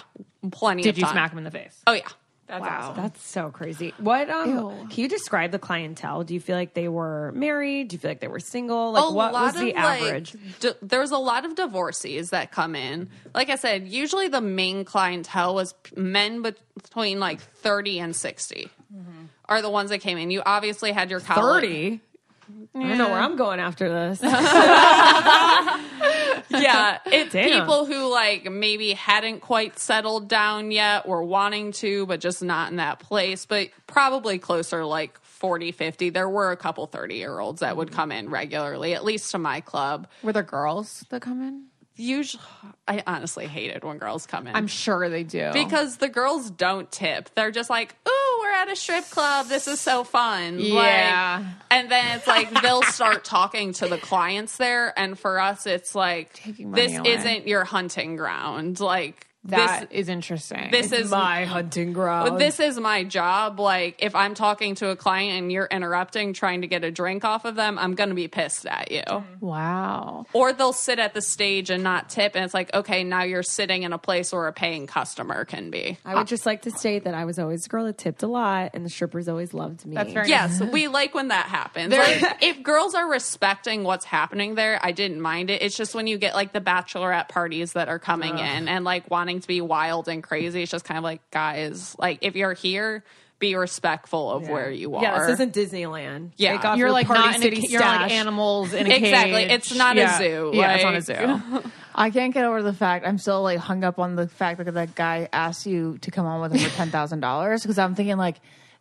plenty. 0.50 0.82
Did 0.82 0.98
you 0.98 1.04
time. 1.04 1.14
smack 1.14 1.32
him 1.32 1.38
in 1.38 1.44
the 1.44 1.52
face? 1.52 1.80
Oh 1.86 1.94
yeah. 1.94 2.08
Wow, 2.50 2.94
that's 2.96 3.22
so 3.26 3.50
crazy. 3.50 3.94
What 3.98 4.30
um? 4.30 4.88
Can 4.90 5.02
you 5.04 5.08
describe 5.10 5.52
the 5.52 5.60
clientele? 5.60 6.24
Do 6.24 6.34
you 6.34 6.40
feel 6.40 6.56
like 6.56 6.74
they 6.74 6.88
were 6.88 7.32
married? 7.34 7.88
Do 7.90 7.96
you 7.96 8.00
feel 8.00 8.12
like 8.12 8.20
they 8.20 8.28
were 8.28 8.40
single? 8.40 8.92
Like 8.92 9.12
what 9.12 9.34
was 9.34 9.54
the 9.56 9.74
like, 9.74 9.76
average? 9.76 10.36
d- 10.60 10.72
there 10.82 11.00
was 11.00 11.12
a 11.12 11.18
lot 11.18 11.46
of 11.46 11.56
divorcees 11.56 12.30
that 12.30 12.52
come 12.52 12.76
in. 12.76 13.10
Like 13.34 13.50
I 13.50 13.56
said, 13.56 13.88
usually 13.88 14.28
the 14.28 14.42
main 14.42 14.86
clientele 14.86 15.56
was 15.56 15.74
men 15.96 16.42
between 16.42 17.20
like 17.20 17.40
30 17.42 18.00
and 18.00 18.16
60 18.16 18.70
Mm-hmm. 18.96 19.26
are 19.50 19.62
the 19.62 19.70
ones 19.70 19.90
that 19.90 20.00
came 20.00 20.18
in. 20.18 20.30
You 20.32 20.42
obviously 20.46 20.92
had 20.94 21.10
your 21.10 21.20
college. 21.20 21.64
Thirty. 21.64 22.00
I 22.76 22.80
don't 22.80 22.98
know 22.98 23.10
where 23.10 23.20
I'm 23.20 23.36
going 23.36 23.60
after 23.60 23.90
this. 23.90 24.20
yeah, 26.50 27.00
it's 27.06 27.34
Damn. 27.34 27.62
people 27.62 27.86
who 27.86 28.12
like 28.12 28.50
maybe 28.50 28.94
hadn't 28.94 29.42
quite 29.42 29.80
settled 29.80 30.28
down 30.28 30.72
yet, 30.72 31.04
or 31.06 31.24
wanting 31.24 31.72
to, 31.74 32.06
but 32.06 32.20
just 32.20 32.44
not 32.44 32.72
in 32.72 32.78
that 32.78 33.00
place. 33.00 33.46
But 33.46 33.70
probably 33.88 34.40
closer 34.40 34.86
like 34.86 35.20
40, 35.22 35.72
50. 35.72 36.10
There 36.10 36.30
were 36.30 36.52
a 36.52 36.58
couple 36.58 36.88
30 36.88 37.16
year 37.16 37.40
olds 37.40 37.60
that 37.60 37.78
would 37.78 37.92
mm. 37.92 37.94
come 37.94 38.12
in 38.12 38.30
regularly, 38.30 38.94
at 38.94 39.04
least 39.04 39.32
to 39.32 39.38
my 39.38 39.62
club. 39.62 40.08
Were 40.24 40.34
there 40.34 40.44
girls 40.44 41.06
that 41.10 41.22
come 41.22 41.42
in? 41.42 41.66
Usually, 41.98 42.44
I 42.88 43.04
honestly 43.08 43.48
hate 43.48 43.72
it 43.72 43.84
when 43.84 43.98
girls 43.98 44.26
come 44.26 44.48
in. 44.48 44.56
I'm 44.56 44.68
sure 44.68 45.10
they 45.10 45.24
do. 45.24 45.52
because 45.54 45.98
the 45.98 46.10
girls 46.10 46.50
don't 46.52 46.92
tip. 46.92 47.30
They're 47.36 47.52
just 47.52 47.70
like, 47.70 47.96
"Ooh, 48.08 48.40
we're 48.42 48.52
at 48.52 48.70
a 48.70 48.76
strip 48.76 49.10
club. 49.10 49.48
This 49.48 49.68
is 49.68 49.80
so 49.80 50.04
fun." 50.04 50.60
Yeah. 50.60 51.38
Like, 51.44 51.48
and 51.72 51.90
then 51.90 52.18
it's 52.18 52.28
like 52.28 52.62
they'll 52.62 52.84
start 52.84 53.24
talking 53.24 53.74
to 53.74 53.88
the 53.88 53.98
clients 53.98 54.58
there, 54.58 54.98
and 55.00 55.18
for 55.18 55.40
us, 55.40 55.66
it's 55.66 55.96
like 55.96 56.34
this 56.58 56.98
away. 56.98 57.14
isn't 57.14 57.48
your 57.48 57.64
hunting 57.64 58.18
ground. 58.18 58.80
Like 58.80 59.28
that 59.46 59.90
this, 59.92 60.02
is 60.02 60.10
interesting. 60.10 60.70
this 60.72 60.92
is 60.92 61.12
My 61.12 61.46
hunting 61.46 61.94
ground. 61.94 62.40
this 62.40 62.60
is 62.60 62.80
my 62.80 63.04
job. 63.04 63.60
Like, 63.60 63.98
if 64.00 64.16
I'm 64.16 64.34
talking 64.34 64.76
to 64.76 64.90
a 64.90 64.96
client 64.96 65.38
and 65.38 65.52
you're 65.52 65.68
interrupting, 65.68 66.34
trying 66.34 66.62
to 66.62 66.68
get 66.68 66.84
a 66.84 66.92
drink 66.92 67.24
off 67.24 67.46
of 67.46 67.56
them, 67.56 67.78
I'm 67.78 67.96
going 67.96 68.10
to 68.10 68.16
be 68.16 68.28
pissed 68.28 68.66
at 68.66 68.92
you. 68.92 69.04
wow. 69.40 70.26
Or 70.34 70.54
they'll 70.54 70.74
sit 70.74 71.00
at 71.00 71.14
the 71.14 71.22
stage 71.22 71.70
and 71.70 71.84
not 71.84 72.10
tip, 72.10 72.36
and 72.36 72.44
it's 72.44 72.54
like, 72.54 72.74
okay, 72.74 73.04
now 73.04 73.24
you're 73.24 73.44
sitting 73.44 73.84
in 73.84 73.94
a 73.94 73.98
place 73.98 74.32
where 74.34 74.48
a 74.48 74.54
paying 74.54 74.88
customer 74.88 75.46
can 75.46 75.70
be. 75.70 75.98
I 76.04 76.16
would 76.16 76.28
just 76.28 76.46
like 76.46 76.64
to 76.64 76.72
state 76.72 77.04
that 77.04 77.14
I 77.14 77.26
was 77.26 77.40
always 77.40 77.66
a 77.66 77.70
girl 77.70 77.86
that 77.86 77.98
tipped 77.98 78.24
a 78.24 78.28
lot, 78.28 78.72
and 78.74 78.86
the 78.86 78.90
strippers 78.90 79.28
always 79.28 79.54
loved 79.54 79.86
me. 79.86 79.96
That's 79.96 80.12
very 80.12 80.28
Yes, 80.28 80.62
we 80.62 80.88
like 80.88 81.14
when 81.14 81.28
that 81.30 81.46
happens. 81.46 81.94
Like, 81.94 82.38
if 82.42 82.64
girls 82.64 82.96
are 82.96 83.10
respecting 83.10 83.84
what's 83.84 84.06
happening 84.06 84.56
there, 84.56 84.80
I 84.82 84.92
didn't 84.92 85.22
mind 85.22 85.50
it. 85.50 85.62
It's 85.62 85.78
just 85.78 85.94
when 85.94 86.08
you 86.08 86.18
get 86.18 86.34
like 86.34 86.52
the 86.54 86.62
bachelorette 86.62 87.30
parties 87.30 87.74
that 87.74 87.90
are 87.90 88.00
coming 88.00 88.40
in 88.40 88.68
and 88.68 88.84
like 88.84 89.10
wanting 89.12 89.35
to 89.42 89.48
be 89.48 89.62
wild 89.62 90.08
and 90.08 90.24
crazy, 90.24 90.64
it's 90.64 90.72
just 90.72 90.86
kind 90.86 90.98
of 90.98 91.04
like, 91.04 91.22
guys, 91.32 91.96
like 92.00 92.20
if 92.22 92.36
you're 92.36 92.54
here, 92.54 93.04
be 93.38 93.56
respectful 93.56 94.32
of 94.32 94.48
where 94.48 94.72
you 94.72 94.96
are. 94.96 95.04
Yeah, 95.04 95.20
this 95.20 95.32
isn't 95.32 95.54
Disneyland. 95.54 96.32
Yeah. 96.38 96.54
Take 96.54 96.66
off 96.66 96.78
You're 96.78 96.92
like 96.92 97.06
Party 97.08 97.22
not 97.22 97.36
in 97.36 97.42
a, 97.42 97.44
City 97.44 97.68
you're 97.70 97.82
like 97.82 98.12
animals 98.12 98.74
in 98.74 98.90
a 98.90 98.96
Exactly. 98.96 99.44
cage. 99.44 99.52
It's 99.52 99.76
not 99.76 99.98
a 99.98 100.18
zoo, 100.18 100.52
Yeah, 100.54 100.74
it's 100.76 100.84
not 100.84 100.96
a 100.96 101.02
zoo. 101.02 101.70
I 101.96 102.10
can't 102.12 102.34
get 102.34 102.46
over 102.46 102.62
the 102.64 102.74
fact 102.74 103.06
I'm 103.06 103.18
still 103.18 103.42
like 103.44 103.60
hung 103.60 103.84
up 103.84 104.00
on 104.00 104.16
the 104.16 104.28
fact 104.28 104.58
that 104.64 104.74
that 104.74 104.96
guy 104.96 105.28
asked 105.34 105.66
you 105.66 105.98
to 106.00 106.12
come 106.12 106.26
on 106.26 106.42
with 106.42 106.54
him 106.54 106.70
for 106.70 106.76
ten 106.78 106.90
thousand 106.92 107.20
dollars 107.20 107.62
because 107.62 107.78
I'm 107.78 107.94
thinking 107.96 108.18
like 108.18 108.38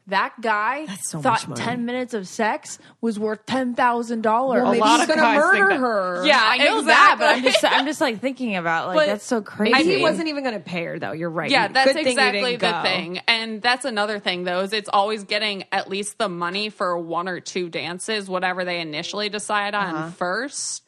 that 0.09 0.35
guy 0.41 0.85
so 1.03 1.21
thought 1.21 1.57
ten 1.57 1.87
minutes 1.87 2.13
of 2.13 2.29
sex 2.29 2.79
was 3.01 3.19
worth 3.19 3.47
ten 3.47 3.75
thousand 3.75 4.21
dollars. 4.23 4.63
Well, 4.63 4.73
maybe 4.73 4.81
lot 4.81 5.01
he's 5.01 5.09
of 5.09 5.17
gonna 5.17 5.39
murder 5.39 5.77
her. 5.79 6.27
Yeah, 6.27 6.39
I 6.43 6.59
know 6.59 6.83
that, 6.83 7.17
but 7.19 7.29
I'm 7.37 7.43
just 7.43 7.65
I'm 7.65 7.87
just 7.87 8.01
like 8.03 8.21
thinking 8.21 8.57
about 8.57 8.89
like 8.89 8.97
But 8.97 9.07
that's 9.07 9.25
so 9.25 9.41
crazy. 9.41 9.73
Maybe 9.73 9.97
he 9.97 10.03
wasn't 10.03 10.29
even 10.29 10.45
going 10.45 10.55
to 10.57 10.61
pay 10.61 10.85
her 10.85 10.99
though. 10.99 11.13
You're 11.13 11.31
right. 11.31 11.51
Yeah, 11.51 11.69
that's 11.69 11.93
Good 11.93 12.07
exactly 12.07 12.41
didn't 12.57 12.61
the 12.61 12.71
go. 12.73 12.83
thing. 12.83 13.21
And 13.27 13.63
that's 13.63 13.85
another 13.87 14.19
thing 14.19 14.45
though, 14.45 14.61
is 14.61 14.73
it's 14.75 14.91
always 14.93 15.25
getting 15.25 15.65
at 15.73 15.89
least 15.89 16.19
the 16.19 16.29
money 16.29 16.69
for 16.69 16.99
one 16.99 17.27
or 17.29 17.41
two 17.41 17.69
dances, 17.71 18.29
whatever 18.29 18.65
they 18.65 18.81
initially 18.81 19.31
decide 19.31 19.75
on 19.75 19.95
Uh-huh. 19.95 20.11
first. 20.11 20.84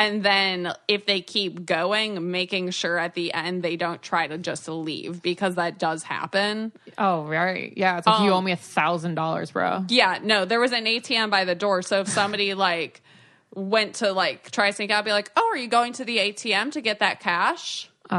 And 0.00 0.22
then 0.22 0.72
if 0.88 1.04
they 1.04 1.20
keep 1.20 1.66
going, 1.66 2.30
making 2.30 2.70
sure 2.70 2.96
at 2.98 3.14
the 3.14 3.34
end 3.34 3.62
they 3.62 3.76
don't 3.76 4.00
try 4.00 4.26
to 4.26 4.38
just 4.38 4.66
leave 4.68 5.20
because 5.20 5.56
that 5.56 5.78
does 5.78 6.02
happen. 6.02 6.72
Oh, 6.96 7.24
right. 7.24 7.72
Yeah. 7.76 7.98
It's 7.98 8.06
like 8.06 8.20
you 8.22 8.28
Um, 8.32 8.38
owe 8.38 8.40
me 8.40 8.52
a 8.52 8.56
thousand 8.56 9.14
dollars, 9.16 9.50
bro. 9.50 9.84
Yeah, 9.88 10.18
no, 10.22 10.44
there 10.46 10.58
was 10.60 10.72
an 10.72 10.86
ATM 10.86 11.28
by 11.30 11.44
the 11.44 11.54
door. 11.54 11.82
So 11.82 12.00
if 12.00 12.08
somebody 12.08 12.54
like 12.68 13.02
went 13.54 13.96
to 13.96 14.12
like 14.12 14.50
try 14.50 14.70
to 14.70 14.72
sneak 14.76 14.90
out, 14.90 15.04
be 15.04 15.12
like, 15.12 15.30
"Oh, 15.36 15.50
are 15.52 15.56
you 15.56 15.68
going 15.68 15.92
to 15.94 16.04
the 16.04 16.16
ATM 16.18 16.72
to 16.72 16.80
get 16.80 17.00
that 17.00 17.20
cash?" 17.20 17.90
Oh, 18.12 18.16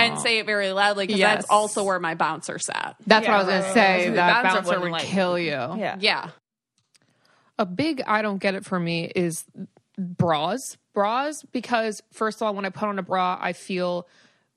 And 0.00 0.18
say 0.20 0.38
it 0.38 0.46
very 0.46 0.70
loudly 0.72 1.06
because 1.06 1.18
Yes. 1.18 1.34
that's 1.38 1.50
also 1.50 1.84
where 1.84 1.98
my 2.00 2.14
bouncer 2.14 2.58
sat. 2.58 2.96
that's 3.06 3.26
what 3.26 3.34
I 3.34 3.38
was 3.38 3.46
gonna 3.48 3.72
say. 3.74 4.06
right. 4.06 4.14
That 4.14 4.42
Bouncer 4.42 4.56
bouncer 4.58 4.68
wouldn't 4.68 4.82
would 4.84 4.92
like- 4.92 5.02
kill 5.06 5.38
you. 5.38 5.50
yeah. 5.50 5.96
Yeah. 6.00 6.28
A 7.58 7.66
big 7.66 8.02
I 8.06 8.22
don't 8.22 8.38
get 8.38 8.54
it 8.54 8.64
for 8.64 8.78
me 8.78 9.04
is 9.14 9.44
bras, 9.98 10.76
bras 10.94 11.42
because 11.52 12.02
first 12.12 12.38
of 12.38 12.46
all, 12.46 12.54
when 12.54 12.64
I 12.64 12.70
put 12.70 12.88
on 12.88 12.98
a 12.98 13.02
bra, 13.02 13.38
I 13.40 13.52
feel 13.52 14.08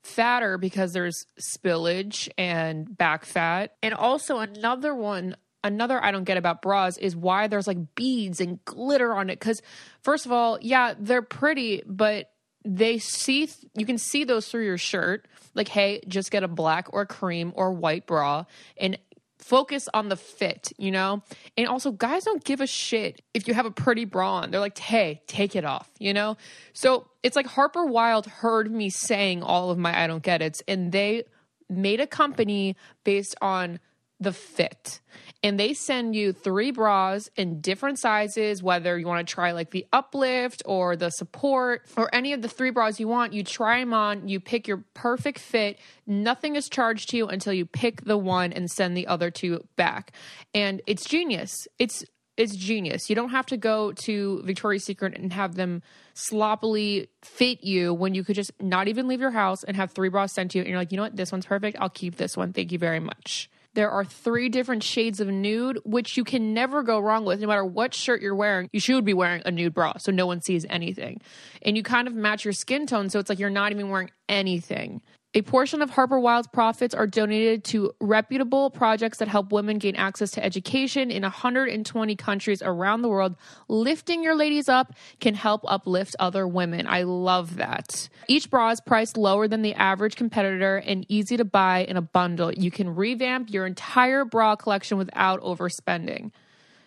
fatter 0.02 0.58
because 0.58 0.92
there's 0.92 1.26
spillage 1.40 2.28
and 2.38 2.96
back 2.96 3.24
fat. 3.24 3.76
And 3.82 3.94
also 3.94 4.38
another 4.38 4.94
one, 4.94 5.36
another 5.62 6.02
I 6.02 6.10
don't 6.10 6.24
get 6.24 6.36
about 6.36 6.62
bras 6.62 6.96
is 6.96 7.14
why 7.14 7.46
there's 7.46 7.66
like 7.66 7.94
beads 7.94 8.40
and 8.40 8.64
glitter 8.64 9.14
on 9.14 9.30
it. 9.30 9.40
Cause 9.40 9.62
first 10.00 10.26
of 10.26 10.32
all, 10.32 10.58
yeah, 10.60 10.94
they're 10.98 11.22
pretty, 11.22 11.82
but 11.86 12.30
they 12.64 12.98
see 12.98 13.48
you 13.74 13.84
can 13.84 13.98
see 13.98 14.24
those 14.24 14.48
through 14.48 14.64
your 14.64 14.78
shirt. 14.78 15.26
Like, 15.54 15.68
hey, 15.68 16.00
just 16.06 16.30
get 16.30 16.44
a 16.44 16.48
black 16.48 16.88
or 16.92 17.04
cream 17.06 17.52
or 17.56 17.72
white 17.72 18.06
bra 18.06 18.44
and 18.76 18.98
focus 19.42 19.88
on 19.92 20.08
the 20.08 20.16
fit, 20.16 20.72
you 20.78 20.90
know? 20.90 21.22
And 21.56 21.66
also, 21.66 21.90
guys 21.90 22.24
don't 22.24 22.42
give 22.44 22.60
a 22.60 22.66
shit 22.66 23.22
if 23.34 23.48
you 23.48 23.54
have 23.54 23.66
a 23.66 23.70
pretty 23.70 24.04
bra 24.04 24.36
on. 24.36 24.50
They're 24.50 24.60
like, 24.60 24.78
hey, 24.78 25.22
take 25.26 25.56
it 25.56 25.64
off, 25.64 25.90
you 25.98 26.14
know? 26.14 26.36
So 26.72 27.08
it's 27.22 27.36
like 27.36 27.46
Harper 27.46 27.84
Wilde 27.84 28.26
heard 28.26 28.70
me 28.70 28.88
saying 28.88 29.42
all 29.42 29.70
of 29.70 29.78
my 29.78 30.02
I 30.02 30.06
don't 30.06 30.22
get 30.22 30.42
it's, 30.42 30.62
and 30.68 30.92
they 30.92 31.24
made 31.68 32.00
a 32.00 32.06
company 32.06 32.76
based 33.04 33.34
on 33.40 33.80
the 34.22 34.32
fit. 34.32 35.00
And 35.44 35.58
they 35.58 35.74
send 35.74 36.14
you 36.14 36.32
three 36.32 36.70
bras 36.70 37.28
in 37.36 37.60
different 37.60 37.98
sizes, 37.98 38.62
whether 38.62 38.96
you 38.96 39.06
want 39.08 39.26
to 39.26 39.34
try 39.34 39.50
like 39.50 39.72
the 39.72 39.86
uplift 39.92 40.62
or 40.66 40.94
the 40.94 41.10
support 41.10 41.82
or 41.96 42.08
any 42.14 42.32
of 42.32 42.42
the 42.42 42.48
three 42.48 42.70
bras 42.70 43.00
you 43.00 43.08
want. 43.08 43.32
You 43.32 43.42
try 43.42 43.80
them 43.80 43.92
on, 43.92 44.28
you 44.28 44.38
pick 44.38 44.68
your 44.68 44.84
perfect 44.94 45.40
fit. 45.40 45.78
Nothing 46.06 46.54
is 46.54 46.68
charged 46.68 47.10
to 47.10 47.16
you 47.16 47.26
until 47.26 47.52
you 47.52 47.66
pick 47.66 48.04
the 48.04 48.16
one 48.16 48.52
and 48.52 48.70
send 48.70 48.96
the 48.96 49.08
other 49.08 49.30
two 49.32 49.66
back. 49.74 50.12
And 50.54 50.80
it's 50.86 51.04
genius. 51.04 51.66
It's 51.78 52.04
it's 52.36 52.56
genius. 52.56 53.10
You 53.10 53.16
don't 53.16 53.28
have 53.28 53.46
to 53.46 53.56
go 53.56 53.92
to 53.92 54.42
Victoria's 54.44 54.84
Secret 54.84 55.18
and 55.18 55.32
have 55.32 55.54
them 55.54 55.82
sloppily 56.14 57.08
fit 57.22 57.62
you 57.62 57.92
when 57.92 58.14
you 58.14 58.24
could 58.24 58.36
just 58.36 58.52
not 58.60 58.88
even 58.88 59.06
leave 59.06 59.20
your 59.20 59.30
house 59.30 59.62
and 59.64 59.76
have 59.76 59.92
three 59.92 60.08
bras 60.08 60.32
sent 60.32 60.52
to 60.52 60.58
you 60.58 60.62
and 60.62 60.70
you're 60.70 60.78
like, 60.78 60.92
you 60.92 60.96
know 60.96 61.02
what, 61.02 61.16
this 61.16 61.30
one's 61.30 61.46
perfect. 61.46 61.76
I'll 61.78 61.90
keep 61.90 62.16
this 62.16 62.36
one. 62.36 62.52
Thank 62.52 62.72
you 62.72 62.78
very 62.78 63.00
much. 63.00 63.50
There 63.74 63.90
are 63.90 64.04
three 64.04 64.48
different 64.48 64.82
shades 64.82 65.18
of 65.20 65.28
nude, 65.28 65.78
which 65.84 66.16
you 66.16 66.24
can 66.24 66.52
never 66.52 66.82
go 66.82 66.98
wrong 66.98 67.24
with. 67.24 67.40
No 67.40 67.46
matter 67.46 67.64
what 67.64 67.94
shirt 67.94 68.20
you're 68.20 68.34
wearing, 68.34 68.68
you 68.72 68.80
should 68.80 69.04
be 69.04 69.14
wearing 69.14 69.42
a 69.46 69.50
nude 69.50 69.72
bra 69.72 69.96
so 69.96 70.12
no 70.12 70.26
one 70.26 70.42
sees 70.42 70.66
anything. 70.68 71.20
And 71.62 71.76
you 71.76 71.82
kind 71.82 72.06
of 72.06 72.14
match 72.14 72.44
your 72.44 72.52
skin 72.52 72.86
tone, 72.86 73.08
so 73.08 73.18
it's 73.18 73.30
like 73.30 73.38
you're 73.38 73.50
not 73.50 73.72
even 73.72 73.88
wearing 73.88 74.10
anything. 74.28 75.00
A 75.34 75.40
portion 75.40 75.80
of 75.80 75.88
Harper 75.88 76.20
Wilde's 76.20 76.46
profits 76.46 76.94
are 76.94 77.06
donated 77.06 77.64
to 77.64 77.94
reputable 78.00 78.68
projects 78.68 79.16
that 79.16 79.28
help 79.28 79.50
women 79.50 79.78
gain 79.78 79.96
access 79.96 80.30
to 80.32 80.44
education 80.44 81.10
in 81.10 81.22
120 81.22 82.16
countries 82.16 82.60
around 82.60 83.00
the 83.00 83.08
world. 83.08 83.36
Lifting 83.66 84.22
your 84.22 84.34
ladies 84.34 84.68
up 84.68 84.92
can 85.20 85.34
help 85.34 85.62
uplift 85.66 86.14
other 86.20 86.46
women. 86.46 86.86
I 86.86 87.04
love 87.04 87.56
that. 87.56 88.10
Each 88.28 88.50
bra 88.50 88.72
is 88.72 88.82
priced 88.82 89.16
lower 89.16 89.48
than 89.48 89.62
the 89.62 89.72
average 89.72 90.16
competitor 90.16 90.76
and 90.76 91.06
easy 91.08 91.38
to 91.38 91.46
buy 91.46 91.86
in 91.86 91.96
a 91.96 92.02
bundle. 92.02 92.52
You 92.52 92.70
can 92.70 92.94
revamp 92.94 93.50
your 93.50 93.64
entire 93.64 94.26
bra 94.26 94.54
collection 94.56 94.98
without 94.98 95.40
overspending. 95.40 96.32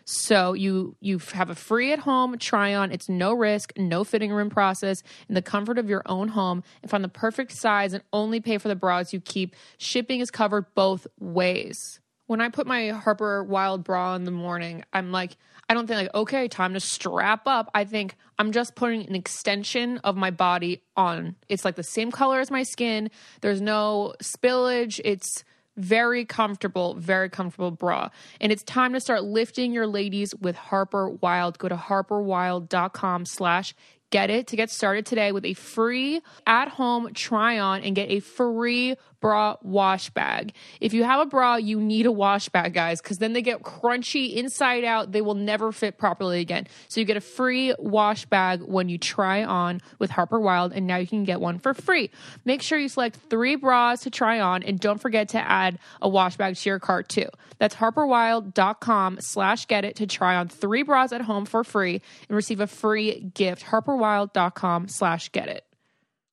So 0.05 0.53
you 0.53 0.95
you 0.99 1.17
have 1.33 1.49
a 1.49 1.55
free 1.55 1.91
at 1.91 1.99
home 1.99 2.37
try 2.37 2.75
on. 2.75 2.91
It's 2.91 3.09
no 3.09 3.33
risk, 3.33 3.73
no 3.75 4.03
fitting 4.03 4.31
room 4.31 4.51
process 4.51 5.01
in 5.27 5.33
the 5.33 5.41
comfort 5.41 5.79
of 5.79 5.89
your 5.89 6.03
own 6.05 6.27
home 6.29 6.63
and 6.81 6.91
find 6.91 7.03
the 7.03 7.09
perfect 7.09 7.51
size 7.51 7.93
and 7.93 8.03
only 8.13 8.39
pay 8.39 8.59
for 8.59 8.67
the 8.67 8.75
bras 8.75 9.13
you 9.13 9.19
keep. 9.19 9.55
Shipping 9.77 10.19
is 10.19 10.29
covered 10.29 10.65
both 10.75 11.07
ways. 11.19 11.99
When 12.27 12.39
I 12.39 12.49
put 12.49 12.67
my 12.67 12.89
Harper 12.89 13.43
Wilde 13.43 13.83
bra 13.83 14.15
in 14.15 14.23
the 14.23 14.31
morning, 14.31 14.83
I'm 14.93 15.11
like 15.11 15.37
I 15.67 15.73
don't 15.73 15.87
think 15.87 15.97
like 15.97 16.13
okay, 16.13 16.47
time 16.47 16.75
to 16.75 16.79
strap 16.79 17.47
up. 17.47 17.71
I 17.73 17.83
think 17.85 18.15
I'm 18.37 18.51
just 18.51 18.75
putting 18.75 19.07
an 19.07 19.15
extension 19.15 19.97
of 19.99 20.15
my 20.15 20.29
body 20.29 20.83
on. 20.95 21.35
It's 21.49 21.65
like 21.65 21.75
the 21.75 21.83
same 21.83 22.11
color 22.11 22.39
as 22.39 22.51
my 22.51 22.61
skin. 22.61 23.09
There's 23.41 23.61
no 23.61 24.13
spillage. 24.21 25.01
It's 25.03 25.43
very 25.77 26.25
comfortable, 26.25 26.95
very 26.95 27.29
comfortable 27.29 27.71
bra. 27.71 28.09
And 28.39 28.51
it's 28.51 28.63
time 28.63 28.93
to 28.93 28.99
start 28.99 29.23
lifting 29.23 29.73
your 29.73 29.87
ladies 29.87 30.33
with 30.35 30.55
Harper 30.55 31.09
Wilde. 31.09 31.57
Go 31.57 31.69
to 31.69 31.75
harperwilde.com 31.75 33.25
slash 33.25 33.75
get 34.11 34.29
it 34.29 34.47
to 34.47 34.55
get 34.55 34.69
started 34.69 35.05
today 35.05 35.31
with 35.31 35.45
a 35.45 35.53
free 35.53 36.21
at 36.45 36.69
home 36.69 37.13
try 37.13 37.59
on 37.59 37.81
and 37.81 37.95
get 37.95 38.09
a 38.09 38.19
free 38.19 38.95
bra 39.25 39.55
wash 39.63 40.11
bag. 40.11 40.53
If 40.79 40.93
you 40.93 41.03
have 41.03 41.19
a 41.19 41.25
bra, 41.25 41.55
you 41.55 41.81
need 41.81 42.05
a 42.05 42.11
wash 42.11 42.47
bag, 42.49 42.75
guys, 42.75 43.01
because 43.01 43.17
then 43.17 43.33
they 43.33 43.41
get 43.41 43.63
crunchy 43.63 44.35
inside 44.35 44.83
out. 44.83 45.13
They 45.13 45.21
will 45.21 45.33
never 45.33 45.71
fit 45.71 45.97
properly 45.97 46.41
again. 46.41 46.67
So 46.89 46.99
you 46.99 47.07
get 47.07 47.17
a 47.17 47.21
free 47.21 47.73
wash 47.79 48.27
bag 48.27 48.61
when 48.61 48.87
you 48.87 48.99
try 48.99 49.43
on 49.43 49.81
with 49.97 50.11
Harper 50.11 50.39
Wilde, 50.39 50.73
and 50.73 50.85
now 50.85 50.97
you 50.97 51.07
can 51.07 51.23
get 51.23 51.41
one 51.41 51.57
for 51.57 51.73
free. 51.73 52.11
Make 52.45 52.61
sure 52.61 52.77
you 52.77 52.87
select 52.87 53.17
three 53.31 53.55
bras 53.55 54.01
to 54.01 54.11
try 54.11 54.39
on, 54.39 54.61
and 54.61 54.79
don't 54.79 55.01
forget 55.01 55.29
to 55.29 55.39
add 55.39 55.79
a 56.03 56.07
wash 56.07 56.37
bag 56.37 56.55
to 56.57 56.69
your 56.69 56.77
cart 56.77 57.09
too. 57.09 57.29
That's 57.57 57.73
harperwilde.com 57.73 59.17
slash 59.21 59.65
get 59.65 59.85
it 59.85 59.95
to 59.95 60.05
try 60.05 60.35
on 60.35 60.49
three 60.49 60.83
bras 60.83 61.11
at 61.11 61.21
home 61.21 61.45
for 61.45 61.63
free 61.63 61.99
and 62.29 62.35
receive 62.35 62.59
a 62.59 62.67
free 62.67 63.31
gift. 63.33 63.63
harperwilde.com 63.65 64.87
slash 64.87 65.31
get 65.31 65.47
it. 65.47 65.65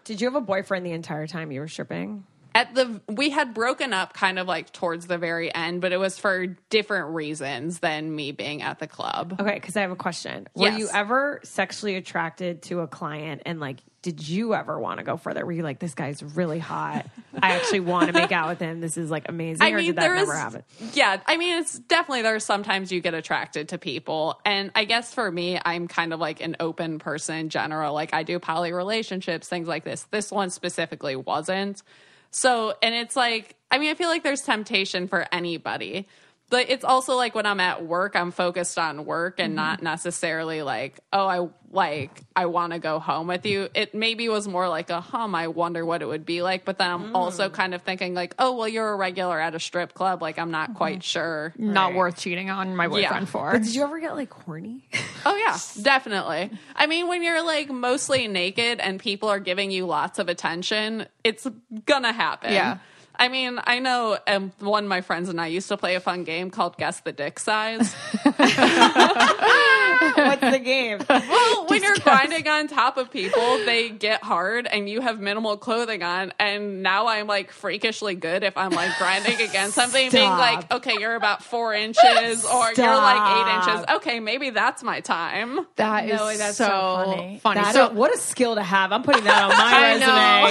Did 0.04 0.20
you 0.20 0.26
have 0.26 0.34
a 0.34 0.42
boyfriend 0.42 0.84
the 0.84 0.90
entire 0.90 1.26
time 1.26 1.52
you 1.52 1.60
were 1.60 1.68
stripping? 1.68 2.24
At 2.54 2.74
the 2.74 3.00
we 3.08 3.30
had 3.30 3.54
broken 3.54 3.92
up 3.92 4.12
kind 4.14 4.38
of 4.38 4.46
like 4.46 4.72
towards 4.72 5.06
the 5.06 5.18
very 5.18 5.54
end 5.54 5.80
but 5.80 5.92
it 5.92 5.96
was 5.98 6.18
for 6.18 6.46
different 6.70 7.14
reasons 7.14 7.78
than 7.80 8.14
me 8.14 8.32
being 8.32 8.62
at 8.62 8.78
the 8.78 8.86
club 8.86 9.36
Okay, 9.40 9.54
because 9.54 9.76
I 9.76 9.80
have 9.82 9.90
a 9.90 9.96
question. 9.96 10.48
Were 10.54 10.68
Yes. 10.68 10.78
you 10.78 10.88
ever 10.92 11.40
sexually 11.44 11.96
attracted 11.96 12.62
to 12.64 12.80
a 12.80 12.86
client 12.86 13.42
and 13.46 13.60
like 13.60 13.78
did 14.02 14.26
you 14.28 14.52
ever 14.52 14.80
want 14.80 14.98
to 14.98 15.04
go 15.04 15.16
further? 15.16 15.46
Were 15.46 15.52
you 15.52 15.62
like, 15.62 15.78
this 15.78 15.94
guy's 15.94 16.24
really 16.24 16.58
hot. 16.58 17.06
I 17.40 17.52
actually 17.54 17.78
want 17.78 18.08
to 18.08 18.12
make 18.12 18.32
out 18.32 18.48
with 18.48 18.58
him. 18.58 18.80
This 18.80 18.96
is 18.96 19.12
like 19.12 19.28
amazing. 19.28 19.62
I 19.64 19.70
or 19.70 19.76
mean, 19.76 19.86
did 19.86 19.94
that 19.96 20.00
there 20.00 20.16
never 20.16 20.32
is- 20.32 20.38
happen? 20.40 20.62
Yeah, 20.92 21.20
I 21.24 21.36
mean, 21.36 21.58
it's 21.60 21.78
definitely 21.78 22.22
there's 22.22 22.44
sometimes 22.44 22.90
you 22.90 23.00
get 23.00 23.14
attracted 23.14 23.68
to 23.68 23.78
people, 23.78 24.40
and 24.44 24.72
I 24.74 24.86
guess 24.86 25.14
for 25.14 25.30
me, 25.30 25.60
I'm 25.64 25.86
kind 25.86 26.12
of 26.12 26.18
like 26.18 26.40
an 26.40 26.56
open 26.58 26.98
person 26.98 27.36
in 27.36 27.48
general. 27.48 27.94
Like 27.94 28.12
I 28.12 28.24
do 28.24 28.40
poly 28.40 28.72
relationships, 28.72 29.48
things 29.48 29.68
like 29.68 29.84
this. 29.84 30.02
This 30.10 30.32
one 30.32 30.50
specifically 30.50 31.14
wasn't. 31.14 31.84
So, 32.32 32.74
and 32.82 32.94
it's 32.94 33.14
like, 33.14 33.56
I 33.70 33.78
mean, 33.78 33.90
I 33.90 33.94
feel 33.94 34.08
like 34.08 34.22
there's 34.22 34.40
temptation 34.40 35.06
for 35.06 35.26
anybody. 35.32 36.08
But 36.52 36.68
it's 36.68 36.84
also 36.84 37.14
like 37.14 37.34
when 37.34 37.46
I'm 37.46 37.60
at 37.60 37.82
work, 37.82 38.14
I'm 38.14 38.30
focused 38.30 38.78
on 38.78 39.06
work 39.06 39.40
and 39.40 39.54
not 39.54 39.78
mm-hmm. 39.78 39.86
necessarily 39.86 40.60
like, 40.60 41.00
oh, 41.10 41.26
I 41.26 41.48
like 41.70 42.20
I 42.36 42.44
want 42.44 42.74
to 42.74 42.78
go 42.78 42.98
home 42.98 43.26
with 43.26 43.46
you. 43.46 43.70
It 43.74 43.94
maybe 43.94 44.28
was 44.28 44.46
more 44.46 44.68
like 44.68 44.90
a 44.90 45.00
hum. 45.00 45.34
I 45.34 45.48
wonder 45.48 45.82
what 45.82 46.02
it 46.02 46.04
would 46.04 46.26
be 46.26 46.42
like. 46.42 46.66
But 46.66 46.76
then 46.76 46.90
I'm 46.90 47.16
also 47.16 47.48
mm. 47.48 47.54
kind 47.54 47.72
of 47.72 47.80
thinking 47.80 48.12
like, 48.12 48.34
oh, 48.38 48.54
well, 48.54 48.68
you're 48.68 48.92
a 48.92 48.96
regular 48.96 49.40
at 49.40 49.54
a 49.54 49.58
strip 49.58 49.94
club. 49.94 50.20
Like 50.20 50.38
I'm 50.38 50.50
not 50.50 50.74
quite 50.74 50.96
mm-hmm. 50.96 51.00
sure. 51.00 51.54
Not 51.56 51.94
worth 51.94 52.18
cheating 52.18 52.50
on 52.50 52.76
my 52.76 52.86
boyfriend 52.86 53.22
Yeah. 53.22 53.32
for. 53.32 53.52
But 53.52 53.62
did 53.62 53.74
you 53.74 53.82
ever 53.82 53.98
get 53.98 54.14
like 54.14 54.30
horny? 54.30 54.86
Oh 55.24 55.36
yeah, 55.36 55.56
definitely. 55.80 56.50
I 56.74 56.88
mean, 56.88 57.06
when 57.06 57.22
you're 57.22 57.44
like 57.44 57.70
mostly 57.70 58.26
naked 58.26 58.80
and 58.80 58.98
people 58.98 59.28
are 59.28 59.38
giving 59.38 59.70
you 59.70 59.86
lots 59.86 60.18
of 60.18 60.28
attention, 60.28 61.06
it's 61.22 61.46
gonna 61.86 62.12
happen. 62.12 62.52
Yeah. 62.52 62.78
I 63.22 63.28
mean, 63.28 63.60
I 63.62 63.78
know 63.78 64.18
um, 64.26 64.50
one 64.58 64.82
of 64.82 64.88
my 64.88 65.00
friends 65.00 65.28
and 65.28 65.40
I 65.40 65.46
used 65.46 65.68
to 65.68 65.76
play 65.76 65.94
a 65.94 66.00
fun 66.00 66.24
game 66.24 66.50
called 66.50 66.76
Guess 66.76 67.02
the 67.02 67.12
Dick 67.12 67.38
Size. 67.38 67.94
What's 70.16 70.40
the 70.40 70.58
game? 70.58 71.00
well, 71.08 71.66
when 71.66 71.82
you're 71.82 71.96
grinding 71.96 72.46
on 72.48 72.68
top 72.68 72.96
of 72.96 73.10
people, 73.10 73.40
they 73.64 73.88
get 73.90 74.22
hard 74.22 74.66
and 74.66 74.88
you 74.88 75.00
have 75.00 75.20
minimal 75.20 75.56
clothing 75.56 76.02
on. 76.02 76.32
And 76.38 76.82
now 76.82 77.06
I'm 77.08 77.26
like 77.26 77.50
freakishly 77.52 78.14
good 78.14 78.42
if 78.42 78.56
I'm 78.56 78.70
like 78.70 78.96
grinding 78.98 79.40
against 79.40 79.74
something, 79.74 80.10
being 80.10 80.28
like, 80.30 80.70
okay, 80.72 80.94
you're 80.98 81.14
about 81.14 81.42
four 81.44 81.74
inches 81.74 82.44
or 82.44 82.72
you're 82.76 82.86
like 82.96 83.36
eight 83.46 83.54
inches. 83.72 83.94
Okay, 83.96 84.20
maybe 84.20 84.50
that's 84.50 84.82
my 84.82 85.00
time. 85.00 85.60
That 85.76 86.06
is 86.08 86.18
No, 86.18 86.26
that's 86.36 86.56
so, 86.56 86.64
so 86.66 86.70
funny. 87.12 87.38
funny. 87.42 87.60
That's 87.60 87.74
so 87.74 87.88
a- 87.88 87.92
what 87.92 88.14
a 88.14 88.18
skill 88.18 88.54
to 88.56 88.62
have. 88.62 88.92
I'm 88.92 89.02
putting 89.02 89.24
that 89.24 89.42
on 89.42 89.48
my 89.50 89.56
I 89.58 89.92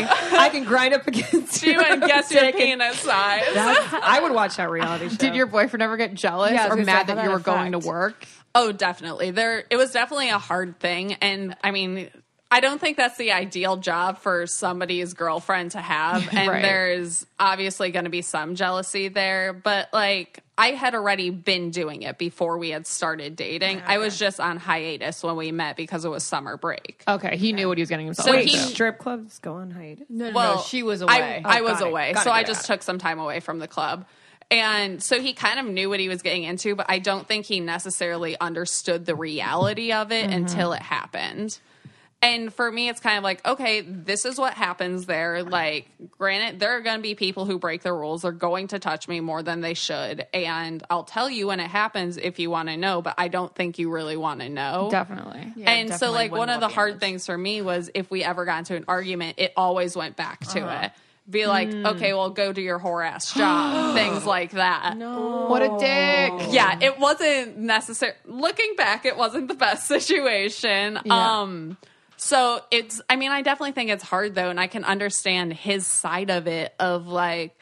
resume. 0.02 0.40
I 0.40 0.50
can 0.50 0.64
grind 0.64 0.94
up 0.94 1.08
against 1.08 1.64
You 1.64 1.80
and 1.80 2.02
guess 2.02 2.32
your 2.32 2.42
Dick 2.44 2.56
and- 2.56 2.80
penis 2.82 3.00
size. 3.00 3.44
I 3.56 4.20
would 4.22 4.32
watch 4.34 4.58
that 4.58 4.70
reality 4.70 5.10
show. 5.10 5.16
did 5.18 5.36
your 5.36 5.46
boyfriend 5.46 5.84
ever 5.84 5.98
get 5.98 6.14
jealous 6.14 6.52
Yeah, 6.52 6.70
or 6.72 6.76
mad 6.78 6.88
how 7.10 7.16
that 7.16 7.24
you 7.24 7.30
that 7.30 7.34
were 7.34 7.40
going 7.40 7.74
to 7.74 7.80
work? 7.80 8.26
Oh, 8.54 8.72
definitely. 8.72 9.32
There 9.32 9.64
it 9.70 9.78
was 9.78 9.92
definitely 9.92 10.30
a 10.30 10.38
hard 10.38 10.80
thing 10.80 11.14
and 11.16 11.56
I 11.64 11.72
mean 11.72 12.10
I 12.54 12.60
don't 12.60 12.82
think 12.82 12.98
that's 12.98 13.16
the 13.18 13.32
ideal 13.32 13.78
job 13.78 14.18
for 14.18 14.46
somebody's 14.46 15.14
girlfriend 15.14 15.72
to 15.72 15.80
have 15.80 16.28
and 16.34 16.50
Right. 16.50 16.62
there's 16.62 17.26
obviously 17.40 17.92
going 17.92 18.04
to 18.04 18.12
be 18.12 18.22
some 18.22 18.56
jealousy 18.56 19.08
there, 19.08 19.54
but 19.54 19.88
like 19.94 20.42
I 20.58 20.72
had 20.72 20.94
already 20.94 21.30
been 21.30 21.72
doing 21.72 22.02
it 22.04 22.18
before 22.18 22.58
we 22.58 22.70
had 22.72 22.86
started 22.86 23.36
dating. 23.38 23.82
I 23.88 23.98
was 24.00 24.20
just 24.20 24.40
on 24.40 24.58
hiatus 24.58 25.24
when 25.24 25.36
we 25.38 25.52
met 25.54 25.76
because 25.78 26.04
it 26.06 26.10
was 26.10 26.24
summer 26.24 26.56
break. 26.58 27.04
Okay, 27.08 27.36
he 27.38 27.52
knew 27.54 27.68
what 27.70 27.78
he 27.78 27.82
was 27.82 27.90
getting 27.90 28.06
himself 28.06 28.28
So 28.28 28.34
into. 28.34 28.50
he- 28.50 28.58
strip 28.58 29.00
clubs 29.00 29.40
go 29.40 29.54
on 29.54 29.72
hiatus? 29.72 30.06
No, 30.10 30.30
no, 30.30 30.36
Well, 30.36 30.56
no, 30.58 30.62
she 30.62 30.84
was 30.84 31.02
away. 31.02 31.42
I, 31.44 31.60
Oh, 31.62 31.64
was 31.64 31.80
got 31.80 31.82
it. 31.82 31.88
away, 31.90 32.14
Got 32.14 32.26
so 32.26 32.30
it, 32.30 32.34
I 32.34 32.42
got 32.44 32.48
just 32.48 32.66
it. 32.66 32.68
took 32.68 32.84
some 32.84 33.00
time 33.00 33.18
away 33.18 33.40
from 33.40 33.58
the 33.60 33.68
club. 33.68 34.06
And 34.52 35.02
so 35.02 35.20
he 35.22 35.32
kind 35.34 35.60
of 35.60 35.66
knew 35.66 35.90
what 35.90 36.00
he 36.02 36.10
was 36.10 36.22
getting 36.22 36.44
into, 36.44 36.76
but 36.76 36.88
I 36.90 37.00
don't 37.00 37.26
think 37.26 37.46
he 37.46 37.62
necessarily 37.62 38.38
understood 38.40 39.06
the 39.06 39.16
reality 39.16 39.94
of 39.94 40.12
it 40.12 40.30
Mm-hmm. 40.30 40.34
until 40.38 40.74
it 40.74 40.82
happened. 40.82 41.58
And 42.24 42.54
for 42.54 42.72
me, 42.72 42.88
it's 42.88 43.00
kind 43.00 43.18
of 43.18 43.24
like, 43.24 43.44
okay, 43.48 43.82
this 43.82 44.26
is 44.26 44.38
what 44.38 44.54
happens 44.54 45.08
there. 45.08 45.42
Like, 45.42 45.88
granted, 46.20 46.60
there 46.60 46.78
are 46.78 46.82
going 46.82 46.98
to 46.98 47.02
be 47.02 47.16
people 47.16 47.46
who 47.48 47.58
break 47.58 47.82
the 47.82 47.92
rules. 47.92 48.22
They're 48.22 48.32
going 48.32 48.68
to 48.68 48.78
touch 48.80 49.08
me 49.08 49.22
more 49.22 49.42
than 49.42 49.62
they 49.62 49.74
should. 49.74 50.28
And 50.32 50.84
I'll 50.92 51.04
tell 51.04 51.32
you 51.32 51.48
when 51.48 51.60
it 51.60 51.70
happens 51.72 52.18
if 52.18 52.38
you 52.38 52.52
want 52.52 52.70
to 52.70 52.78
know, 52.78 53.02
but 53.02 53.16
I 53.18 53.28
don't 53.28 53.56
think 53.56 53.80
you 53.80 53.90
really 53.90 54.18
want 54.18 54.42
to 54.42 54.50
know. 54.50 54.90
Definitely. 54.92 55.52
Yeah, 55.56 55.72
and 55.72 55.94
so, 55.96 56.12
like, 56.12 56.32
one 56.32 56.52
of 56.52 56.60
the 56.60 56.68
hard 56.68 56.92
famous. 56.92 57.00
things 57.02 57.26
for 57.26 57.38
me 57.38 57.64
was 57.64 57.90
if 57.96 58.12
we 58.12 58.24
ever 58.24 58.46
got 58.46 58.60
into 58.60 58.76
an 58.76 58.86
argument, 58.88 59.40
it 59.40 59.54
always 59.58 59.96
went 59.96 60.16
back 60.16 60.42
to 60.50 60.60
Uh-huh. 60.62 60.86
it. 60.86 60.92
Be 61.30 61.46
like, 61.46 61.72
Hmm. 61.72 61.86
okay, 61.86 62.14
well, 62.14 62.30
go 62.32 62.52
do 62.52 62.62
your 62.62 62.80
whore 62.80 63.08
ass 63.08 63.34
job. 63.34 63.96
things 63.96 64.26
like 64.26 64.52
that. 64.52 64.98
What 64.98 65.62
a 65.62 65.68
dick. 65.80 66.54
Yeah, 66.54 66.78
it 66.82 67.00
wasn't 67.00 67.58
necessary. 67.58 68.14
Looking 68.26 68.76
back, 68.76 69.06
it 69.06 69.16
wasn't 69.16 69.48
the 69.48 69.54
best 69.54 69.88
situation. 69.96 71.00
Um, 71.10 71.78
so 72.18 72.62
it's. 72.72 73.02
I 73.10 73.16
mean, 73.16 73.32
I 73.32 73.42
definitely 73.44 73.72
think 73.74 73.92
it's 73.92 74.04
hard 74.04 74.36
though, 74.36 74.50
and 74.50 74.60
I 74.60 74.68
can 74.68 74.84
understand 74.84 75.54
his 75.54 75.88
side 75.88 76.30
of 76.30 76.48
it. 76.48 76.74
Of 76.80 77.08
like, 77.08 77.56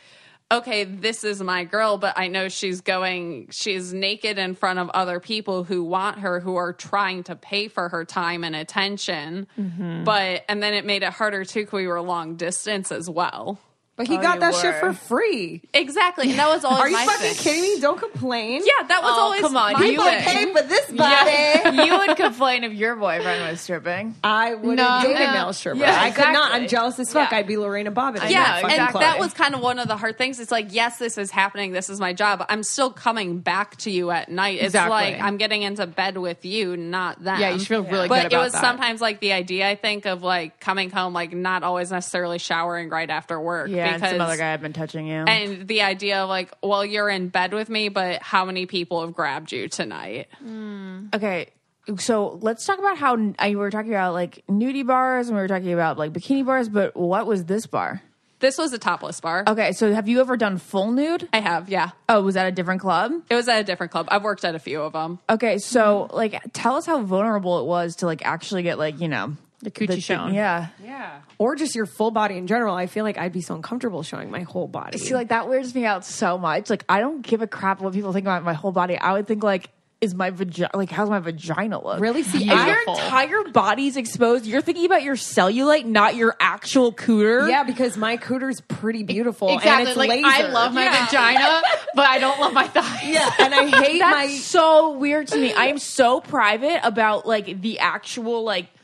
okay, 0.52 0.84
this 0.84 1.24
is 1.24 1.42
my 1.42 1.64
girl, 1.64 1.98
but 1.98 2.18
I 2.18 2.28
know 2.28 2.50
she's 2.50 2.82
going. 2.82 3.50
She's 3.52 3.94
naked 3.94 4.38
in 4.38 4.56
front 4.56 4.80
of 4.80 4.90
other 4.90 5.20
people 5.20 5.64
who 5.64 5.84
want 5.84 6.20
her, 6.20 6.40
who 6.40 6.56
are 6.56 6.74
trying 6.74 7.24
to 7.24 7.36
pay 7.36 7.68
for 7.68 7.90
her 7.90 8.06
time 8.06 8.44
and 8.44 8.56
attention. 8.56 9.48
Mm-hmm. 9.58 10.04
But 10.04 10.46
and 10.50 10.62
then 10.62 10.74
it 10.74 10.86
made 10.86 11.04
it 11.04 11.14
harder 11.14 11.46
too 11.46 11.62
because 11.62 11.78
we 11.78 11.88
were 11.88 12.02
long 12.02 12.36
distance 12.36 12.92
as 12.92 13.10
well. 13.10 13.60
But 14.00 14.08
he 14.08 14.18
Oh, 14.18 14.22
got 14.22 14.36
you 14.36 14.40
that 14.40 14.56
shit 14.56 14.76
for 14.80 14.94
free. 14.94 15.62
Exactly, 15.74 16.30
and 16.30 16.40
that 16.40 16.48
was 16.48 16.64
always 16.64 16.80
Are 16.80 16.88
you 16.90 16.96
my 16.96 17.06
fucking 17.06 17.34
thing. 17.34 17.36
kidding 17.36 17.62
me? 17.62 17.82
Don't 17.82 18.00
complain. 18.00 18.62
Yeah, 18.64 18.88
that 18.88 19.04
was 19.04 19.12
Oh, 19.14 19.20
always 19.24 19.42
come 19.42 19.58
on, 19.58 19.74
my 19.74 19.84
you 19.86 20.02
thing. 20.02 20.22
Pay 20.22 20.54
for 20.54 20.62
this 20.62 20.90
body. 20.92 21.84
you 21.86 21.98
would 21.98 22.16
complain 22.16 22.64
if 22.64 22.72
your 22.72 22.96
boyfriend 22.96 23.52
was 23.52 23.60
stripping. 23.60 24.16
I 24.24 24.56
wouldn't 24.56 24.78
No, 24.78 25.02
date 25.04 25.18
a 25.18 25.26
no. 25.28 25.34
male 25.34 25.52
stripper. 25.54 25.80
Yeah, 25.80 26.00
I 26.02 26.12
could 26.12 26.32
not. 26.32 26.54
I'm 26.54 26.70
jealous 26.70 26.98
as 26.98 27.12
fuck. 27.12 27.30
Yeah. 27.32 27.40
I'd 27.40 27.48
be 27.48 27.58
Lorena 27.58 27.92
Bobbitt. 27.92 28.22
I'd 28.22 28.32
yeah, 28.32 28.66
and 28.66 28.90
play. 28.92 29.02
that 29.02 29.20
was 29.20 29.34
kind 29.34 29.54
of 29.54 29.60
one 29.60 29.80
of 29.80 29.90
the 29.90 29.98
hard 29.98 30.18
things. 30.18 30.40
It's 30.40 30.52
like, 30.52 30.68
yes, 30.74 30.98
this 30.98 31.18
is 31.18 31.30
happening. 31.30 31.74
This 31.74 31.90
is 31.90 32.00
my 32.00 32.14
job. 32.14 32.46
I'm 32.48 32.64
still 32.64 32.92
coming 32.92 33.40
back 33.40 33.76
to 33.80 33.92
you 33.92 34.12
at 34.12 34.30
night. 34.32 34.60
It's 34.60 34.68
Exactly. 34.68 34.92
like 34.92 35.20
I'm 35.22 35.36
getting 35.36 35.64
into 35.64 35.86
bed 35.86 36.18
with 36.18 36.46
you, 36.46 36.78
not 36.78 37.22
them. 37.22 37.38
Yeah, 37.42 37.50
you 37.50 37.60
should 37.60 37.68
feel 37.68 37.84
really 37.84 38.08
but 38.08 38.24
good 38.24 38.26
about 38.28 38.42
it 38.42 38.44
was 38.46 38.54
that. 38.54 38.62
sometimes 38.62 39.02
like 39.02 39.20
the 39.20 39.34
idea. 39.34 39.68
I 39.68 39.76
think 39.76 40.06
of 40.06 40.24
like 40.24 40.62
coming 40.62 40.90
home, 40.90 41.12
like 41.14 41.34
not 41.34 41.64
always 41.64 41.92
necessarily 41.92 42.38
showering 42.40 42.88
right 42.88 43.10
after 43.10 43.38
work. 43.42 43.68
Yeah, 43.70 43.89
and 43.94 44.02
because 44.02 44.12
some 44.12 44.22
other 44.22 44.38
guy 44.38 44.52
had 44.52 44.62
been 44.62 44.74
touching 44.74 45.08
you. 45.08 45.24
and 45.28 45.68
the 45.68 45.82
idea 45.82 46.24
of 46.24 46.30
like, 46.30 46.52
well, 46.64 46.86
you're 46.86 47.10
in 47.10 47.30
bed 47.30 47.54
with 47.54 47.70
me, 47.70 47.90
but 47.90 48.22
how 48.22 48.46
many 48.46 48.66
people 48.66 49.02
have 49.02 49.14
grabbed 49.14 49.52
you 49.52 49.68
tonight? 49.68 50.28
Hmm. 50.40 51.08
Okay, 51.14 51.50
so 51.98 52.38
let's 52.42 52.66
talk 52.66 52.80
about 52.80 52.98
how 52.98 53.16
uh, 53.16 53.34
I, 53.40 53.50
we 53.50 53.56
were 53.56 53.72
talking 53.72 53.92
about 53.92 54.14
like 54.14 54.44
nudie 54.48 54.86
bars 54.86 55.28
and 55.28 55.36
we 55.36 55.42
were 55.42 55.48
talking 55.48 55.74
about 55.74 55.98
like 55.98 56.14
bikini 56.14 56.46
bars, 56.46 56.70
but 56.70 56.96
what 56.96 57.26
was 57.26 57.46
this 57.46 57.66
bar? 57.66 58.02
This 58.40 58.58
was 58.58 58.72
a 58.72 58.78
topless 58.78 59.20
bar. 59.20 59.44
Okay, 59.46 59.74
so 59.74 59.94
have 59.94 60.08
you 60.08 60.22
ever 60.22 60.38
done 60.38 60.60
full 60.60 60.92
nude? 60.92 61.28
I 61.34 61.42
have, 61.42 61.68
yeah. 61.68 61.92
Oh, 62.08 62.22
was 62.22 62.36
that 62.36 62.48
a 62.48 62.52
different 62.52 62.80
club? 62.80 63.12
It 63.30 63.36
was 63.36 63.50
at 63.50 63.60
a 63.60 63.64
different 63.66 63.92
club. 63.92 64.08
I've 64.10 64.24
worked 64.24 64.46
at 64.46 64.56
a 64.56 64.60
few 64.60 64.82
of 64.82 64.94
them. 64.94 65.20
Okay, 65.30 65.58
so 65.58 66.10
like 66.14 66.42
tell 66.54 66.76
us 66.76 66.86
how 66.86 67.02
vulnerable 67.02 67.60
it 67.60 67.66
was 67.66 67.98
to 67.98 68.06
like 68.06 68.26
actually 68.26 68.64
get 68.64 68.78
like, 68.80 69.02
you 69.02 69.10
know, 69.10 69.36
The 69.62 69.72
coochie 69.72 70.02
shown. 70.02 70.34
Yeah. 70.34 70.68
Yeah. 70.84 71.20
Or 71.38 71.56
just 71.56 71.76
your 71.76 71.86
full 71.86 72.12
body 72.12 72.38
in 72.38 72.48
general. 72.48 72.76
I 72.76 72.88
feel 72.88 73.04
like 73.04 73.18
I'd 73.18 73.34
be 73.34 73.42
so 73.42 73.56
uncomfortable 73.56 74.04
showing 74.04 74.32
my 74.32 74.42
whole 74.44 74.68
body. 74.68 74.98
See, 74.98 75.14
like 75.14 75.30
that 75.30 75.50
weirds 75.50 75.76
me 75.76 75.86
out 75.86 76.06
so 76.06 76.38
much. 76.38 76.70
Like 76.70 76.86
I 76.88 77.00
don't 77.02 77.22
give 77.22 77.42
a 77.42 77.48
crap 77.48 77.82
what 77.82 77.94
people 77.94 78.14
think 78.14 78.24
about 78.26 78.44
my 78.44 78.54
whole 78.54 78.72
body. 78.72 78.98
I 78.98 79.14
would 79.14 79.28
think 79.28 79.44
like, 79.44 79.70
is 80.00 80.16
my 80.16 80.30
vagina 80.30 80.70
like 80.74 80.90
how's 80.90 81.10
my 81.10 81.20
vagina 81.20 81.84
look? 81.84 82.00
Really? 82.00 82.24
See, 82.24 82.50
if 82.50 82.68
your 82.68 82.82
entire 82.88 83.44
body's 83.52 83.98
exposed, 83.98 84.46
you're 84.46 84.62
thinking 84.62 84.86
about 84.86 85.04
your 85.04 85.16
cellulite, 85.18 85.84
not 85.84 86.16
your 86.16 86.38
actual 86.40 86.94
cooter. 86.94 87.50
yeah, 87.50 87.64
because 87.64 87.98
my 87.98 88.16
cooter's 88.16 88.62
pretty 88.62 89.04
beautiful 89.04 89.50
and 89.50 89.58
Exactly. 89.58 89.90
it's 89.90 89.98
Like 89.98 90.10
laser. 90.10 90.26
I 90.26 90.42
love 90.52 90.74
my 90.74 90.86
vagina, 90.88 91.62
but 91.96 92.06
I 92.06 92.18
don't 92.18 92.40
love 92.40 92.54
my 92.54 92.68
thighs. 92.70 93.04
Yeah, 93.10 93.30
and 93.40 93.54
I 93.54 93.66
hate 93.68 94.00
my. 94.00 94.10
That's 94.12 94.32
my. 94.32 94.38
so 94.38 94.92
weird 94.94 95.28
to 95.28 95.38
me. 95.38 95.52
I 95.54 95.66
am 95.66 95.78
so 95.78 96.22
private 96.22 96.80
about 96.88 97.26
like 97.26 97.60
the 97.62 97.80
actual 97.80 98.46
like 98.46 98.64
s- 98.66 98.79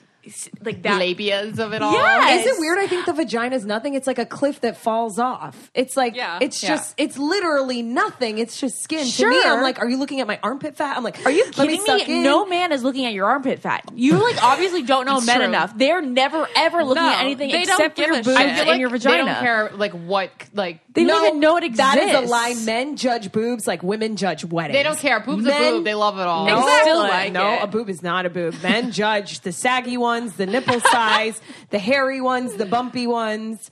like 0.64 0.82
that 0.84 1.02
Labias 1.02 1.60
of 1.60 1.74
it 1.74 1.82
all. 1.82 1.92
Yes. 1.94 2.46
Is 2.46 2.56
it 2.56 2.60
weird? 2.60 2.80
I 2.80 2.88
think 2.88 3.06
the 3.06 3.14
vagina 3.14 3.56
is 3.56 3.66
nothing. 3.66 3.94
It's 3.94 4.08
like 4.08 4.20
a 4.20 4.26
cliff 4.26 4.62
that 4.62 4.78
falls 4.78 5.20
off. 5.20 5.70
It's 5.74 5.96
like 5.96 6.16
Yeah. 6.16 6.40
it's 6.42 6.62
Yeah. 6.64 6.70
just 6.70 6.94
it's 6.98 7.18
literally 7.18 7.82
nothing. 7.82 8.38
It's 8.38 8.60
just 8.60 8.82
skin. 8.84 9.00
To 9.00 9.06
me, 9.06 9.12
Sure. 9.12 9.48
I'm 9.58 9.62
like, 9.62 9.80
are 9.80 9.90
you 9.90 9.98
looking 9.98 10.22
at 10.22 10.28
my 10.28 10.40
armpit 10.44 10.76
fat? 10.78 10.98
I'm 10.98 11.04
like, 11.04 11.26
Are 11.26 11.32
you 11.32 11.46
let 11.58 11.68
me 11.68 11.78
kidding 11.86 12.18
me? 12.18 12.24
No 12.24 12.46
man 12.46 12.72
is 12.72 12.84
looking 12.84 13.06
at 13.06 13.14
your 13.14 13.28
armpit 13.28 13.60
fat. 13.60 13.84
You 13.94 14.14
like 14.24 14.44
obviously 14.44 14.84
don't 14.84 15.06
know 15.06 15.20
men 15.22 15.38
true. 15.38 15.46
enough. 15.46 15.78
They're 15.78 16.02
never 16.02 16.48
ever 16.56 16.84
looking 16.84 17.04
No, 17.04 17.10
at 17.10 17.22
anything 17.22 17.52
except 17.52 17.96
for 17.96 18.02
your 18.04 18.14
boobs 18.16 18.28
shit. 18.28 18.38
I 18.38 18.44
feel 18.54 18.60
and 18.62 18.68
like 18.70 18.80
your 18.80 18.90
vagina. 18.90 19.18
They 19.26 19.32
don't 19.32 19.40
care 19.42 19.72
like 19.76 19.94
what 19.94 20.32
like 20.54 20.80
They 20.96 21.04
don't 21.06 21.26
even 21.28 21.40
know 21.40 21.58
it 21.58 21.64
exists. 21.66 21.94
That 21.96 21.98
is 21.98 22.16
a 22.16 22.32
lie. 22.32 22.56
Men 22.66 22.96
judge 22.96 23.32
boobs 23.32 23.68
like 23.68 23.84
women 23.84 24.16
judge 24.16 24.46
weddings. 24.46 24.76
they 24.78 24.84
don't 24.84 24.98
care. 24.98 25.20
Boob's 25.20 25.46
a 25.46 25.50
Men- 25.50 25.74
boob. 25.74 25.84
They 25.86 25.94
love 25.94 26.18
it 26.18 26.26
all. 26.26 26.46
No, 26.48 26.66
They 26.66 26.82
still 26.82 27.00
like 27.00 27.34
no, 27.34 27.54
it. 27.56 27.64
a 27.64 27.68
boob 27.68 27.90
is 27.90 28.02
not 28.02 28.26
a 28.26 28.30
boob. 28.30 28.56
Men 28.64 28.92
judge 28.92 29.42
the 29.42 29.52
saggy 29.52 29.98
ones, 29.98 30.34
the 30.38 30.46
nipple 30.46 30.80
size, 30.80 31.40
the 31.70 31.80
hairy 31.80 32.22
ones, 32.22 32.56
the 32.56 32.66
bumpy 32.66 33.08
ones. 33.08 33.70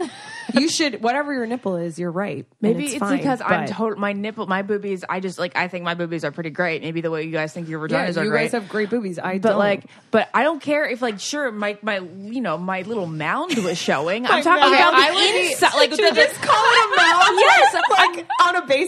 You 0.53 0.67
should, 0.69 1.01
whatever 1.01 1.33
your 1.33 1.45
nipple 1.45 1.75
is, 1.77 1.97
you're 1.97 2.11
right. 2.11 2.45
Maybe 2.61 2.85
it's, 2.85 2.95
fine, 2.95 3.17
because 3.17 3.41
I'm 3.41 3.65
but- 3.65 3.69
total. 3.73 3.97
My 3.99 4.13
nipple, 4.13 4.45
my 4.47 4.61
boobies. 4.61 5.03
I 5.07 5.19
just 5.19 5.39
like. 5.39 5.55
I 5.55 5.67
think 5.67 5.83
my 5.83 5.93
boobies 5.93 6.23
are 6.23 6.31
pretty 6.31 6.49
great. 6.49 6.81
Maybe 6.81 7.01
the 7.01 7.11
way 7.11 7.23
you 7.23 7.31
guys 7.31 7.53
think 7.53 7.67
your 7.69 7.85
Yeah, 7.87 8.07
vaginas 8.07 8.17
are 8.17 8.23
you 8.23 8.29
great. 8.29 8.43
guys 8.45 8.51
have 8.51 8.67
great 8.69 8.89
boobies. 8.89 9.19
I 9.19 9.39
but 9.39 9.49
don't. 9.49 9.59
like, 9.59 9.85
but 10.11 10.29
I 10.33 10.43
don't 10.43 10.61
care 10.61 10.85
if 10.85 11.01
like, 11.01 11.19
sure, 11.19 11.51
my 11.51 11.77
my 11.81 11.99
you 11.99 12.41
know 12.41 12.57
my 12.57 12.81
little 12.81 13.05
mound 13.07 13.55
was 13.59 13.77
showing. 13.77 14.25
I'm 14.27 14.43
talking 14.43 14.73
about 14.73 14.93
I 14.93 15.11
the 15.11 15.51
inside. 15.51 15.75
Like, 15.75 15.91
you 15.91 15.97
just 16.13 16.41
call 16.41 16.55
it 16.55 16.93
a 16.93 16.95
mound? 16.97 17.39
Yes, 17.39 17.39
like 17.39 17.39
on 17.39 17.39
a 17.39 17.52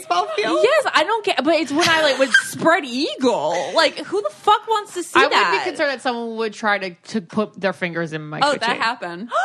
baseball 0.08 0.26
field. 0.36 0.60
Yes, 0.64 0.92
I 0.94 1.04
don't 1.04 1.26
care, 1.26 1.36
but 1.44 1.54
it's 1.56 1.72
when 1.72 1.88
I 1.88 2.02
like 2.04 2.20
would 2.20 2.32
spread 2.34 2.86
eagle. 2.86 3.74
Like, 3.76 3.98
who 4.00 4.22
the 4.22 4.30
fuck 4.30 4.68
wants 4.68 4.94
to 4.96 5.04
see 5.04 5.20
I 5.20 5.28
that? 5.28 5.52
would 5.52 5.60
be 5.60 5.64
concerned 5.70 5.92
that 5.92 6.02
someone 6.02 6.38
would 6.38 6.54
try 6.54 6.78
to, 6.80 6.90
to 6.92 7.22
put 7.22 7.60
their 7.60 7.74
fingers 7.74 8.14
in 8.14 8.28
my 8.28 8.40
Oh, 8.42 8.54
coochie. 8.54 8.60
that 8.62 8.78
happened 8.78 9.30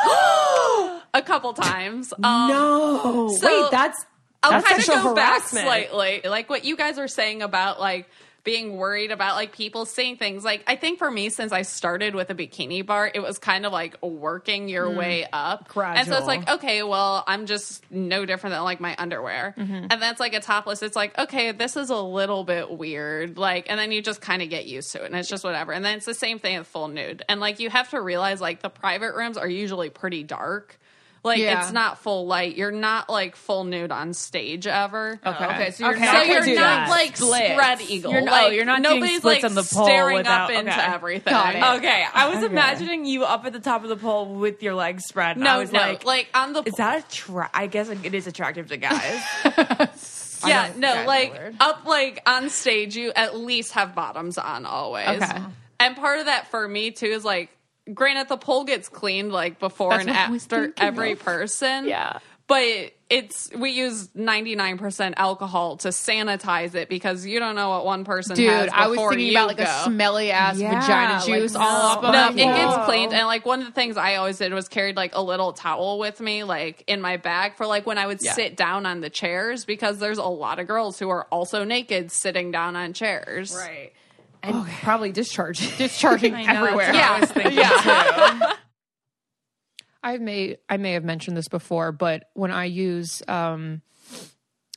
a 1.15 1.23
couple 1.23 1.53
times. 1.53 2.13
Um, 2.23 2.49
No, 2.49 3.29
So- 3.39 3.47
wait, 3.65 3.71
that's 3.71 4.05
I'll 4.43 4.53
that's 4.53 4.67
kind 4.69 4.79
of 4.79 4.85
sexual 4.87 5.11
go 5.11 5.15
back 5.15 5.41
harassment. 5.43 5.67
slightly, 5.67 6.23
like 6.25 6.49
what 6.49 6.65
you 6.65 6.75
guys 6.77 6.97
were 6.97 7.09
saying 7.09 7.43
about 7.43 7.79
like 7.79 8.09
being 8.45 8.77
worried 8.77 9.11
about 9.11 9.37
like 9.37 9.53
people 9.53 9.85
saying 9.85 10.17
things. 10.17 10.45
Like 10.45 10.65
I 10.67 10.77
think 10.77 10.99
for 10.99 11.11
me, 11.11 11.29
since 11.29 11.53
I 11.53 11.63
started 11.63 12.15
with 12.15 12.31
a 12.31 12.35
bikini 12.35 12.85
bar, 12.85 13.11
it 13.13 13.21
was 13.21 13.39
kind 13.39 13.67
of 13.67 13.73
like 13.73 14.01
working 14.03 14.69
your 14.69 14.87
mm-hmm. 14.87 14.99
way 14.99 15.27
up, 15.33 15.69
Gradual. 15.69 15.99
and 15.99 16.09
so 16.09 16.17
it's 16.17 16.27
like 16.27 16.49
okay, 16.49 16.83
well, 16.83 17.25
I'm 17.27 17.47
just 17.47 17.91
no 17.91 18.25
different 18.25 18.55
than 18.55 18.63
like 18.63 18.81
my 18.81 18.95
underwear, 18.99 19.55
mm-hmm. 19.57 19.87
and 19.91 20.03
that's 20.03 20.21
like 20.21 20.35
a 20.35 20.41
topless. 20.41 20.83
It's 20.83 20.97
like 20.97 21.19
okay, 21.19 21.53
this 21.53 21.77
is 21.77 21.91
a 21.91 22.01
little 22.01 22.45
bit 22.45 22.71
weird, 22.71 23.37
like, 23.37 23.67
and 23.71 23.79
then 23.79 23.93
you 23.93 24.03
just 24.03 24.21
kind 24.21 24.43
of 24.43 24.49
get 24.49 24.67
used 24.67 24.93
to 24.93 25.03
it, 25.03 25.07
and 25.07 25.17
it's 25.17 25.29
just 25.29 25.45
whatever. 25.45 25.73
And 25.73 25.85
then 25.85 25.97
it's 25.99 26.07
the 26.07 26.15
same 26.15 26.39
thing 26.39 26.59
with 26.59 26.67
full 26.67 26.89
nude, 26.89 27.23
and 27.29 27.41
like 27.41 27.61
you 27.61 27.71
have 27.71 27.91
to 27.91 28.01
realize 28.01 28.41
like 28.41 28.63
the 28.63 28.71
private 28.71 29.15
rooms 29.15 29.37
are 29.37 29.49
usually 29.49 29.91
pretty 29.91 30.23
dark. 30.23 30.79
Like 31.23 31.39
Yeah. 31.39 31.61
it's 31.63 31.71
not 31.73 31.99
full 31.99 32.27
light. 32.27 32.57
You're 32.57 32.71
not 32.71 33.11
like 33.11 33.37
full 33.37 33.65
nude 33.65 33.93
on 33.93 34.15
stage 34.15 34.67
ever. 34.67 35.21
Okay. 35.25 35.45
Okay, 35.45 35.71
so 35.71 35.85
you're 35.85 35.95
Okay, 35.95 36.05
not 36.07 36.25
can 36.25 36.49
you're 36.49 36.59
not 36.59 36.89
like 36.89 37.15
Splits. 37.17 37.53
spread 37.53 37.81
eagle. 37.83 38.13
You're- 38.13 38.23
oh, 38.27 38.31
like, 38.31 38.53
you're 38.55 38.65
not 38.65 38.81
nobody's 38.81 39.23
like 39.23 39.45
on 39.45 39.55
the 39.55 39.63
pole 39.63 39.85
staring 39.85 40.17
without- 40.17 40.51
up 40.51 40.57
into 40.59 40.89
everything. 40.89 41.35
Okay, 41.35 42.07
I 42.15 42.29
was 42.35 42.43
imagining 42.43 43.05
you 43.05 43.25
up 43.25 43.45
at 43.45 43.53
the 43.53 43.61
top 43.61 43.83
of 43.83 43.91
the 43.91 43.97
pole 43.97 44.27
with 44.35 44.63
your 44.63 44.75
legs 44.75 45.05
spread. 45.05 45.37
No, 45.37 45.51
I 45.51 45.59
was 45.59 45.73
no, 45.73 45.81
like, 45.81 46.05
like, 46.07 46.29
on 46.33 46.55
the 46.55 46.63
is 46.65 46.75
that 46.77 46.99
attra- 47.05 47.51
I 47.53 47.67
guess 47.67 47.91
it 47.91 48.15
is 48.15 48.27
attractive 48.27 48.69
to 48.69 48.79
guys. 48.79 49.21
yeah, 50.47 50.73
no, 50.77 51.05
like 51.07 51.39
up 51.61 51.85
like 51.85 52.23
on 52.27 52.49
stage, 52.49 52.97
you 52.97 53.13
at 53.15 53.37
least 53.37 53.73
have 53.73 53.95
bottoms 53.95 54.39
on 54.39 54.65
always. 54.65 55.23
Okay. 55.23 55.39
And 55.79 55.97
part 55.97 56.21
of 56.21 56.27
that 56.27 56.51
for 56.51 56.67
me 56.67 56.91
too 56.93 57.07
is 57.07 57.25
like, 57.27 57.51
granted, 57.95 58.29
the 58.29 58.37
pole 58.37 58.65
gets 58.65 58.89
cleaned 58.89 59.33
like 59.33 59.59
before 59.59 59.91
That's 59.91 60.03
and 60.07 60.11
what 60.11 60.19
I 60.29 60.31
was 60.31 60.45
after 60.45 60.73
every 60.79 61.13
of. 61.13 61.21
person. 61.21 61.87
Yeah. 61.87 62.19
But 62.47 62.93
it's 63.09 63.49
we 63.57 63.71
use 63.71 64.09
ninety 64.13 64.57
nine 64.57 64.77
percent 64.77 65.15
alcohol 65.19 65.77
to 65.79 65.89
sanitize 65.89 66.75
it 66.75 66.89
because 66.89 67.25
you 67.25 67.39
don't 67.39 67.55
know 67.55 67.69
what 67.71 67.85
one 67.85 68.03
person 68.05 68.35
Dude, 68.35 68.51
has 68.51 68.69
I 68.73 68.89
was 68.89 68.99
thinking 68.99 69.31
about 69.31 69.47
like 69.49 69.59
go. 69.59 69.63
a 69.63 69.83
smelly 69.85 70.33
ass 70.33 70.59
Yeah, 70.59 70.81
vagina 70.81 71.25
juice 71.25 71.55
no. 71.55 71.61
all 71.61 71.87
up 71.99 72.03
on 72.03 72.13
No, 72.13 72.23
my 72.23 72.31
it 72.33 72.37
gets 72.37 72.87
cleaned, 72.87 73.13
and 73.13 73.25
like 73.29 73.47
one 73.47 73.61
of 73.61 73.67
the 73.67 73.73
things 73.73 73.97
I 73.97 74.17
always 74.17 74.39
did 74.39 74.53
was 74.53 74.67
carried 74.69 74.97
like 74.97 75.15
a 75.15 75.23
little 75.23 75.53
towel 75.53 76.01
with 76.01 76.21
me, 76.21 76.43
like 76.43 76.83
in 76.89 77.01
my 77.01 77.19
bag 77.19 77.55
for 77.57 77.69
like 77.69 77.87
when 77.87 77.99
I 77.99 78.09
would 78.09 78.21
sit 78.21 78.57
down 78.57 78.85
on 78.85 79.01
the 79.01 79.11
chairs 79.11 79.65
because 79.65 79.99
there's 80.01 80.19
a 80.19 80.25
lot 80.25 80.59
of 80.59 80.67
girls 80.67 80.99
who 80.99 81.09
are 81.09 81.27
also 81.31 81.63
naked 81.63 82.11
sitting 82.11 82.51
down 82.51 82.75
on 82.75 82.95
chairs. 82.95 83.55
right, 83.55 83.93
and 84.43 84.67
probably 84.83 85.13
discharging. 85.13 85.71
discharging 85.79 86.35
I 86.37 86.45
everywhere. 86.57 86.93
that's 86.93 87.35
what 87.35 87.47
I 87.47 87.49
was 87.49 87.55
Yeah. 87.57 87.83
yeah. 87.85 88.53
I 90.03 90.17
may 90.19 90.57
I 90.69 90.77
may 90.79 90.93
have 90.93 91.05
mentioned 91.05 91.37
this 91.37 91.49
before, 91.49 91.93
but 91.93 92.25
when 92.35 92.51
I 92.51 92.65
use 92.65 93.23
um 93.29 93.83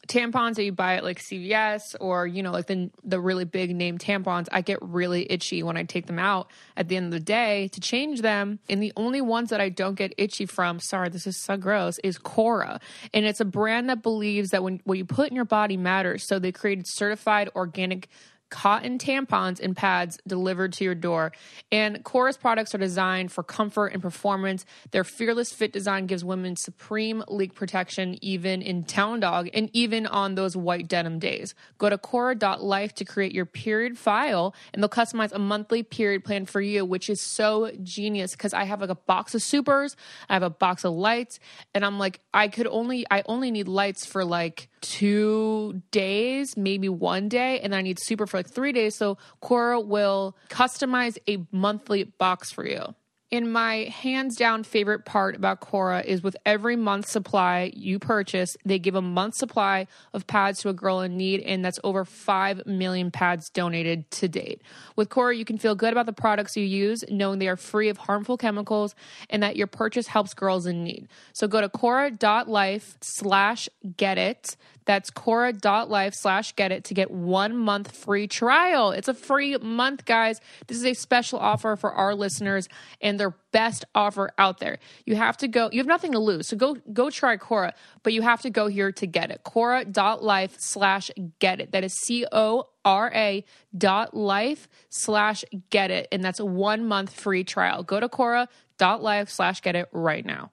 tampons 0.05 0.55
that 0.55 0.65
you 0.65 0.73
buy 0.73 0.97
at 0.97 1.03
like 1.05 1.17
CVS 1.21 1.95
or 2.01 2.27
you 2.27 2.43
know 2.43 2.51
like 2.51 2.67
the 2.67 2.91
the 3.05 3.21
really 3.21 3.45
big 3.45 3.73
name 3.73 3.97
tampons, 3.97 4.49
I 4.51 4.59
get 4.59 4.79
really 4.81 5.25
itchy 5.31 5.63
when 5.63 5.77
I 5.77 5.83
take 5.83 6.07
them 6.07 6.19
out 6.19 6.51
at 6.75 6.89
the 6.89 6.97
end 6.97 7.05
of 7.05 7.11
the 7.13 7.21
day 7.21 7.69
to 7.69 7.79
change 7.79 8.21
them. 8.21 8.59
And 8.69 8.83
the 8.83 8.91
only 8.97 9.21
ones 9.21 9.49
that 9.51 9.61
I 9.61 9.69
don't 9.69 9.95
get 9.95 10.13
itchy 10.17 10.45
from, 10.45 10.81
sorry, 10.81 11.07
this 11.07 11.25
is 11.25 11.41
so 11.41 11.55
gross, 11.55 11.99
is 12.03 12.17
Cora. 12.17 12.81
And 13.13 13.25
it's 13.25 13.39
a 13.39 13.45
brand 13.45 13.87
that 13.89 14.03
believes 14.03 14.49
that 14.49 14.61
when 14.61 14.81
what 14.83 14.97
you 14.97 15.05
put 15.05 15.29
in 15.29 15.35
your 15.37 15.45
body 15.45 15.77
matters. 15.77 16.27
So 16.27 16.37
they 16.37 16.51
created 16.51 16.85
certified 16.85 17.49
organic 17.55 18.09
cotton 18.53 18.99
tampons 18.99 19.59
and 19.59 19.75
pads 19.75 20.19
delivered 20.27 20.73
to 20.73 20.83
your 20.83 20.93
door. 20.93 21.31
And 21.71 22.03
Cora's 22.03 22.37
products 22.37 22.75
are 22.75 22.77
designed 22.77 23.31
for 23.31 23.41
comfort 23.41 23.87
and 23.87 24.01
performance. 24.01 24.63
Their 24.91 25.03
fearless 25.03 25.51
fit 25.51 25.73
design 25.73 26.05
gives 26.05 26.23
women 26.23 26.55
supreme 26.55 27.23
leak 27.27 27.55
protection, 27.55 28.15
even 28.21 28.61
in 28.61 28.83
town 28.83 29.21
dog 29.21 29.49
and 29.55 29.71
even 29.73 30.05
on 30.05 30.35
those 30.35 30.55
white 30.55 30.87
denim 30.87 31.17
days. 31.17 31.55
Go 31.79 31.89
to 31.89 31.97
Cora.life 31.97 32.93
to 32.93 33.03
create 33.03 33.33
your 33.33 33.47
period 33.47 33.97
file, 33.97 34.53
and 34.71 34.83
they'll 34.83 34.89
customize 34.89 35.31
a 35.33 35.39
monthly 35.39 35.81
period 35.81 36.23
plan 36.23 36.45
for 36.45 36.61
you, 36.61 36.85
which 36.85 37.09
is 37.09 37.21
so 37.21 37.71
genius 37.81 38.33
because 38.33 38.53
I 38.53 38.65
have 38.65 38.81
like 38.81 38.91
a 38.91 38.95
box 38.95 39.33
of 39.33 39.41
supers, 39.41 39.95
I 40.29 40.33
have 40.33 40.43
a 40.43 40.51
box 40.51 40.85
of 40.85 40.93
lights, 40.93 41.39
and 41.73 41.83
I'm 41.83 41.97
like, 41.97 42.19
I 42.35 42.49
could 42.49 42.67
only, 42.67 43.03
I 43.09 43.23
only 43.25 43.49
need 43.49 43.67
lights 43.67 44.05
for 44.05 44.23
like 44.23 44.69
two 44.83 45.81
days, 45.91 46.57
maybe 46.57 46.89
one 46.89 47.29
day, 47.29 47.61
and 47.61 47.71
then 47.71 47.79
I 47.79 47.81
need 47.81 47.97
super 47.99 48.27
for 48.27 48.37
like 48.37 48.42
three 48.47 48.71
days. 48.71 48.95
So 48.95 49.17
Cora 49.41 49.79
will 49.79 50.35
customize 50.49 51.17
a 51.27 51.45
monthly 51.51 52.03
box 52.03 52.51
for 52.51 52.65
you. 52.65 52.95
And 53.33 53.51
my 53.51 53.85
hands 53.85 54.35
down 54.35 54.63
favorite 54.63 55.05
part 55.05 55.35
about 55.35 55.59
Cora 55.59 56.01
is 56.01 56.21
with 56.21 56.37
every 56.45 56.75
month 56.75 57.07
supply 57.07 57.71
you 57.75 57.97
purchase, 57.97 58.55
they 58.63 58.77
give 58.77 58.93
a 58.93 59.01
month 59.01 59.33
supply 59.33 59.87
of 60.13 60.27
pads 60.27 60.59
to 60.59 60.69
a 60.69 60.73
girl 60.73 61.01
in 61.01 61.17
need, 61.17 61.39
and 61.39 61.65
that's 61.65 61.79
over 61.83 62.05
5 62.05 62.67
million 62.67 63.09
pads 63.09 63.49
donated 63.49 64.11
to 64.11 64.27
date. 64.27 64.61
With 64.95 65.09
Cora, 65.09 65.35
you 65.35 65.45
can 65.45 65.57
feel 65.57 65.73
good 65.73 65.93
about 65.93 66.05
the 66.05 66.13
products 66.13 66.55
you 66.55 66.63
use, 66.63 67.03
knowing 67.09 67.39
they 67.39 67.47
are 67.47 67.57
free 67.57 67.89
of 67.89 67.97
harmful 67.97 68.37
chemicals 68.37 68.93
and 69.31 69.41
that 69.41 69.55
your 69.55 69.65
purchase 69.65 70.05
helps 70.05 70.35
girls 70.35 70.67
in 70.67 70.83
need. 70.83 71.07
So 71.33 71.47
go 71.47 71.59
to 71.59 71.69
Cora.life 71.69 72.97
slash 73.01 73.67
get 73.97 74.19
it. 74.19 74.55
That's 74.85 75.09
Cora.life 75.09 76.13
slash 76.13 76.55
get 76.55 76.71
it 76.71 76.83
to 76.85 76.93
get 76.93 77.11
one 77.11 77.57
month 77.57 77.95
free 77.95 78.27
trial. 78.27 78.91
It's 78.91 79.07
a 79.07 79.13
free 79.13 79.57
month, 79.57 80.05
guys. 80.05 80.41
This 80.67 80.77
is 80.77 80.85
a 80.85 80.93
special 80.93 81.39
offer 81.39 81.75
for 81.75 81.91
our 81.91 82.15
listeners 82.15 82.69
and 83.01 83.19
their 83.19 83.35
best 83.51 83.85
offer 83.93 84.31
out 84.37 84.59
there. 84.59 84.79
You 85.05 85.15
have 85.15 85.37
to 85.37 85.47
go, 85.47 85.69
you 85.71 85.79
have 85.79 85.87
nothing 85.87 86.13
to 86.13 86.19
lose. 86.19 86.47
So 86.47 86.57
go 86.57 86.75
go 86.91 87.09
try 87.09 87.37
Cora, 87.37 87.73
but 88.01 88.13
you 88.13 88.21
have 88.21 88.41
to 88.41 88.49
go 88.49 88.67
here 88.67 88.91
to 88.93 89.07
get 89.07 89.31
it. 89.31 89.43
Cora.life 89.43 90.55
slash 90.59 91.11
get 91.39 91.61
it. 91.61 91.71
That 91.71 91.83
is 91.83 91.93
C 91.93 92.25
O 92.31 92.65
R 92.83 93.11
A 93.13 93.45
dot 93.77 94.15
life 94.15 94.67
slash 94.89 95.45
get 95.69 95.91
it. 95.91 96.07
And 96.11 96.23
that's 96.23 96.39
a 96.39 96.45
one 96.45 96.85
month 96.85 97.13
free 97.13 97.43
trial. 97.43 97.83
Go 97.83 97.99
to 97.99 98.09
Cora.life 98.09 99.29
slash 99.29 99.61
get 99.61 99.75
it 99.75 99.87
right 99.91 100.25
now. 100.25 100.51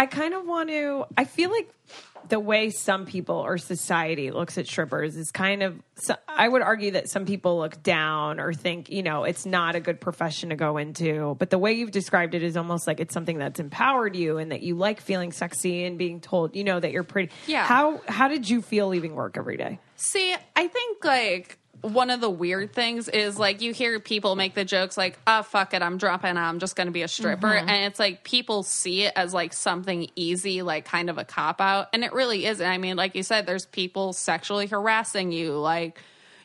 I 0.00 0.06
kind 0.06 0.32
of 0.32 0.46
want 0.46 0.70
to. 0.70 1.04
I 1.14 1.26
feel 1.26 1.50
like 1.50 1.68
the 2.30 2.40
way 2.40 2.70
some 2.70 3.04
people 3.04 3.36
or 3.36 3.58
society 3.58 4.30
looks 4.30 4.56
at 4.56 4.66
strippers 4.66 5.14
is 5.14 5.30
kind 5.30 5.62
of. 5.62 5.78
So 5.96 6.16
I 6.26 6.48
would 6.48 6.62
argue 6.62 6.92
that 6.92 7.10
some 7.10 7.26
people 7.26 7.58
look 7.58 7.82
down 7.82 8.40
or 8.40 8.54
think, 8.54 8.88
you 8.88 9.02
know, 9.02 9.24
it's 9.24 9.44
not 9.44 9.74
a 9.74 9.80
good 9.80 10.00
profession 10.00 10.48
to 10.48 10.56
go 10.56 10.78
into. 10.78 11.36
But 11.38 11.50
the 11.50 11.58
way 11.58 11.74
you've 11.74 11.90
described 11.90 12.34
it 12.34 12.42
is 12.42 12.56
almost 12.56 12.86
like 12.86 12.98
it's 12.98 13.12
something 13.12 13.36
that's 13.36 13.60
empowered 13.60 14.16
you 14.16 14.38
and 14.38 14.52
that 14.52 14.62
you 14.62 14.74
like 14.74 15.02
feeling 15.02 15.32
sexy 15.32 15.84
and 15.84 15.98
being 15.98 16.20
told, 16.20 16.56
you 16.56 16.64
know, 16.64 16.80
that 16.80 16.92
you're 16.92 17.04
pretty. 17.04 17.30
Yeah. 17.46 17.66
How 17.66 18.00
How 18.08 18.28
did 18.28 18.48
you 18.48 18.62
feel 18.62 18.88
leaving 18.88 19.14
work 19.14 19.36
every 19.36 19.58
day? 19.58 19.80
See, 19.96 20.34
I 20.56 20.66
think 20.66 21.04
like 21.04 21.58
one 21.82 22.10
of 22.10 22.20
the 22.20 22.30
weird 22.30 22.72
things 22.72 23.08
is 23.08 23.38
like 23.38 23.60
you 23.60 23.72
hear 23.72 23.98
people 24.00 24.36
make 24.36 24.54
the 24.54 24.64
jokes 24.64 24.96
like, 24.96 25.18
"Ah, 25.26 25.42
fuck 25.42 25.72
it, 25.74 25.82
I'm 25.82 25.96
dropping 25.98 26.36
out. 26.36 26.48
I'm 26.48 26.58
just 26.58 26.76
going 26.76 26.88
to 26.88 26.92
be 26.92 27.02
a 27.02 27.08
stripper," 27.08 27.46
and 27.46 27.84
it's 27.86 27.98
like 27.98 28.22
people 28.24 28.62
see 28.62 29.04
it 29.04 29.12
as 29.16 29.32
like 29.32 29.52
something 29.52 30.08
easy, 30.14 30.62
like 30.62 30.84
kind 30.84 31.08
of 31.08 31.18
a 31.18 31.24
cop 31.24 31.60
out, 31.60 31.88
and 31.92 32.04
it 32.04 32.12
really 32.12 32.46
isn't. 32.46 32.66
I 32.66 32.78
mean, 32.78 32.96
like 32.96 33.14
you 33.14 33.22
said, 33.22 33.46
there's 33.46 33.66
people 33.66 34.12
sexually 34.12 34.66
harassing 34.66 35.32
you, 35.32 35.52
like. 35.58 35.98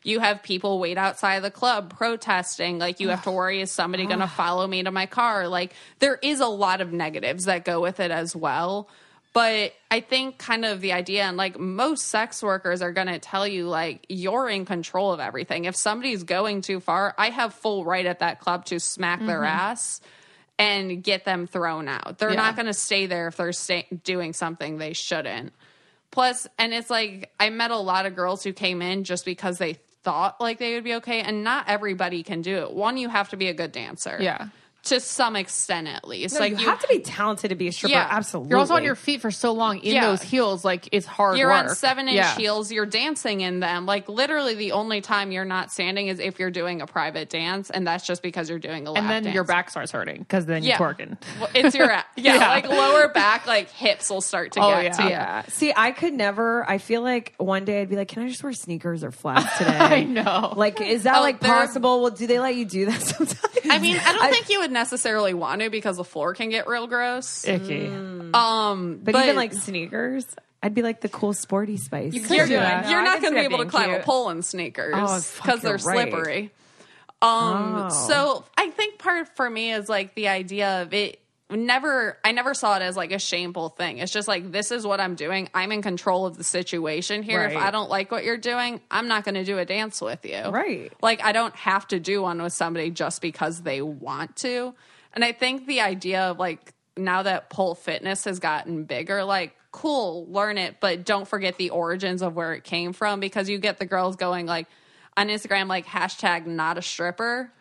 You 0.07 0.19
have 0.19 0.43
people 0.43 0.77
wait 0.77 0.99
outside 0.99 1.39
the 1.39 1.49
club 1.49 1.97
protesting. 1.97 2.77
Like, 2.77 2.99
you 2.99 3.09
have 3.09 3.23
to 3.23 3.31
worry, 3.31 3.59
is 3.61 3.71
somebody 3.71 4.05
going 4.05 4.19
to 4.19 4.27
follow 4.27 4.67
me 4.67 4.83
to 4.83 4.91
my 4.91 5.07
car? 5.07 5.47
Like, 5.47 5.73
there 5.97 6.19
is 6.21 6.41
a 6.41 6.45
lot 6.45 6.79
of 6.79 6.93
negatives 6.93 7.45
that 7.45 7.65
go 7.65 7.81
with 7.81 7.99
it 7.99 8.11
as 8.11 8.35
well. 8.35 8.87
But 9.35 9.73
I 9.91 9.99
think 9.99 10.37
kind 10.37 10.63
of 10.63 10.79
the 10.79 10.93
idea, 10.93 11.23
and 11.23 11.35
like 11.35 11.59
most 11.59 12.07
sex 12.07 12.41
workers 12.41 12.81
are 12.81 12.93
going 12.93 13.07
to 13.07 13.19
tell 13.19 13.45
you, 13.45 13.67
like, 13.67 14.05
you're 14.07 14.47
in 14.47 14.63
control 14.63 15.11
of 15.11 15.19
everything. 15.19 15.65
If 15.65 15.75
somebody's 15.75 16.23
going 16.23 16.61
too 16.61 16.79
far, 16.79 17.13
I 17.17 17.31
have 17.31 17.53
full 17.53 17.83
right 17.83 18.05
at 18.05 18.19
that 18.19 18.39
club 18.39 18.63
to 18.67 18.79
smack 18.79 19.19
their 19.19 19.41
mm-hmm. 19.41 19.71
ass 19.71 19.99
and 20.57 21.03
get 21.03 21.25
them 21.25 21.47
thrown 21.47 21.89
out. 21.89 22.17
They're 22.17 22.33
not 22.33 22.55
going 22.55 22.67
to 22.67 22.73
stay 22.73 23.07
there 23.07 23.27
if 23.27 23.35
they're 23.35 23.51
stay- 23.51 23.87
doing 24.05 24.31
something 24.31 24.77
they 24.77 24.93
shouldn't. 24.93 25.51
Plus, 26.11 26.47
and 26.57 26.73
it's 26.73 26.89
like 26.89 27.33
I 27.37 27.49
met 27.49 27.71
a 27.71 27.77
lot 27.77 28.05
of 28.05 28.15
girls 28.15 28.41
who 28.41 28.53
came 28.53 28.81
in 28.81 29.03
just 29.03 29.25
because 29.25 29.57
they 29.57 29.73
thought 30.03 30.39
like 30.39 30.59
they 30.59 30.75
would 30.75 30.85
be 30.85 30.93
okay, 30.95 31.19
and 31.19 31.43
not 31.43 31.65
everybody 31.67 32.23
can 32.23 32.41
do 32.41 32.59
it. 32.59 32.71
One, 32.71 32.95
you 32.95 33.09
have 33.09 33.31
to 33.31 33.37
be 33.37 33.49
a 33.49 33.53
good 33.53 33.73
dancer. 33.73 34.17
Yeah. 34.17 34.47
To 34.85 34.99
some 34.99 35.35
extent, 35.35 35.87
at 35.87 36.07
least. 36.07 36.35
No, 36.35 36.41
like 36.41 36.51
you, 36.59 36.65
have 36.67 36.79
to 36.79 36.87
be 36.87 36.99
talented 36.99 37.49
to 37.49 37.55
be 37.55 37.67
a 37.67 37.71
stripper. 37.71 37.91
Yeah. 37.93 38.07
Absolutely. 38.09 38.49
You're 38.51 38.59
also 38.59 38.75
on 38.75 38.83
your 38.83 38.95
feet 38.95 39.19
for 39.21 39.31
so 39.31 39.51
long 39.51 39.79
in 39.79 39.95
Yeah. 39.95 40.05
those 40.07 40.21
heels, 40.21 40.63
like 40.63 40.87
it's 40.91 41.05
hard 41.07 41.37
You're 41.39 41.49
work. 41.49 41.69
on 41.69 41.75
seven 41.75 42.07
inch 42.07 42.17
Yeah. 42.17 42.35
heels. 42.35 42.71
You're 42.71 42.85
dancing 42.85 43.41
in 43.41 43.59
them. 43.61 43.85
Like 43.87 44.07
literally, 44.07 44.53
the 44.53 44.73
only 44.73 45.01
time 45.01 45.31
you're 45.31 45.43
not 45.43 45.71
standing 45.71 46.07
is 46.07 46.19
if 46.19 46.37
you're 46.39 46.51
doing 46.51 46.81
a 46.81 46.87
private 46.87 47.29
dance, 47.29 47.69
and 47.71 47.85
that's 47.87 48.05
just 48.05 48.21
because 48.21 48.49
you're 48.49 48.59
doing 48.59 48.85
a 48.87 48.91
lap 48.91 49.01
And 49.01 49.09
then 49.11 49.23
dance. 49.23 49.33
your 49.33 49.43
back 49.43 49.69
starts 49.71 49.91
hurting 49.91 50.19
because 50.19 50.45
then 50.45 50.63
you're 50.63 50.77
twerking. 50.77 51.17
Well, 51.39 51.49
it's 51.55 51.75
your 51.75 51.87
yeah, 51.91 52.03
Yeah. 52.15 52.47
like 52.47 52.69
lower 52.69 53.07
back, 53.09 53.47
like 53.47 53.71
hips 53.71 54.09
will 54.09 54.21
start 54.21 54.51
to 54.51 54.61
Oh, 54.61 54.69
get 54.69 54.83
yeah. 54.83 54.91
to 54.91 55.03
you. 55.03 55.09
Yeah. 55.09 55.41
See, 55.47 55.73
I 55.75 55.91
could 55.91 56.13
never. 56.13 56.63
I 56.69 56.77
feel 56.77 57.01
like 57.01 57.33
one 57.37 57.65
day 57.65 57.81
I'd 57.81 57.89
be 57.89 57.95
like, 57.95 58.09
"Can 58.09 58.21
I 58.23 58.27
just 58.27 58.43
wear 58.43 58.53
sneakers 58.53 59.03
or 59.03 59.09
flats 59.11 59.57
today?" 59.57 59.77
I 59.79 60.03
know. 60.03 60.53
Like, 60.55 60.79
is 60.79 61.03
that 61.03 61.17
Oh, 61.17 61.21
like 61.21 61.39
possible? 61.41 62.01
Well, 62.03 62.11
do 62.11 62.27
they 62.27 62.37
let 62.39 62.55
you 62.55 62.65
do 62.65 62.85
that 62.85 63.01
sometimes? 63.01 63.39
I 63.67 63.79
mean, 63.79 63.97
I 63.97 64.13
don't 64.13 64.31
think 64.31 64.49
you 64.49 64.59
would 64.59 64.74
necessarily 64.75 65.33
want 65.33 65.61
to 65.61 65.71
because 65.71 65.97
the 65.97 66.03
floor 66.03 66.35
can 66.35 66.49
get 66.51 66.67
real 66.67 66.85
gross. 66.85 67.47
Icky. 67.47 67.87
Um, 68.33 68.99
But, 69.03 69.15
even 69.15 69.35
like 69.35 69.53
sneakers, 69.53 70.25
I'd 70.61 70.75
be 70.75 70.83
like 70.83 71.01
the 71.01 71.09
cool 71.09 71.33
sporty 71.33 71.77
spice. 71.77 72.13
you're, 72.13 72.45
do 72.45 72.53
that. 72.55 72.89
you're 72.89 73.01
not 73.03 73.21
going 73.21 73.33
to 73.33 73.39
be 73.39 73.45
able 73.45 73.57
to 73.57 73.63
being 73.63 73.69
climb 73.69 73.91
a 73.93 73.99
pole 74.01 74.29
in 74.29 74.41
sneakers 74.43 74.93
Oh, 74.95 75.21
because 75.41 75.61
they're 75.61 75.77
you're 75.77 75.87
right. 75.87 76.09
slippery. 76.11 76.51
Um, 77.21 77.75
Oh. 77.85 77.89
so 77.89 78.43
I 78.57 78.69
think 78.69 78.99
part 78.99 79.35
for 79.35 79.49
me 79.49 79.71
is 79.71 79.89
like 79.89 80.13
the 80.15 80.27
idea 80.27 80.81
of 80.83 80.93
it. 80.93 81.19
Never, 81.51 82.17
I 82.25 82.31
never 82.31 82.55
saw 82.55 82.75
it 82.75 82.81
as 82.81 82.97
like 82.97 83.11
a 83.11 83.19
shameful 83.19 83.69
thing. 83.69 83.99
It's 83.99 84.11
just 84.11 84.27
like 84.27 84.51
this 84.51 84.71
is 84.71 84.85
what 84.85 84.99
I'm 84.99 85.13
doing. 85.13 85.47
I'm 85.53 85.71
in 85.71 85.83
control 85.83 86.25
of 86.25 86.37
the 86.37 86.43
situation 86.43 87.21
here. 87.21 87.43
If 87.43 87.55
I 87.55 87.69
don't 87.69 87.89
like 87.89 88.11
what 88.11 88.23
you're 88.23 88.37
doing, 88.37 88.81
I'm 88.89 89.07
not 89.07 89.25
going 89.25 89.35
to 89.35 89.43
do 89.43 89.59
a 89.59 89.65
dance 89.65 90.01
with 90.01 90.25
you. 90.25 90.41
Right. 90.41 90.91
Like 91.03 91.23
I 91.23 91.33
don't 91.33 91.55
have 91.55 91.87
to 91.89 91.99
do 91.99 92.23
one 92.23 92.41
with 92.41 92.53
somebody 92.53 92.89
just 92.89 93.21
because 93.21 93.61
they 93.61 93.83
want 93.83 94.35
to. 94.37 94.73
And 95.13 95.23
I 95.23 95.33
think 95.33 95.67
the 95.67 95.81
idea 95.81 96.31
of 96.31 96.39
like 96.39 96.73
now 96.97 97.21
that 97.23 97.51
pole 97.51 97.75
fitness 97.75 98.23
has 98.23 98.39
gotten 98.39 98.85
bigger, 98.85 99.23
like 99.23 99.55
cool, 99.71 100.25
learn 100.29 100.57
it, 100.57 100.77
but 100.79 101.05
don't 101.05 101.27
forget 101.27 101.57
the 101.57 101.69
origins 101.69 102.23
of 102.23 102.35
where 102.35 102.53
it 102.53 102.63
came 102.63 102.91
from 102.91 103.19
because 103.19 103.49
you 103.49 103.59
get 103.59 103.77
the 103.77 103.85
girls 103.85 104.15
going 104.15 104.47
like 104.47 104.67
on 105.15 105.27
Instagram 105.27 105.67
like 105.67 105.85
hashtag 105.85 106.47
not 106.47 106.77
a 106.77 106.81
stripper. 106.81 107.51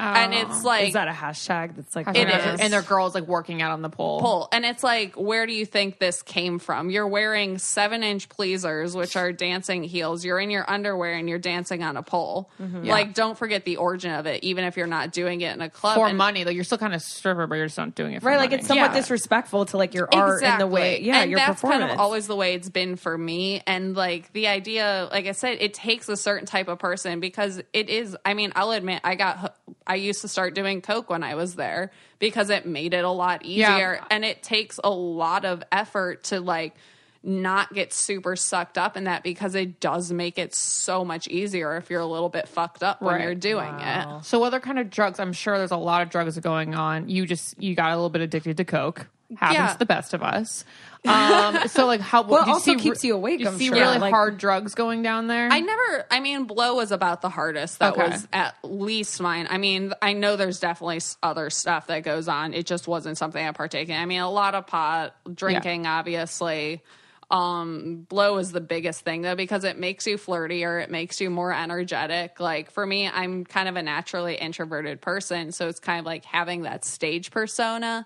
And 0.00 0.34
it's 0.34 0.64
like 0.64 0.88
Is 0.88 0.92
that 0.94 1.08
a 1.08 1.12
hashtag 1.12 1.76
that's 1.76 1.94
like 1.94 2.08
It 2.16 2.28
is. 2.28 2.60
And 2.60 2.72
their 2.72 2.82
girls 2.82 3.14
like 3.14 3.26
working 3.26 3.62
out 3.62 3.72
on 3.72 3.82
the 3.82 3.88
pole. 3.90 4.20
pole. 4.20 4.48
And 4.52 4.64
it's 4.64 4.82
like, 4.82 5.14
where 5.16 5.46
do 5.46 5.52
you 5.52 5.66
think 5.66 5.98
this 5.98 6.22
came 6.22 6.58
from? 6.58 6.90
You're 6.90 7.06
wearing 7.08 7.58
seven 7.58 8.02
inch 8.02 8.28
pleasers, 8.28 8.94
which 8.96 9.16
are 9.16 9.32
dancing 9.32 9.82
heels. 9.82 10.24
You're 10.24 10.40
in 10.40 10.50
your 10.50 10.68
underwear 10.68 11.14
and 11.14 11.28
you're 11.28 11.38
dancing 11.38 11.82
on 11.82 11.96
a 11.96 12.02
pole. 12.02 12.50
Mm-hmm. 12.60 12.84
Like, 12.86 13.14
don't 13.14 13.36
forget 13.38 13.64
the 13.64 13.76
origin 13.76 14.12
of 14.12 14.26
it, 14.26 14.42
even 14.44 14.64
if 14.64 14.76
you're 14.76 14.86
not 14.86 15.12
doing 15.12 15.40
it 15.42 15.54
in 15.54 15.60
a 15.60 15.70
club. 15.70 15.96
For 15.96 16.08
And- 16.08 16.18
money, 16.18 16.44
like 16.44 16.54
you're 16.54 16.64
still 16.64 16.78
kind 16.78 16.94
of 16.94 17.02
stripper, 17.02 17.46
but 17.46 17.56
you're 17.56 17.66
just 17.66 17.78
not 17.78 17.94
doing 17.94 18.14
it 18.14 18.22
for 18.22 18.28
right? 18.28 18.36
Like 18.38 18.50
money. 18.50 18.60
it's 18.60 18.68
somewhat 18.68 18.90
Yeah. 18.92 18.96
disrespectful 19.00 19.66
to 19.66 19.76
like 19.76 19.94
your 19.94 20.08
art 20.12 20.42
and 20.42 20.60
the 20.60 20.66
way, 20.66 21.00
yeah, 21.00 21.22
and 21.22 21.30
your 21.30 21.38
that's 21.38 21.60
performance. 21.60 21.80
kind 21.82 21.92
of 21.92 22.00
always 22.00 22.26
the 22.26 22.36
way 22.36 22.54
it's 22.54 22.68
been 22.68 22.96
for 22.96 23.16
me. 23.16 23.62
And 23.66 23.94
like 23.96 24.32
the 24.32 24.46
idea, 24.48 25.08
like 25.12 25.26
I 25.26 25.32
said, 25.32 25.58
it 25.60 25.74
takes 25.74 26.08
a 26.08 26.16
certain 26.16 26.46
type 26.46 26.68
of 26.68 26.78
person 26.78 27.20
because 27.20 27.60
it 27.72 27.88
is. 27.90 28.16
I 28.24 28.34
mean, 28.34 28.52
I'll 28.56 28.70
admit, 28.72 29.00
I 29.04 29.14
got, 29.14 29.38
hoo- 29.38 29.74
I 29.90 29.96
used 29.96 30.20
to 30.22 30.28
start 30.28 30.54
doing 30.54 30.80
coke 30.82 31.10
when 31.10 31.24
I 31.24 31.34
was 31.34 31.56
there 31.56 31.90
because 32.20 32.48
it 32.48 32.64
made 32.64 32.94
it 32.94 33.04
a 33.04 33.10
lot 33.10 33.44
Yeah. 33.44 33.74
easier, 33.74 34.00
and 34.10 34.24
it 34.24 34.42
takes 34.42 34.78
a 34.84 34.90
lot 34.90 35.44
of 35.44 35.62
effort 35.72 36.22
to 36.24 36.40
like 36.40 36.74
not 37.22 37.74
get 37.74 37.92
super 37.92 38.34
sucked 38.36 38.78
up 38.78 38.96
in 38.96 39.04
that 39.04 39.22
because 39.22 39.54
it 39.54 39.78
does 39.80 40.10
make 40.10 40.38
it 40.38 40.54
so 40.54 41.04
much 41.04 41.28
easier 41.28 41.76
if 41.76 41.90
you're 41.90 42.00
a 42.00 42.06
little 42.06 42.30
bit 42.30 42.48
fucked 42.48 42.82
up 42.82 43.02
when 43.02 43.16
Right. 43.16 43.24
you're 43.24 43.34
doing 43.34 43.74
it. 43.78 44.24
So 44.24 44.42
other 44.42 44.60
kind 44.60 44.78
of 44.78 44.88
drugs? 44.88 45.20
I'm 45.20 45.34
sure 45.34 45.58
there's 45.58 45.70
a 45.70 45.76
lot 45.76 46.00
of 46.02 46.08
drugs 46.08 46.38
going 46.38 46.74
on. 46.74 47.08
You 47.10 47.26
just 47.26 47.60
you 47.60 47.74
got 47.74 47.90
a 47.90 47.94
little 47.96 48.08
bit 48.10 48.22
addicted 48.22 48.56
to 48.56 48.64
coke. 48.64 49.08
Happens 49.36 49.58
Yeah. 49.58 49.72
to 49.72 49.78
the 49.78 49.86
best 49.86 50.14
of 50.14 50.22
us. 50.22 50.64
Um, 51.06 51.56
so 51.68 51.86
like 51.86 52.00
how 52.00 52.22
Well, 52.22 52.42
did 52.42 52.48
you 52.48 52.52
also 52.54 52.72
see, 52.72 52.78
keeps 52.78 53.04
you 53.04 53.14
awake, 53.14 53.38
did 53.38 53.44
You 53.44 53.50
I'm 53.52 53.58
see 53.58 53.66
sure. 53.68 53.76
really 53.76 53.98
Like- 53.98 54.12
hard 54.12 54.38
drugs 54.38 54.74
going 54.74 55.02
down 55.02 55.28
there. 55.28 55.48
I 55.50 55.60
never, 55.60 56.06
I 56.10 56.20
mean, 56.20 56.44
blow 56.44 56.74
was 56.76 56.92
about 56.92 57.22
the 57.22 57.28
hardest. 57.30 57.78
That 57.78 57.94
Okay. 57.94 58.08
was 58.10 58.28
at 58.32 58.54
least 58.62 59.20
mine. 59.20 59.46
I 59.50 59.58
mean, 59.58 59.92
I 60.02 60.12
know 60.12 60.36
there's 60.36 60.60
definitely 60.60 61.00
other 61.22 61.48
stuff 61.50 61.86
that 61.86 62.02
goes 62.02 62.28
on. 62.28 62.52
It 62.54 62.66
just 62.66 62.86
wasn't 62.86 63.16
something 63.18 63.44
I 63.46 63.52
partake 63.52 63.88
in. 63.88 63.96
I 63.96 64.04
mean, 64.06 64.20
a 64.20 64.30
lot 64.30 64.54
of 64.54 64.66
pot, 64.66 65.14
drinking, 65.34 65.86
obviously. 65.86 66.82
Um, 67.30 68.06
blow 68.08 68.38
is 68.38 68.50
the 68.50 68.60
biggest 68.60 69.02
thing 69.02 69.22
though, 69.22 69.36
because 69.36 69.62
it 69.62 69.78
makes 69.78 70.04
you 70.06 70.16
flirtier. 70.18 70.82
It 70.82 70.90
makes 70.90 71.20
you 71.20 71.30
more 71.30 71.52
energetic. 71.52 72.40
Like 72.40 72.72
for 72.72 72.84
me, 72.84 73.08
I'm 73.08 73.44
kind 73.44 73.68
of 73.68 73.76
a 73.76 73.82
naturally 73.82 74.34
introverted 74.34 75.00
person. 75.00 75.52
So 75.52 75.68
it's 75.68 75.78
kind 75.78 76.00
of 76.00 76.06
like 76.06 76.24
having 76.24 76.62
that 76.62 76.84
stage 76.84 77.30
persona. 77.30 78.04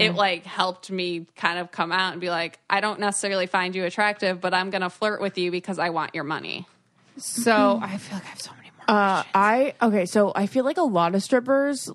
It 0.00 0.14
like 0.14 0.44
helped 0.46 0.90
me 0.90 1.26
kind 1.34 1.58
of 1.58 1.72
come 1.72 1.90
out 1.90 2.12
and 2.12 2.20
be 2.20 2.30
like, 2.30 2.60
I 2.70 2.80
don't 2.80 3.00
necessarily 3.00 3.46
find 3.46 3.74
you 3.74 3.84
attractive, 3.84 4.40
but 4.40 4.54
I'm 4.54 4.70
going 4.70 4.82
to 4.82 4.90
flirt 4.90 5.20
with 5.20 5.38
you 5.38 5.50
because 5.50 5.80
I 5.80 5.90
want 5.90 6.14
your 6.14 6.24
money. 6.24 6.66
so 7.16 7.80
I 7.82 7.98
feel 7.98 8.16
like 8.16 8.24
I 8.26 8.28
have 8.28 8.40
so 8.40 8.52
many 8.56 8.70
more. 8.76 8.96
Uh, 8.96 9.22
I 9.34 9.74
okay, 9.82 10.06
so 10.06 10.32
I 10.36 10.46
feel 10.46 10.64
like 10.64 10.76
a 10.76 10.82
lot 10.82 11.14
of 11.14 11.22
strippers 11.22 11.90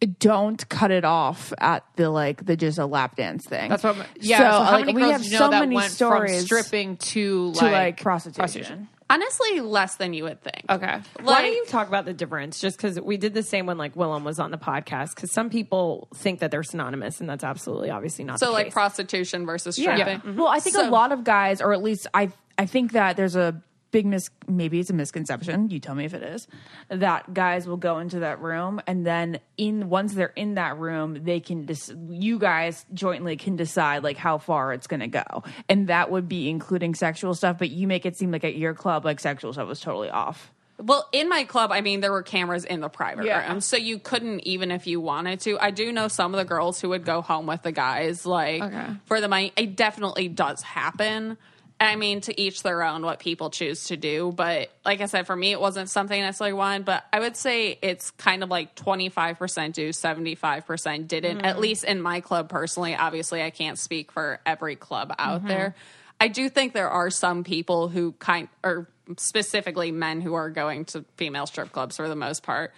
don't 0.00 0.68
cut 0.68 0.90
it 0.90 1.04
off 1.04 1.52
at 1.58 1.84
the 1.96 2.10
like 2.10 2.44
the 2.46 2.56
just 2.56 2.78
a 2.78 2.86
lap 2.86 3.16
dance 3.16 3.44
thing. 3.44 3.68
That's 3.68 3.82
what. 3.84 3.96
I'm, 3.96 4.04
yeah. 4.20 4.38
So, 4.38 4.44
So, 4.44 4.50
how 4.64 4.72
like, 4.72 4.86
many 4.86 4.94
we 4.94 5.00
girls 5.02 5.12
have 5.12 5.22
do 5.22 5.26
you 5.28 5.32
know 5.32 5.38
so 5.38 5.50
that 5.50 5.60
many 5.60 5.76
went 5.76 5.92
stories 5.92 6.36
from 6.38 6.44
stripping 6.46 6.96
to 6.98 7.52
to 7.54 7.64
like, 7.64 7.72
like 7.72 8.00
prostitution. 8.02 8.88
Honestly, 9.10 9.60
less 9.60 9.96
than 9.96 10.12
you 10.12 10.24
would 10.24 10.42
think. 10.42 10.64
Okay. 10.68 11.00
Why 11.22 11.40
don't 11.40 11.52
you 11.54 11.64
talk 11.64 11.88
about 11.88 12.04
the 12.04 12.12
difference? 12.12 12.60
Just 12.60 12.76
because 12.76 13.00
we 13.00 13.16
did 13.16 13.32
the 13.32 13.42
same 13.42 13.64
when 13.64 13.78
like 13.78 13.96
Willem 13.96 14.22
was 14.22 14.38
on 14.38 14.50
the 14.50 14.58
podcast. 14.58 15.14
Because 15.14 15.32
some 15.32 15.48
people 15.48 16.08
think 16.14 16.40
that 16.40 16.50
they're 16.50 16.62
synonymous, 16.62 17.18
and 17.18 17.28
that's 17.28 17.42
absolutely 17.42 17.88
obviously 17.90 18.26
not. 18.26 18.38
so 18.38 18.46
the 18.46 18.52
like 18.52 18.66
case. 18.66 18.74
prostitution 18.74 19.46
versus 19.46 19.78
Yeah. 19.78 19.96
stripping? 19.96 20.36
Well, 20.36 20.48
I 20.48 20.60
think 20.60 20.76
So- 20.76 20.86
a 20.86 20.90
lot 20.90 21.12
of 21.12 21.24
guys, 21.24 21.62
or 21.62 21.72
at 21.72 21.82
least 21.82 22.06
I, 22.12 22.30
I 22.58 22.66
think 22.66 22.92
that 22.92 23.16
there's 23.16 23.34
a 23.34 23.62
big 23.90 24.06
mis. 24.06 24.28
Maybe 24.46 24.80
it's 24.80 24.90
a 24.90 24.94
misconception. 24.94 25.70
You 25.70 25.80
tell 25.80 25.94
me 25.94 26.04
if 26.04 26.14
it 26.14 26.22
is. 26.22 26.46
That 26.88 27.32
guys 27.34 27.66
will 27.66 27.76
go 27.76 27.98
into 27.98 28.20
that 28.20 28.40
room, 28.40 28.80
and 28.86 29.06
then 29.06 29.40
in 29.56 29.88
once 29.88 30.14
they're 30.14 30.32
in 30.36 30.54
that 30.54 30.78
room, 30.78 31.24
they 31.24 31.40
can. 31.40 31.64
Dis- 31.66 31.94
you 32.08 32.38
guys 32.38 32.84
jointly 32.94 33.36
can 33.36 33.56
decide 33.56 34.02
like 34.02 34.16
how 34.16 34.38
far 34.38 34.72
it's 34.72 34.86
going 34.86 35.00
to 35.00 35.06
go, 35.08 35.42
and 35.68 35.88
that 35.88 36.10
would 36.10 36.28
be 36.28 36.48
including 36.48 36.94
sexual 36.94 37.34
stuff. 37.34 37.58
But 37.58 37.70
you 37.70 37.86
make 37.86 38.06
it 38.06 38.16
seem 38.16 38.30
like 38.30 38.44
at 38.44 38.56
your 38.56 38.74
club, 38.74 39.04
like 39.04 39.20
sexual 39.20 39.52
stuff 39.52 39.68
was 39.68 39.80
totally 39.80 40.10
off. 40.10 40.52
Well, 40.80 41.08
in 41.10 41.28
my 41.28 41.42
club, 41.42 41.72
I 41.72 41.80
mean, 41.80 42.00
there 42.02 42.12
were 42.12 42.22
cameras 42.22 42.64
in 42.64 42.78
the 42.80 42.88
private 42.88 43.24
Yeah. 43.24 43.50
room, 43.50 43.60
so 43.60 43.76
you 43.76 43.98
couldn't 43.98 44.46
even 44.46 44.70
if 44.70 44.86
you 44.86 45.00
wanted 45.00 45.40
to. 45.40 45.58
I 45.58 45.72
do 45.72 45.90
know 45.92 46.06
some 46.06 46.32
of 46.32 46.38
the 46.38 46.44
girls 46.44 46.80
who 46.80 46.90
would 46.90 47.04
go 47.04 47.20
home 47.20 47.46
with 47.46 47.62
the 47.62 47.72
guys, 47.72 48.24
like 48.24 48.62
Okay. 48.62 48.86
for 49.06 49.20
the 49.20 49.26
money. 49.26 49.52
It 49.56 49.74
definitely 49.74 50.28
does 50.28 50.62
happen. 50.62 51.36
I 51.80 51.94
mean, 51.94 52.20
to 52.22 52.40
each 52.40 52.62
their 52.62 52.82
own 52.82 53.02
what 53.02 53.20
people 53.20 53.50
choose 53.50 53.84
to 53.84 53.96
do. 53.96 54.32
But 54.34 54.70
like 54.84 55.00
I 55.00 55.06
said, 55.06 55.26
for 55.26 55.36
me, 55.36 55.52
it 55.52 55.60
wasn't 55.60 55.88
something 55.88 56.20
I 56.20 56.24
necessarily 56.24 56.54
wanted. 56.54 56.84
But 56.84 57.04
I 57.12 57.20
would 57.20 57.36
say 57.36 57.78
it's 57.80 58.10
kind 58.12 58.42
of 58.42 58.50
like 58.50 58.74
25% 58.74 59.72
do, 59.74 59.90
75% 59.90 61.06
didn't, 61.06 61.42
at 61.42 61.52
mm-hmm. 61.52 61.60
least 61.60 61.84
in 61.84 62.02
my 62.02 62.20
club 62.20 62.48
personally. 62.48 62.96
Obviously, 62.96 63.42
I 63.42 63.50
can't 63.50 63.78
speak 63.78 64.10
for 64.10 64.40
every 64.44 64.74
club 64.74 65.14
out 65.18 65.40
mm-hmm. 65.40 65.48
there. 65.48 65.74
I 66.20 66.26
do 66.26 66.48
think 66.48 66.72
there 66.72 66.90
are 66.90 67.10
some 67.10 67.44
people 67.44 67.88
who 67.88 68.10
kind, 68.12 68.48
or 68.64 68.88
specifically 69.16 69.92
men 69.92 70.20
who 70.20 70.34
are 70.34 70.50
going 70.50 70.84
to 70.86 71.04
female 71.16 71.46
strip 71.46 71.70
clubs 71.70 71.96
for 71.96 72.08
the 72.08 72.16
most 72.16 72.42
part, 72.42 72.72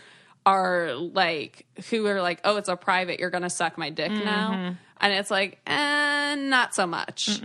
are 0.45 0.95
like, 0.95 1.65
who 1.89 2.07
are 2.07 2.21
like, 2.21 2.41
oh, 2.45 2.57
it's 2.59 2.69
a 2.69 2.77
private, 2.77 3.19
you're 3.19 3.31
going 3.31 3.45
to 3.45 3.51
suck 3.51 3.79
my 3.79 3.89
dick 3.89 4.13
now. 4.13 4.51
Mm-hmm. 4.51 4.75
And 5.01 5.13
it's 5.15 5.31
like, 5.31 5.59
eh, 5.67 6.35
not 6.35 6.75
so 6.75 6.87
much. 6.87 7.41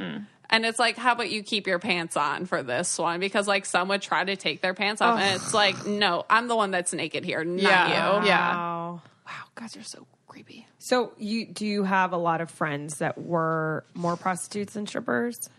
And 0.50 0.66
it's 0.66 0.80
like, 0.80 0.98
how 0.98 1.14
about 1.14 1.30
you 1.32 1.44
keep 1.44 1.68
your 1.68 1.80
pants 1.80 2.16
on 2.18 2.46
for 2.46 2.62
this 2.64 2.98
one? 3.00 3.20
Because 3.20 3.48
like 3.48 3.66
some 3.66 3.88
would 3.90 4.02
try 4.02 4.24
to 4.24 4.36
take 4.36 4.62
their 4.62 4.74
pants 4.74 5.02
off, 5.02 5.20
and 5.20 5.36
it's 5.36 5.54
like, 5.54 5.86
no, 5.86 6.26
I'm 6.30 6.48
the 6.48 6.56
one 6.56 6.72
that's 6.72 6.94
naked 6.94 7.26
here, 7.26 7.44
not 7.44 7.62
Yeah. 7.62 7.88
you. 8.22 8.28
Yeah. 8.28 8.56
Wow. 8.56 9.02
Wow, 9.26 9.32
guys 9.56 9.76
are 9.76 9.84
so 9.84 10.06
creepy. 10.28 10.68
So 10.78 11.14
you 11.18 11.48
do 11.48 11.66
you 11.66 11.84
have 11.84 12.14
a 12.14 12.18
lot 12.18 12.42
of 12.42 12.52
friends 12.52 13.00
that 13.00 13.18
were 13.18 13.84
more 13.96 14.16
prostitutes 14.18 14.74
than 14.74 14.86
strippers? 14.86 15.50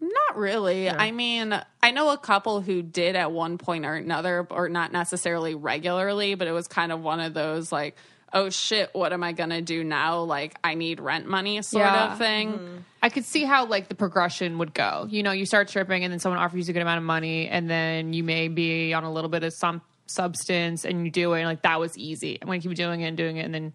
Not 0.00 0.36
really. 0.36 0.90
I 0.90 1.12
mean, 1.12 1.58
I 1.82 1.90
know 1.92 2.10
a 2.10 2.18
couple 2.18 2.60
who 2.60 2.82
did 2.82 3.16
at 3.16 3.32
one 3.32 3.56
point 3.56 3.86
or 3.86 3.94
another, 3.94 4.46
or 4.50 4.68
not 4.68 4.92
necessarily 4.92 5.54
regularly, 5.54 6.34
but 6.34 6.46
it 6.46 6.52
was 6.52 6.68
kind 6.68 6.92
of 6.92 7.00
one 7.00 7.20
of 7.20 7.32
those 7.32 7.72
like, 7.72 7.96
oh 8.30 8.50
shit, 8.50 8.90
what 8.92 9.14
am 9.14 9.22
I 9.22 9.32
gonna 9.32 9.62
do 9.62 9.82
now? 9.82 10.20
Like, 10.22 10.56
I 10.62 10.74
need 10.74 11.00
rent 11.00 11.26
money 11.26 11.62
sort 11.62 11.86
Yeah. 11.86 12.12
of 12.12 12.18
thing. 12.18 12.52
Mm-hmm. 12.52 12.76
I 13.04 13.10
could 13.10 13.26
see 13.26 13.44
how 13.44 13.66
like 13.66 13.88
the 13.88 13.94
progression 13.94 14.56
would 14.58 14.72
go. 14.72 15.06
You 15.10 15.22
know, 15.22 15.32
you 15.32 15.44
start 15.44 15.68
stripping 15.68 16.04
and 16.04 16.10
then 16.10 16.20
someone 16.20 16.38
offers 16.40 16.66
you 16.66 16.72
a 16.72 16.74
good 16.74 16.80
amount 16.80 16.96
of 16.96 17.04
money 17.04 17.48
and 17.48 17.68
then 17.68 18.14
you 18.14 18.24
may 18.24 18.48
be 18.48 18.94
on 18.94 19.04
a 19.04 19.12
little 19.12 19.28
bit 19.28 19.44
of 19.44 19.52
some 19.52 19.82
substance 20.06 20.86
and 20.86 21.04
you 21.04 21.10
do 21.10 21.34
it 21.34 21.40
and 21.40 21.46
like 21.46 21.60
that 21.62 21.78
was 21.78 21.98
easy. 21.98 22.38
I'm 22.40 22.46
gonna 22.48 22.60
keep 22.60 22.74
doing 22.74 23.02
it 23.02 23.08
and 23.08 23.16
doing 23.16 23.36
it 23.36 23.44
and 23.44 23.52
then 23.54 23.74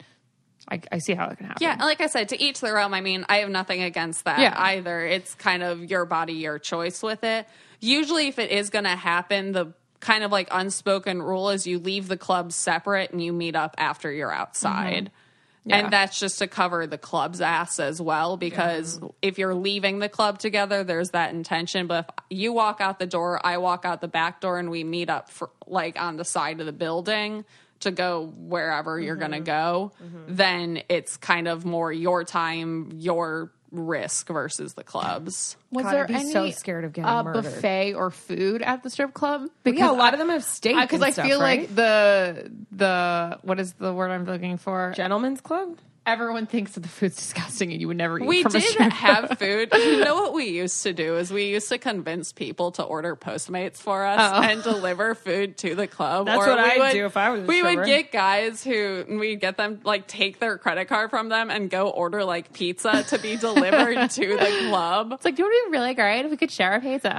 I, 0.68 0.82
I 0.92 0.98
see 0.98 1.14
how 1.14 1.30
it 1.30 1.38
can 1.38 1.46
happen. 1.46 1.62
Yeah, 1.62 1.78
like 1.80 2.02
I 2.02 2.08
said, 2.08 2.30
to 2.30 2.42
each 2.42 2.60
their 2.60 2.80
own. 2.80 2.96
I 2.96 3.02
mean, 3.02 3.24
I 3.30 3.38
have 3.38 3.50
nothing 3.50 3.84
against 3.84 4.26
that 4.26 4.40
Yeah. 4.40 4.54
either. 4.58 5.06
It's 5.06 5.36
kind 5.36 5.62
of 5.62 5.86
your 5.86 6.06
body, 6.06 6.34
your 6.34 6.58
choice 6.58 7.04
with 7.04 7.24
it. 7.24 7.48
Usually, 7.80 8.30
if 8.30 8.40
it 8.40 8.50
is 8.50 8.72
going 8.72 8.86
to 8.86 8.96
happen, 8.96 9.52
the 9.52 9.74
kind 10.00 10.24
of 10.24 10.32
like 10.32 10.48
unspoken 10.52 11.22
rule 11.22 11.50
is 11.52 11.68
you 11.68 11.78
leave 11.78 12.08
the 12.08 12.18
club 12.18 12.52
separate 12.52 13.12
and 13.12 13.24
you 13.24 13.32
meet 13.34 13.56
up 13.56 13.76
after 13.78 14.12
you're 14.12 14.32
outside. 14.32 15.06
Mm-hmm. 15.06 15.16
Yeah. 15.70 15.78
And 15.78 15.94
that's 15.94 16.20
just 16.20 16.40
to 16.40 16.48
cover 16.48 16.88
the 16.88 16.98
club's 16.98 17.42
ass 17.42 17.80
as 17.80 18.02
well, 18.02 18.38
because 18.38 19.00
if 19.22 19.38
you're 19.38 19.54
leaving 19.54 20.00
the 20.00 20.10
club 20.10 20.40
together, 20.40 20.84
there's 20.84 21.12
that 21.12 21.34
intention. 21.34 21.88
But 21.88 22.12
if 22.30 22.38
you 22.38 22.54
walk 22.54 22.82
out 22.82 23.00
the 23.00 23.06
door, 23.06 23.40
I 23.46 23.58
walk 23.58 23.86
out 23.86 24.02
the 24.02 24.08
back 24.08 24.42
door, 24.42 24.58
and 24.58 24.70
we 24.70 24.84
meet 24.84 25.10
up 25.10 25.30
for 25.30 25.52
like 25.68 26.02
on 26.02 26.18
the 26.18 26.26
side 26.26 26.60
of 26.60 26.66
the 26.66 26.74
building 26.74 27.46
to 27.82 27.92
go 27.92 28.34
wherever 28.36 29.00
you're 29.00 29.16
going 29.16 29.32
to 29.32 29.38
mm-hmm. 29.38 29.46
go, 29.46 29.92
mm-hmm. 30.04 30.36
then 30.36 30.82
it's 30.90 31.16
kind 31.18 31.48
of 31.48 31.64
more 31.66 31.94
your 31.94 32.24
time, 32.24 32.92
your 32.96 33.52
risk 33.72 34.28
versus 34.28 34.74
the 34.74 34.84
clubs. 34.84 35.56
Was 35.72 35.84
God, 35.84 35.94
there 35.94 36.02
I'd 36.04 36.08
be 36.08 36.14
any 36.16 36.32
so 36.32 36.50
scared 36.52 36.86
of 36.86 36.94
getting 36.94 37.10
uh, 37.10 37.24
murdered. 37.24 37.44
buffet 37.44 37.94
or 37.94 38.10
food 38.12 38.62
at 38.62 38.84
the 38.84 38.90
strip 38.90 39.14
club? 39.14 39.48
yeah, 39.66 39.90
a 39.90 39.94
lot 39.94 40.02
I- 40.02 40.14
of 40.14 40.20
them 40.20 40.30
have 40.30 40.44
steak. 40.44 40.76
because 40.76 41.02
and 41.02 41.06
I 41.06 41.12
feel 41.12 41.40
right? 41.40 41.62
like 41.62 41.76
the 41.76 42.52
the 42.72 43.40
what 43.44 43.60
is 43.60 43.74
the 43.74 43.94
word 43.94 44.12
I'm 44.12 44.26
looking 44.26 44.58
for? 44.58 44.94
gentlemen's 44.96 45.42
club. 45.42 45.78
Everyone 46.10 46.48
thinks 46.48 46.72
that 46.74 46.80
the 46.82 46.90
food's 46.90 47.16
disgusting 47.16 47.72
and 47.72 47.80
you 47.80 47.88
would 47.88 47.98
never 47.98 48.20
eat 48.20 48.26
We 48.28 48.42
from 48.44 48.56
a 48.56 48.60
did 48.60 48.70
strip 48.70 48.92
have 48.92 49.30
food. 49.40 49.70
You 49.74 50.04
know 50.04 50.16
what 50.16 50.34
we 50.34 50.46
used 50.50 50.82
to 50.84 50.94
do 50.94 51.18
is 51.18 51.32
we 51.32 51.46
used 51.46 51.70
to 51.70 51.78
convince 51.78 52.34
people 52.34 52.72
to 52.74 52.84
order 52.84 53.16
Postmates 53.16 53.78
for 53.78 54.06
us 54.06 54.20
Oh. 54.34 54.42
and 54.42 54.64
deliver 54.64 55.14
food 55.16 55.58
to 55.60 55.76
the 55.76 55.86
club. 55.88 56.26
That's 56.26 56.38
Or 56.38 56.48
what 56.56 56.64
we 56.76 56.82
I'd 56.82 56.92
do 56.94 57.06
if 57.06 57.16
I 57.16 57.30
was 57.30 57.44
a 57.44 57.46
We 57.46 57.62
would 57.62 57.86
get 57.86 58.12
guys 58.12 58.64
who 58.64 59.06
we'd 59.20 59.40
get 59.40 59.56
them 59.58 59.82
like 59.84 60.08
take 60.08 60.40
their 60.40 60.58
credit 60.58 60.86
card 60.88 61.10
from 61.12 61.30
them 61.30 61.50
and 61.52 61.70
go 61.70 61.90
order 61.90 62.24
like 62.24 62.54
pizza 62.54 63.04
to 63.04 63.20
be 63.20 63.38
delivered 63.38 64.10
to 64.12 64.28
the 64.38 64.66
club. 64.70 65.12
It's 65.14 65.26
like, 65.26 65.36
do 65.36 65.44
you 65.44 65.50
want 65.50 65.66
to 65.68 65.72
be 65.72 65.78
really 65.78 65.94
great 65.94 66.26
if 66.26 66.32
we 66.32 66.38
could 66.38 66.52
share 66.52 66.74
a 66.76 66.80
pizza? 66.82 67.10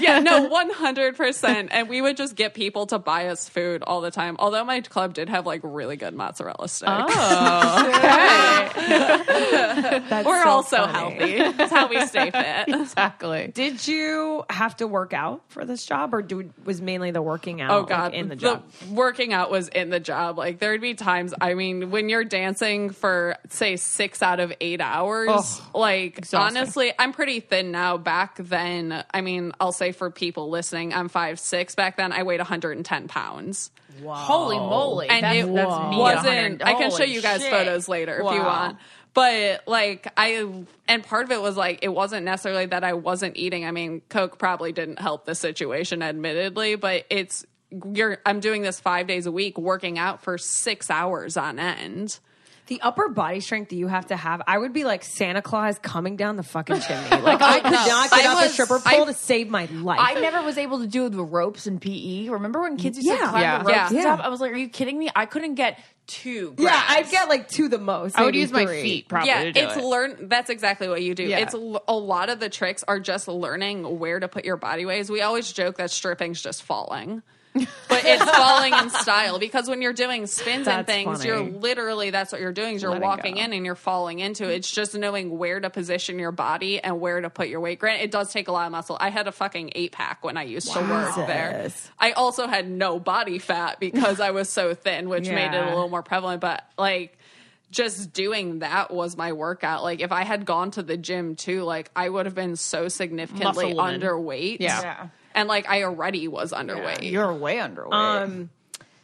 yeah, 0.00 0.20
no, 0.20 0.44
one 0.48 0.70
hundred 0.70 1.16
percent. 1.16 1.68
And 1.72 1.88
we 1.88 2.00
would 2.00 2.16
just 2.16 2.36
get 2.36 2.54
people 2.54 2.86
to 2.86 2.98
buy 2.98 3.26
us 3.28 3.48
food 3.48 3.82
all 3.82 4.00
the 4.00 4.10
time. 4.10 4.36
Although 4.38 4.64
my 4.64 4.80
club 4.80 5.14
did 5.14 5.28
have 5.28 5.44
like 5.46 5.60
really 5.62 5.96
good 5.96 6.14
mozzarella 6.14 6.68
sticks. 6.68 6.90
Oh. 6.90 8.29
That's 10.08 10.26
We're 10.26 10.44
all 10.44 10.62
so 10.62 10.76
also 10.78 10.92
funny. 10.92 11.38
healthy. 11.38 11.56
That's 11.56 11.72
how 11.72 11.88
we 11.88 12.04
stay 12.06 12.30
fit. 12.66 12.68
exactly. 12.68 13.50
Did 13.54 13.86
you 13.86 14.44
have 14.50 14.76
to 14.76 14.86
work 14.86 15.12
out 15.12 15.42
for 15.48 15.64
this 15.64 15.84
job, 15.84 16.14
or 16.14 16.22
do, 16.22 16.50
was 16.64 16.80
mainly 16.80 17.10
the 17.10 17.22
working 17.22 17.60
out? 17.60 17.70
Oh 17.70 17.80
like, 17.80 17.88
god, 17.88 18.14
in 18.14 18.28
the 18.28 18.36
job. 18.36 18.64
The 18.88 18.94
working 18.94 19.32
out 19.32 19.50
was 19.50 19.68
in 19.68 19.90
the 19.90 20.00
job. 20.00 20.38
Like 20.38 20.58
there'd 20.58 20.80
be 20.80 20.94
times. 20.94 21.34
I 21.40 21.54
mean, 21.54 21.90
when 21.90 22.08
you're 22.08 22.24
dancing 22.24 22.90
for 22.90 23.36
say 23.48 23.76
six 23.76 24.22
out 24.22 24.40
of 24.40 24.52
eight 24.60 24.80
hours, 24.80 25.60
like 25.74 26.18
exhausting. 26.18 26.56
honestly, 26.56 26.92
I'm 26.98 27.12
pretty 27.12 27.40
thin 27.40 27.70
now. 27.70 27.96
Back 27.96 28.36
then, 28.38 29.04
I 29.12 29.20
mean, 29.20 29.52
I'll 29.60 29.72
say 29.72 29.92
for 29.92 30.10
people 30.10 30.50
listening, 30.50 30.92
I'm 30.92 31.08
five 31.08 31.38
six. 31.40 31.74
Back 31.74 31.96
then, 31.96 32.12
I 32.12 32.22
weighed 32.22 32.40
110 32.40 33.08
pounds, 33.08 33.70
Holy 34.04 34.58
moly! 34.58 35.08
and 35.08 35.24
that's, 35.24 35.38
it 35.38 35.54
that's 35.54 35.96
wasn't. 35.96 36.64
I 36.64 36.74
can 36.74 36.90
show 36.90 37.04
you 37.04 37.22
guys 37.22 37.42
shit. 37.42 37.50
photos 37.50 37.88
later 37.88 38.14
if 38.14 38.32
you 38.32 38.42
want. 38.42 38.78
But 39.12 39.66
like 39.66 40.12
I 40.16 40.48
and 40.86 41.02
part 41.02 41.24
of 41.24 41.32
it 41.32 41.42
was 41.42 41.56
like 41.56 41.80
it 41.82 41.88
wasn't 41.88 42.24
necessarily 42.24 42.66
that 42.66 42.84
I 42.84 42.92
wasn't 42.92 43.36
eating. 43.36 43.64
I 43.66 43.72
mean, 43.72 44.02
Coke 44.08 44.38
probably 44.38 44.72
didn't 44.72 45.00
help 45.00 45.24
the 45.24 45.34
situation 45.34 46.02
admittedly, 46.02 46.76
but 46.76 47.06
it's 47.10 47.44
you're 47.92 48.18
I'm 48.24 48.40
doing 48.40 48.62
this 48.62 48.80
5 48.80 49.06
days 49.06 49.26
a 49.26 49.32
week 49.32 49.58
working 49.58 49.98
out 49.98 50.22
for 50.22 50.38
6 50.38 50.90
hours 50.90 51.36
on 51.36 51.58
end. 51.58 52.20
The 52.70 52.80
upper 52.82 53.08
body 53.08 53.40
strength 53.40 53.70
that 53.70 53.76
you 53.76 53.88
have 53.88 54.06
to 54.06 54.16
have, 54.16 54.42
I 54.46 54.56
would 54.56 54.72
be 54.72 54.84
like 54.84 55.02
Santa 55.04 55.42
Claus 55.42 55.78
coming 55.80 56.14
down 56.16 56.36
the 56.36 56.42
fucking 56.44 56.80
chimney. 56.80 57.10
Like 57.22 57.42
I 57.42 57.54
could 57.60 57.64
not 57.72 58.10
get 58.10 58.24
I 58.24 58.28
off 58.28 58.38
the 58.38 58.44
was- 58.46 58.52
stripper 58.52 58.80
I- 58.86 58.94
pole 58.96 59.06
to 59.06 59.12
save 59.12 59.50
my 59.50 59.64
life. 59.66 59.98
I 60.00 60.14
never 60.20 60.40
was 60.42 60.56
able 60.56 60.78
to 60.78 60.86
do 60.86 61.08
the 61.08 61.22
ropes 61.24 61.66
in 61.66 61.80
PE. 61.80 62.28
Remember 62.28 62.62
when 62.62 62.76
kids 62.76 62.96
used 62.96 63.08
Yeah. 63.08 63.16
to 63.18 63.26
climb 63.28 63.42
Yeah. 63.42 63.58
the 63.58 63.64
ropes 63.64 63.76
Yeah. 63.76 63.88
and 63.90 64.00
stuff? 64.00 64.20
I 64.22 64.28
was 64.28 64.40
like, 64.40 64.52
"Are 64.52 64.56
you 64.56 64.68
kidding 64.68 64.98
me? 64.98 65.10
I 65.16 65.26
couldn't 65.26 65.56
get 65.56 65.80
two. 66.06 66.54
Yeah. 66.58 66.80
I'd 66.88 67.10
get 67.10 67.28
like 67.28 67.48
two 67.48 67.68
the 67.68 67.78
most. 67.78 68.16
I 68.16 68.22
would 68.22 68.28
maybe 68.28 68.38
use 68.38 68.52
my 68.52 68.64
three. 68.66 68.82
feet 68.82 69.08
probably. 69.08 69.28
yeah, 69.30 69.44
to 69.44 69.52
do 69.52 69.60
it's 69.60 69.76
it. 69.76 69.84
learn. 69.84 70.28
That's 70.28 70.48
exactly 70.48 70.88
what 70.88 71.02
you 71.02 71.14
do. 71.16 71.24
Yeah. 71.24 71.38
It's 71.38 71.54
l- 71.54 71.82
a 71.88 71.94
lot 71.94 72.30
of 72.30 72.38
the 72.40 72.48
tricks 72.48 72.84
are 72.86 73.00
just 73.00 73.26
learning 73.28 73.98
where 73.98 74.18
to 74.20 74.28
put 74.28 74.44
your 74.44 74.56
body 74.56 74.86
weights. 74.86 75.10
We 75.10 75.22
always 75.22 75.52
joke 75.52 75.76
that 75.78 75.90
stripping's 75.90 76.40
just 76.40 76.62
falling. 76.62 77.22
But 77.52 78.04
it's 78.04 78.24
falling 78.24 78.72
in 78.74 78.90
style 78.90 79.38
because 79.38 79.68
when 79.68 79.82
you're 79.82 79.92
doing 79.92 80.26
spins 80.26 80.68
and 80.68 80.86
things, 80.86 81.18
funny. 81.18 81.28
you're 81.28 81.42
literally 81.42 82.10
that's 82.10 82.30
what 82.30 82.40
you're 82.40 82.52
doing 82.52 82.76
is 82.76 82.82
you're 82.82 82.92
Letting 82.92 83.08
walking 83.08 83.34
go. 83.34 83.40
in 83.40 83.52
and 83.52 83.66
you're 83.66 83.74
falling 83.74 84.20
into 84.20 84.48
it. 84.48 84.56
It's 84.56 84.70
just 84.70 84.94
knowing 84.94 85.36
where 85.36 85.58
to 85.58 85.68
position 85.68 86.18
your 86.18 86.30
body 86.32 86.80
and 86.80 87.00
where 87.00 87.20
to 87.20 87.28
put 87.28 87.48
your 87.48 87.60
weight. 87.60 87.80
Grant, 87.80 88.02
it 88.02 88.10
does 88.10 88.32
take 88.32 88.48
a 88.48 88.52
lot 88.52 88.66
of 88.66 88.72
muscle. 88.72 88.96
I 89.00 89.10
had 89.10 89.26
a 89.26 89.32
fucking 89.32 89.72
eight 89.74 89.92
pack 89.92 90.22
when 90.24 90.36
I 90.36 90.44
used 90.44 90.72
to 90.72 90.80
work 90.80 91.16
there. 91.16 91.70
I 91.98 92.12
also 92.12 92.46
had 92.46 92.70
no 92.70 93.00
body 93.00 93.38
fat 93.38 93.80
because 93.80 94.20
I 94.20 94.30
was 94.30 94.48
so 94.48 94.74
thin, 94.74 95.08
which 95.08 95.28
made 95.28 95.52
it 95.52 95.62
a 95.62 95.70
little 95.70 95.88
more 95.88 96.02
prevalent. 96.02 96.40
But 96.40 96.64
like 96.78 97.18
just 97.70 98.12
doing 98.12 98.60
that 98.60 98.92
was 98.92 99.16
my 99.16 99.32
workout. 99.32 99.82
Like 99.82 100.00
if 100.00 100.12
I 100.12 100.24
had 100.24 100.44
gone 100.44 100.70
to 100.72 100.82
the 100.82 100.96
gym 100.96 101.36
too, 101.36 101.62
like 101.62 101.90
I 101.94 102.08
would 102.08 102.26
have 102.26 102.34
been 102.34 102.56
so 102.56 102.88
significantly 102.88 103.74
underweight. 103.74 104.58
Yeah. 104.60 104.80
Yeah. 104.80 105.08
And 105.34 105.48
like 105.48 105.68
I 105.68 105.82
already 105.84 106.28
was 106.28 106.52
underweight. 106.52 107.10
You're 107.10 107.32
way 107.34 107.56
underweight. 107.56 107.92
Um, 107.92 108.50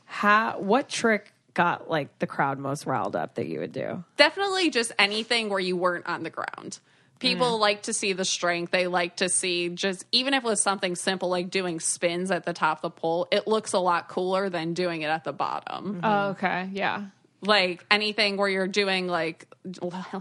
how? 0.04 0.58
What 0.58 0.88
trick 0.88 1.32
got 1.54 1.88
like 1.88 2.18
the 2.18 2.26
crowd 2.26 2.58
most 2.58 2.86
riled 2.86 3.16
up 3.16 3.34
that 3.36 3.46
you 3.46 3.60
would 3.60 3.72
do? 3.72 4.04
Definitely 4.16 4.70
just 4.70 4.92
anything 4.98 5.48
where 5.48 5.60
you 5.60 5.76
weren't 5.76 6.06
on 6.06 6.22
the 6.22 6.30
ground. 6.30 6.78
People 7.18 7.58
like 7.58 7.84
to 7.84 7.94
see 7.94 8.12
the 8.12 8.26
strength. 8.26 8.72
They 8.72 8.88
like 8.88 9.16
to 9.16 9.30
see 9.30 9.70
just 9.70 10.04
even 10.12 10.34
if 10.34 10.44
it 10.44 10.46
was 10.46 10.60
something 10.60 10.94
simple 10.96 11.30
like 11.30 11.48
doing 11.48 11.80
spins 11.80 12.30
at 12.30 12.44
the 12.44 12.52
top 12.52 12.78
of 12.78 12.82
the 12.82 12.90
pole, 13.00 13.26
it 13.30 13.46
looks 13.46 13.72
a 13.72 13.78
lot 13.78 14.08
cooler 14.08 14.50
than 14.50 14.74
doing 14.74 15.00
it 15.00 15.06
at 15.06 15.24
the 15.24 15.32
bottom. 15.32 16.00
Oh, 16.02 16.28
okay. 16.30 16.68
Yeah. 16.72 17.04
like 17.40 17.86
anything 17.90 18.36
where 18.36 18.48
you're 18.50 18.68
doing 18.68 19.06
like 19.06 19.46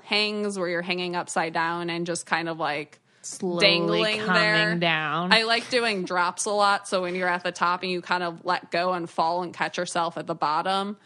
hangs 0.06 0.58
where 0.58 0.70
you're 0.70 0.82
hanging 0.82 1.16
upside 1.18 1.52
down 1.54 1.90
and 1.90 2.06
just 2.06 2.26
kind 2.26 2.48
of 2.48 2.60
like 2.60 3.00
Slowly 3.26 3.60
dangling 3.66 4.20
coming 4.20 4.34
there 4.42 4.76
down. 4.76 5.34
I 5.34 5.44
like 5.44 5.70
doing 5.70 6.06
drops 6.06 6.46
a 6.46 6.52
lot. 6.52 6.88
So 6.88 7.02
when 7.02 7.16
you're 7.16 7.28
at 7.28 7.44
the 7.44 7.52
top 7.52 7.82
and 7.84 7.92
you 7.92 8.02
kind 8.02 8.24
of 8.24 8.46
let 8.46 8.72
go 8.72 8.94
and 8.94 9.10
fall 9.10 9.42
and 9.44 9.54
catch 9.54 9.78
yourself 9.78 10.18
at 10.18 10.28
the 10.28 10.36
bottom, 10.36 10.98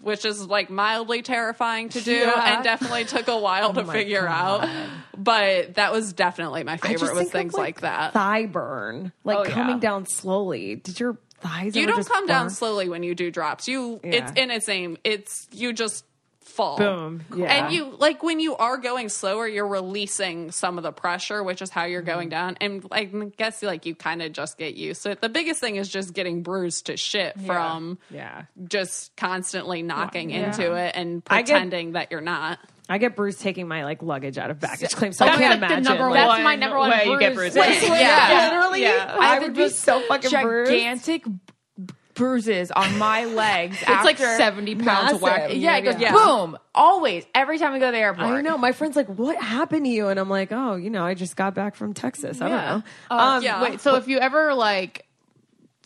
which 0.00 0.24
is 0.24 0.44
like 0.46 0.70
mildly 0.70 1.22
terrifying 1.22 1.88
to 1.90 2.00
do 2.00 2.12
Yeah. 2.14 2.54
and 2.56 2.64
definitely 2.64 3.04
took 3.04 3.28
a 3.28 3.38
while 3.38 3.68
oh 3.70 3.72
to 3.74 3.84
my 3.84 3.92
figure 3.92 4.26
out. 4.26 4.68
But 5.16 5.74
that 5.74 5.92
was 5.92 6.12
definitely 6.12 6.64
my 6.64 6.76
favorite 6.76 7.14
was 7.14 7.30
things 7.30 7.54
like, 7.54 7.80
that. 7.82 8.12
Thigh 8.12 8.46
burn, 8.46 9.12
like 9.24 9.36
Oh, 9.38 9.44
yeah. 9.44 9.50
coming 9.54 9.78
down 9.78 10.06
slowly. 10.06 10.76
Did 10.76 10.98
your 11.00 11.16
thighs? 11.40 11.76
you 11.76 11.86
don't 11.86 12.06
come 12.06 12.26
down 12.26 12.50
slowly 12.50 12.88
when 12.88 13.02
you 13.02 13.14
do 13.14 13.30
drops. 13.30 13.68
You 13.68 14.00
Yeah. 14.02 14.10
it's 14.10 14.32
in 14.32 14.50
its 14.50 14.66
name. 14.68 14.96
It's 15.04 15.46
you 15.52 15.72
just 15.72 16.04
fall. 16.58 16.76
Boom. 16.76 17.24
Yeah. 17.34 17.46
And 17.64 17.72
you 17.72 17.94
like 17.98 18.22
when 18.22 18.40
you 18.40 18.56
are 18.56 18.76
going 18.76 19.08
slower, 19.08 19.46
you're 19.48 19.66
releasing 19.66 20.50
some 20.50 20.76
of 20.76 20.82
the 20.84 20.92
pressure, 20.92 21.42
which 21.42 21.62
is 21.62 21.70
how 21.70 21.84
you're 21.84 22.02
Mm-hmm. 22.02 22.06
going 22.10 22.28
down. 22.28 22.56
And 22.60 22.84
I 22.92 23.04
guess 23.04 23.62
like 23.62 23.86
you 23.86 23.94
kind 23.94 24.20
of 24.22 24.32
just 24.32 24.58
get 24.58 24.74
used 24.74 25.02
to 25.04 25.12
it. 25.12 25.20
The 25.20 25.28
biggest 25.28 25.60
thing 25.60 25.76
is 25.76 25.88
just 25.88 26.12
getting 26.12 26.42
bruised 26.42 26.86
to 26.86 26.96
shit 26.96 27.38
from 27.40 27.98
Yeah. 28.10 28.42
just 28.66 29.16
constantly 29.16 29.82
knocking 29.82 30.30
Yeah. 30.30 30.46
into 30.48 30.74
it 30.74 30.92
and 30.96 31.22
I 31.28 31.42
get- 31.42 31.52
pretending 31.54 31.92
that 31.92 32.10
you're 32.10 32.20
not. 32.20 32.58
I 32.90 32.96
get 32.96 33.16
bruised 33.16 33.40
taking 33.42 33.68
my 33.68 33.84
like 33.84 34.02
luggage 34.02 34.38
out 34.38 34.50
of 34.50 34.60
baggage 34.60 34.90
claim, 34.96 35.12
so 35.12 35.26
I 35.26 35.36
can't 35.36 35.60
like 35.60 35.70
imagine. 35.70 35.82
number 35.84 36.04
like, 36.10 36.14
That's 36.26 36.42
my 36.42 36.56
number 36.56 36.78
one 36.78 36.90
way 36.90 37.04
you 37.04 37.18
get 37.18 37.34
bruised. 37.34 37.54
bruises. 37.56 37.82
Yeah. 37.88 38.48
Literally, 38.50 38.82
Yeah. 38.82 39.14
I, 39.18 39.34
have 39.34 39.42
would 39.42 39.54
be 39.54 39.68
so 39.68 40.00
fucking 40.08 40.30
bruised. 40.42 40.70
gigantic 40.72 41.24
b- 41.24 41.32
bruises 42.18 42.70
on 42.70 42.98
my 42.98 43.24
legs. 43.44 43.78
It's 43.80 44.04
like 44.04 44.18
70 44.18 44.74
pounds 44.76 45.12
of 45.14 45.22
whack. 45.22 45.50
Yeah, 45.54 45.76
it 45.78 45.82
goes 45.82 45.98
Yeah. 45.98 46.12
boom. 46.12 46.58
Always, 46.74 47.24
every 47.34 47.58
time 47.58 47.72
we 47.72 47.78
go 47.78 47.86
to 47.86 47.92
the 47.92 47.98
airport. 47.98 48.26
I 48.26 48.40
know. 48.42 48.58
My 48.58 48.72
friend's 48.72 48.96
like, 48.96 49.06
"What 49.06 49.40
happened 49.42 49.86
to 49.86 49.90
you?" 49.90 50.08
And 50.08 50.20
I'm 50.20 50.28
like, 50.28 50.52
"Oh, 50.52 50.74
you 50.76 50.90
know, 50.90 51.02
I 51.04 51.14
just 51.14 51.36
got 51.36 51.54
back 51.54 51.74
from 51.76 51.94
Texas. 51.94 52.42
I 52.42 52.48
Yeah. 52.48 52.56
don't 52.68 52.78
know." 52.78 52.82
Uh, 53.16 53.20
um, 53.36 53.42
yeah. 53.42 53.62
Wait, 53.62 53.80
so 53.80 53.94
if 53.94 54.06
you 54.08 54.18
ever 54.18 54.52
like 54.52 55.06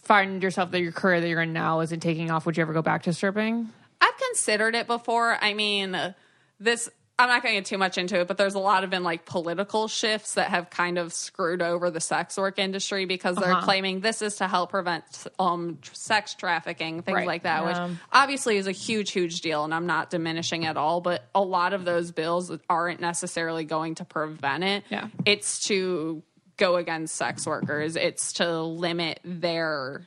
find 0.02 0.42
yourself 0.42 0.70
that 0.72 0.80
your 0.80 0.90
career 0.92 1.20
that 1.20 1.28
you're 1.28 1.42
in 1.42 1.52
now 1.52 1.80
isn't 1.80 2.00
taking 2.00 2.30
off, 2.30 2.44
would 2.46 2.56
you 2.56 2.62
ever 2.62 2.72
go 2.72 2.82
back 2.82 3.04
to 3.04 3.12
stripping? 3.12 3.70
I've 4.00 4.16
considered 4.28 4.74
it 4.74 4.86
before. 4.88 5.36
I 5.40 5.54
mean, 5.54 6.14
this. 6.58 6.88
I'm 7.22 7.28
not 7.28 7.42
going 7.42 7.54
to 7.54 7.60
get 7.60 7.66
too 7.66 7.78
much 7.78 7.98
into 7.98 8.20
it, 8.20 8.28
but 8.28 8.36
there's 8.36 8.54
a 8.54 8.58
lot 8.58 8.84
of 8.84 8.90
been 8.90 9.04
like 9.04 9.24
political 9.24 9.86
shifts 9.88 10.34
that 10.34 10.50
have 10.50 10.70
kind 10.70 10.98
of 10.98 11.12
screwed 11.12 11.62
over 11.62 11.90
the 11.90 12.00
sex 12.00 12.36
work 12.36 12.58
industry 12.58 13.04
because 13.04 13.36
they're 13.36 13.52
Uh-huh. 13.52 13.64
claiming 13.64 14.00
this 14.00 14.22
is 14.22 14.36
to 14.36 14.48
help 14.48 14.70
prevent 14.70 15.04
um, 15.38 15.78
sex 15.92 16.34
trafficking, 16.34 17.02
things 17.02 17.14
Right. 17.14 17.26
like 17.26 17.42
that, 17.44 17.64
which 17.64 17.98
obviously 18.12 18.56
is 18.56 18.66
a 18.66 18.72
huge, 18.72 19.12
huge 19.12 19.40
deal, 19.40 19.64
and 19.64 19.72
I'm 19.72 19.86
not 19.86 20.10
diminishing 20.10 20.66
at 20.66 20.76
all. 20.76 21.00
But 21.00 21.24
a 21.34 21.40
lot 21.40 21.72
of 21.72 21.84
those 21.84 22.10
bills 22.10 22.50
aren't 22.68 23.00
necessarily 23.00 23.64
going 23.64 23.94
to 23.96 24.04
prevent 24.04 24.64
it. 24.64 24.84
Yeah. 24.90 25.08
It's 25.24 25.60
to 25.68 26.22
go 26.56 26.76
against 26.76 27.14
sex 27.16 27.46
workers. 27.46 27.96
It's 27.96 28.34
to 28.34 28.60
limit 28.62 29.20
their 29.24 30.06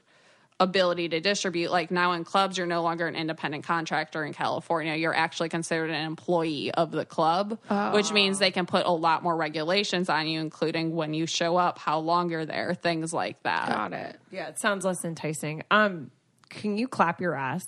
ability 0.59 1.09
to 1.09 1.19
distribute. 1.19 1.69
Like 1.69 1.91
now 1.91 2.13
in 2.13 2.23
clubs, 2.23 2.57
you're 2.57 2.67
no 2.67 2.81
longer 2.81 3.07
an 3.07 3.15
independent 3.15 3.65
contractor 3.65 4.23
in 4.23 4.33
California. 4.33 4.95
You're 4.95 5.15
actually 5.15 5.49
considered 5.49 5.89
an 5.89 6.05
employee 6.05 6.71
of 6.73 6.91
the 6.91 7.05
club, 7.05 7.59
which 7.93 8.11
means 8.11 8.39
they 8.39 8.51
can 8.51 8.65
put 8.65 8.85
a 8.85 8.91
lot 8.91 9.23
more 9.23 9.35
regulations 9.35 10.09
on 10.09 10.27
you, 10.27 10.39
including 10.39 10.95
when 10.95 11.13
you 11.13 11.25
show 11.25 11.57
up, 11.57 11.77
how 11.77 11.99
long 11.99 12.29
you're 12.29 12.45
there, 12.45 12.73
things 12.73 13.13
like 13.13 13.41
that. 13.43 13.67
Got 13.69 13.93
it. 13.93 14.19
yeah, 14.31 14.47
it 14.47 14.59
sounds 14.59 14.85
less 14.85 15.03
enticing. 15.03 15.63
Um, 15.71 16.11
can 16.49 16.77
you 16.77 16.87
clap 16.87 17.19
your 17.19 17.35
ass? 17.35 17.67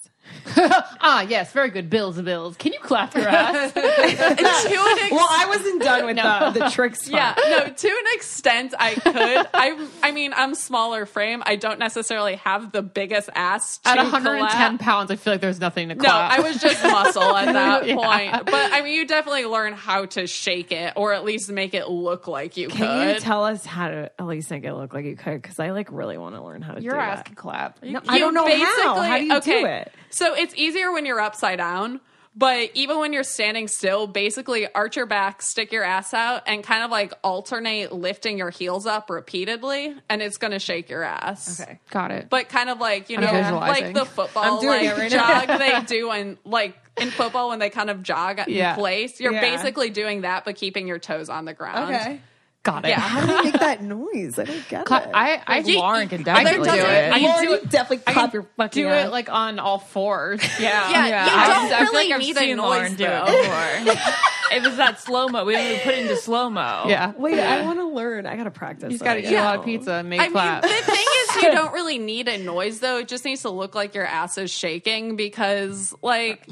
Ah, 0.99 1.21
yes, 1.21 1.51
very 1.53 1.69
good. 1.69 1.89
Bills, 1.89 2.17
and 2.17 2.25
bills. 2.25 2.57
Can 2.57 2.73
you 2.73 2.79
clap 2.79 3.13
your 3.15 3.27
ass? 3.27 3.71
to 3.73 3.79
an 3.79 3.85
ex- 3.87 5.11
Well, 5.11 5.27
I 5.29 5.45
wasn't 5.47 5.81
done 5.81 6.05
with 6.05 6.15
the, 6.17 6.59
the 6.59 6.69
tricks. 6.71 7.07
yeah, 7.07 7.33
no, 7.37 7.65
to 7.69 7.87
an 7.87 8.03
extent 8.13 8.73
I 8.77 8.95
could. 8.95 9.47
I 9.53 9.87
I 10.03 10.11
mean, 10.11 10.33
I'm 10.35 10.55
smaller 10.55 11.05
frame. 11.05 11.43
I 11.45 11.55
don't 11.55 11.79
necessarily 11.79 12.35
have 12.37 12.71
the 12.71 12.81
biggest 12.81 13.29
ass 13.35 13.77
to 13.79 13.89
At 13.89 13.97
110 13.97 14.47
clap. 14.49 14.79
pounds, 14.79 15.11
I 15.11 15.15
feel 15.15 15.33
like 15.33 15.41
there's 15.41 15.59
nothing 15.61 15.89
to 15.89 15.95
clap. 15.95 16.31
No. 16.37 16.43
I 16.43 16.47
was 16.47 16.59
just 16.61 16.83
muscle 16.83 17.23
at 17.35 17.53
that 17.53 17.83
point. 17.83 18.45
But 18.45 18.73
I 18.73 18.81
mean, 18.81 18.93
you 18.95 19.05
definitely 19.07 19.45
learn 19.45 19.73
how 19.73 20.05
to 20.07 20.27
shake 20.27 20.71
it, 20.71 20.93
or 20.95 21.13
at 21.13 21.23
least 21.23 21.49
make 21.51 21.73
it 21.73 21.87
look 21.89 22.27
like 22.27 22.57
you 22.57 22.67
Can 22.69 22.79
could. 23.05 23.15
you 23.15 23.19
tell 23.21 23.45
us 23.45 23.65
how 23.65 23.87
to 23.89 24.11
at 24.19 24.25
least 24.25 24.49
make 24.49 24.63
it 24.65 24.73
look 24.73 24.93
like 24.93 25.05
you 25.05 25.15
could? 25.15 25.41
Because 25.41 25.59
I 25.59 25.71
like 25.71 25.91
really 25.91 26.17
want 26.17 26.35
to 26.35 26.43
learn 26.43 26.61
how 26.61 26.73
to 26.73 26.81
your 26.81 26.93
do 26.95 26.99
ass 26.99 27.17
that. 27.19 27.25
can 27.27 27.35
clap. 27.35 27.83
No, 27.83 28.01
I 28.07 28.19
don't 28.19 28.33
know 28.33 28.47
how. 28.47 29.01
How 29.01 29.17
do 29.17 29.25
you 29.25 29.41
do 29.41 29.65
it? 29.65 29.91
So 30.17 30.33
it's 30.35 30.53
easier 30.55 30.91
when 30.91 31.05
you're 31.05 31.19
upside 31.19 31.57
down, 31.59 31.99
but 32.35 32.69
even 32.75 32.99
when 32.99 33.13
you're 33.13 33.23
standing 33.23 33.67
still, 33.67 34.05
basically 34.07 34.67
arch 34.73 34.95
your 34.95 35.05
back, 35.07 35.41
stick 35.41 35.71
your 35.71 35.83
ass 35.83 36.13
out, 36.13 36.43
and 36.47 36.63
kind 36.63 36.83
of 36.83 36.91
like 36.91 37.13
alternate 37.23 37.91
lifting 37.91 38.37
your 38.37 38.49
heels 38.51 38.85
up 38.85 39.09
repeatedly, 39.09 39.95
and 40.09 40.21
it's 40.21 40.37
going 40.37 40.51
to 40.51 40.59
shake 40.59 40.89
your 40.89 41.03
ass. 41.03 41.59
Okay. 41.61 41.79
Got 41.89 42.11
it. 42.11 42.29
But 42.29 42.49
kind 42.49 42.69
of 42.69 42.79
like 42.79 43.09
you 43.09 43.17
I'm 43.17 43.23
know, 43.51 43.57
like 43.57 43.93
the 43.93 44.05
football 44.05 44.63
like 44.65 44.83
it 44.83 44.97
right 44.97 45.11
now. 45.11 45.45
jog 45.45 45.59
they 45.59 45.81
do, 45.95 46.11
and 46.11 46.37
like 46.45 46.75
in 46.99 47.09
football 47.11 47.49
when 47.49 47.59
they 47.59 47.69
kind 47.69 47.89
of 47.89 48.01
jog 48.03 48.41
Yeah. 48.47 48.71
in 48.73 48.79
place, 48.79 49.19
you're 49.19 49.33
Yeah. 49.33 49.41
basically 49.41 49.89
doing 49.89 50.21
that, 50.21 50.45
but 50.45 50.55
keeping 50.55 50.87
your 50.87 50.99
toes 50.99 51.29
on 51.29 51.45
the 51.45 51.53
ground. 51.53 52.19
Got 52.67 52.83
it. 52.83 52.89
Yeah. 52.89 52.99
How 52.99 53.25
do 53.25 53.31
you 53.31 53.43
make 53.45 53.53
that 53.61 53.81
noise? 53.81 54.37
I 54.37 54.43
don't 54.43 54.67
get 54.67 54.85
Cla- 54.85 55.03
it. 55.03 55.09
I, 55.13 55.41
I, 55.47 55.59
Lauren 55.61 56.09
can 56.09 56.19
I 56.27 56.43
definitely 56.43 56.67
can 56.67 56.75
do 56.77 56.81
do 56.81 56.87
it. 56.87 56.91
it. 56.91 57.13
I 57.13 57.19
can 57.19 57.29
Lauren, 57.29 57.45
do 57.45 57.53
it. 57.53 57.69
definitely 57.69 58.03
I 58.05 58.11
clap 58.13 58.33
your 58.33 58.43
fucking 58.57 58.83
do 58.83 58.89
it 58.89 59.09
like 59.09 59.29
on 59.29 59.57
all 59.59 59.79
fours. 59.79 60.41
Yeah, 60.59 60.89
yeah. 60.91 61.25
you 61.25 61.31
I- 61.31 61.47
don't 61.47 61.65
I 61.65 61.69
feel 61.69 61.79
really 61.93 62.09
like 62.09 62.13
I've 62.15 62.19
need 62.19 62.35
a 62.35 62.39
seen 62.39 62.57
noise 62.57 62.65
Lauren 62.65 62.95
do 62.95 63.05
it 63.07 63.25
before. 63.25 64.03
it 64.57 64.63
was 64.63 64.75
that 64.75 64.99
slow 64.99 65.29
mo. 65.29 65.45
We 65.45 65.55
we 65.55 65.79
put 65.79 65.93
it 65.93 65.99
into 65.99 66.17
slow 66.17 66.49
mo. 66.49 66.83
Yeah. 66.87 67.13
Wait, 67.17 67.39
I 67.39 67.61
want 67.63 67.79
to 67.79 67.87
learn. 67.87 68.25
I 68.25 68.35
gotta 68.35 68.51
practice. 68.51 68.91
You 68.91 68.97
just 68.97 69.03
got 69.05 69.13
to 69.13 69.21
that. 69.21 69.31
eat 69.31 69.35
a 69.35 69.43
lot 69.43 69.59
of 69.59 69.63
pizza 69.63 69.93
and 69.93 70.09
make 70.09 70.19
I 70.19 70.23
mean, 70.23 70.33
clap. 70.33 70.63
the 70.63 70.67
thing 70.67 71.05
is, 71.21 71.35
you 71.43 71.51
don't 71.53 71.71
really 71.71 71.99
need 71.99 72.27
a 72.27 72.37
noise 72.37 72.81
though. 72.81 72.97
It 72.97 73.07
just 73.07 73.23
needs 73.23 73.43
to 73.43 73.49
look 73.49 73.75
like 73.75 73.95
your 73.95 74.05
ass 74.05 74.37
is 74.37 74.51
shaking 74.51 75.15
because, 75.15 75.93
like, 76.01 76.45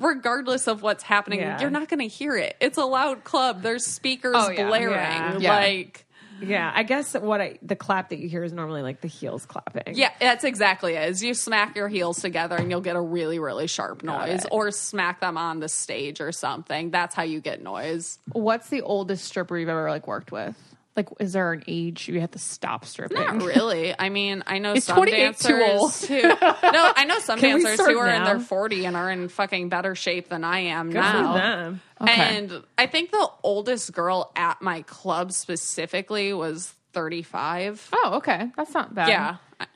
regardless 0.00 0.66
of 0.66 0.82
what's 0.82 1.02
happening, 1.02 1.40
Yeah. 1.40 1.60
you're 1.60 1.70
not 1.70 1.88
going 1.88 2.00
to 2.00 2.08
hear 2.08 2.36
it. 2.36 2.56
It's 2.60 2.78
a 2.78 2.84
loud 2.84 3.24
club. 3.24 3.62
There's 3.62 3.84
speakers 3.86 4.34
Oh, 4.36 4.50
yeah. 4.50 4.66
blaring. 4.66 4.94
Yeah. 4.94 5.38
Yeah. 5.38 5.54
Like, 5.56 6.06
Yeah, 6.42 6.72
I 6.74 6.84
guess 6.84 7.12
what 7.14 7.42
I 7.42 7.58
the 7.60 7.76
clap 7.76 8.08
that 8.08 8.18
you 8.18 8.26
hear 8.26 8.42
is 8.42 8.52
normally 8.54 8.80
like 8.80 9.02
the 9.02 9.08
heels 9.08 9.44
clapping. 9.44 9.94
yeah, 9.94 10.08
that's 10.18 10.42
exactly 10.42 10.94
it. 10.94 11.10
Is 11.10 11.22
you 11.22 11.34
smack 11.34 11.76
your 11.76 11.86
heels 11.88 12.18
together 12.20 12.56
and 12.56 12.70
you'll 12.70 12.80
get 12.80 12.96
a 12.96 13.00
really, 13.00 13.38
really 13.38 13.66
sharp 13.66 14.02
noise, 14.02 14.46
or 14.50 14.70
smack 14.70 15.20
them 15.20 15.36
on 15.36 15.60
the 15.60 15.68
stage 15.68 16.18
or 16.22 16.32
something. 16.32 16.90
That's 16.90 17.14
how 17.14 17.24
you 17.24 17.40
get 17.42 17.62
noise. 17.62 18.18
What's 18.32 18.70
the 18.70 18.80
oldest 18.80 19.24
stripper 19.26 19.58
you've 19.58 19.68
ever 19.68 19.90
like 19.90 20.06
worked 20.06 20.32
with? 20.32 20.56
Like, 20.96 21.08
is 21.20 21.32
there 21.32 21.52
an 21.52 21.62
age 21.68 22.08
you 22.08 22.20
have 22.20 22.32
to 22.32 22.38
stop 22.38 22.84
stripping? 22.84 23.16
Not 23.18 23.42
really. 23.42 23.94
I 23.98 24.08
mean, 24.08 24.42
I 24.46 24.58
know 24.58 24.72
Is 24.74 24.84
some 24.84 24.96
28 24.96 25.16
dancers 25.18 25.46
too 25.46 25.62
old? 25.62 25.94
who. 25.94 26.20
No, 26.72 26.92
I 26.96 27.04
know 27.04 27.18
some 27.20 27.38
Can 27.38 27.54
we 27.56 27.62
dancers 27.62 27.74
start 27.80 27.92
who 27.92 27.98
are 27.98 28.08
in 28.08 28.18
now? 28.22 28.24
their 28.26 28.40
40 28.40 28.84
and 28.86 28.96
are 28.96 29.10
in 29.10 29.28
fucking 29.28 29.68
better 29.68 29.94
shape 29.94 30.28
than 30.28 30.42
I 30.44 30.58
am 30.60 30.88
Good 30.88 30.94
now. 30.96 31.32
for 31.32 31.38
them. 31.38 31.80
And 32.00 32.62
I 32.76 32.86
think 32.86 33.12
the 33.12 33.28
oldest 33.42 33.92
girl 33.92 34.32
at 34.34 34.60
my 34.62 34.82
club 34.82 35.32
specifically 35.32 36.32
was 36.32 36.74
35. 36.92 37.88
Oh, 37.92 38.14
okay. 38.16 38.50
That's 38.56 38.74
not 38.74 38.94
bad. 38.94 39.08
Yeah. 39.08 39.36
I- 39.60 39.66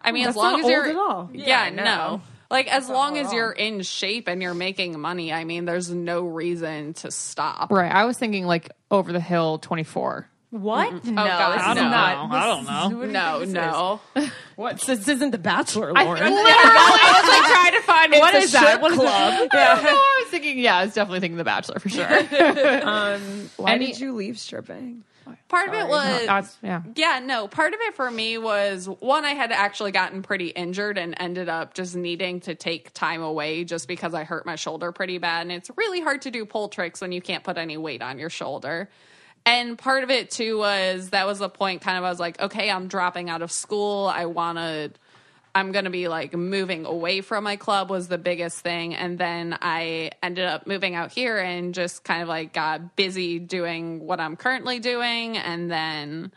I 0.00 0.12
mean, 0.12 0.28
as 0.28 0.36
long 0.36 0.52
not 0.52 0.60
as 0.60 0.70
you're 0.70 0.86
old 0.86 0.90
at 0.90 0.96
all. 0.96 1.30
Yeah, 1.32 1.64
Yeah, 1.66 1.70
no. 1.70 1.84
no. 1.84 2.22
Like 2.48 2.72
as 2.72 2.88
long 2.88 3.18
as 3.18 3.32
you're 3.32 3.50
in 3.50 3.82
shape 3.82 4.28
and 4.28 4.40
you're 4.40 4.54
making 4.54 5.00
money, 5.00 5.32
I 5.32 5.42
mean, 5.42 5.64
there's 5.64 5.90
no 5.90 6.20
reason 6.22 6.94
to 6.94 7.10
stop. 7.10 7.72
Right. 7.72 7.90
I 7.90 8.04
was 8.04 8.16
thinking 8.16 8.46
like 8.46 8.70
over 8.88 9.12
the 9.12 9.18
hill 9.18 9.58
24. 9.58 10.28
What? 10.50 11.04
No, 11.04 11.12
God, 11.14 11.54
it's 11.56 11.64
I 11.64 11.74
don't 11.74 11.90
not. 11.90 12.28
know. 12.30 12.36
I 12.36 12.46
don't 12.46 12.64
know. 12.64 13.00
This- 13.02 13.12
No, 13.12 13.44
do 13.44 13.52
no. 13.52 14.00
Is? 14.14 14.30
what? 14.54 14.80
This 14.80 15.08
isn't 15.08 15.30
The 15.32 15.38
Bachelor, 15.38 15.92
Lauren. 15.92 16.22
I 16.22 16.30
was 16.30 17.28
like 17.28 17.52
trying 17.52 17.72
to 17.72 17.80
find 17.82 18.12
what 18.20 18.34
It's 18.34 18.46
is 18.46 18.52
that? 18.52 18.66
strip 18.68 18.80
What 18.80 18.92
is 18.92 18.98
club. 18.98 19.48
that? 19.52 19.82
No, 19.82 19.90
I 19.90 20.20
was 20.22 20.30
thinking, 20.30 20.58
yeah, 20.58 20.76
I 20.76 20.84
was 20.84 20.94
definitely 20.94 21.20
thinking 21.20 21.36
The 21.36 21.44
Bachelor 21.44 21.78
for 21.80 21.88
sure. 21.88 22.06
um, 22.88 23.50
why 23.56 23.72
Any- 23.72 23.86
did 23.88 24.00
you 24.00 24.14
leave 24.14 24.38
stripping? 24.38 25.02
Part 25.48 25.68
of 25.68 25.74
it 25.74 25.88
was 25.88 26.26
That's- 26.26 26.56
yeah. 26.62 26.82
Yeah, 26.94 27.20
no. 27.22 27.48
Part 27.48 27.74
of 27.74 27.80
it 27.82 27.94
for 27.96 28.08
me 28.10 28.38
was 28.38 28.88
one, 28.88 29.24
I 29.24 29.30
had 29.30 29.50
actually 29.52 29.90
gotten 29.90 30.22
pretty 30.22 30.48
injured 30.48 30.98
and 30.98 31.14
ended 31.18 31.48
up 31.48 31.74
just 31.74 31.96
needing 31.96 32.40
to 32.42 32.54
take 32.54 32.92
time 32.94 33.22
away 33.22 33.64
just 33.64 33.88
because 33.88 34.14
I 34.14 34.22
hurt 34.24 34.46
my 34.46 34.54
shoulder 34.54 34.92
pretty 34.92 35.18
bad. 35.18 35.42
And 35.42 35.52
it's 35.52 35.70
really 35.76 36.00
hard 36.00 36.22
to 36.22 36.30
do 36.30 36.46
pull 36.46 36.68
tricks 36.68 37.00
when 37.00 37.10
you 37.10 37.20
can't 37.20 37.42
put 37.42 37.58
any 37.58 37.76
weight 37.76 38.02
on 38.02 38.18
your 38.20 38.30
shoulder. 38.30 38.88
And 39.46 39.78
part 39.78 40.02
of 40.02 40.10
it 40.10 40.30
too 40.30 40.58
was 40.58 41.10
that 41.10 41.26
was 41.26 41.38
the 41.38 41.48
point 41.48 41.80
kind 41.80 41.96
of 41.96 42.04
I 42.04 42.10
was 42.10 42.20
like, 42.20 42.40
okay, 42.40 42.68
I'm 42.68 42.88
dropping 42.88 43.30
out 43.30 43.42
of 43.42 43.52
school. 43.52 44.10
I 44.12 44.26
want 44.26 44.58
to 44.58 44.90
I'm 45.54 45.72
going 45.72 45.86
to 45.86 45.90
be 45.90 46.06
like 46.06 46.34
moving 46.34 46.84
away 46.84 47.22
from 47.22 47.44
my 47.44 47.56
club 47.56 47.88
was 47.88 48.08
the 48.08 48.18
biggest 48.18 48.60
thing. 48.60 48.94
And 48.94 49.16
then 49.16 49.56
I 49.62 50.10
ended 50.22 50.44
up 50.44 50.66
moving 50.66 50.94
out 50.94 51.12
here 51.12 51.38
and 51.38 51.72
just 51.74 52.04
kind 52.04 52.20
of 52.20 52.28
like 52.28 52.52
got 52.52 52.94
busy 52.94 53.38
doing 53.38 54.00
what 54.00 54.20
I'm 54.20 54.36
currently 54.36 54.80
doing. 54.80 55.38
And 55.38 55.70
then 55.70 56.30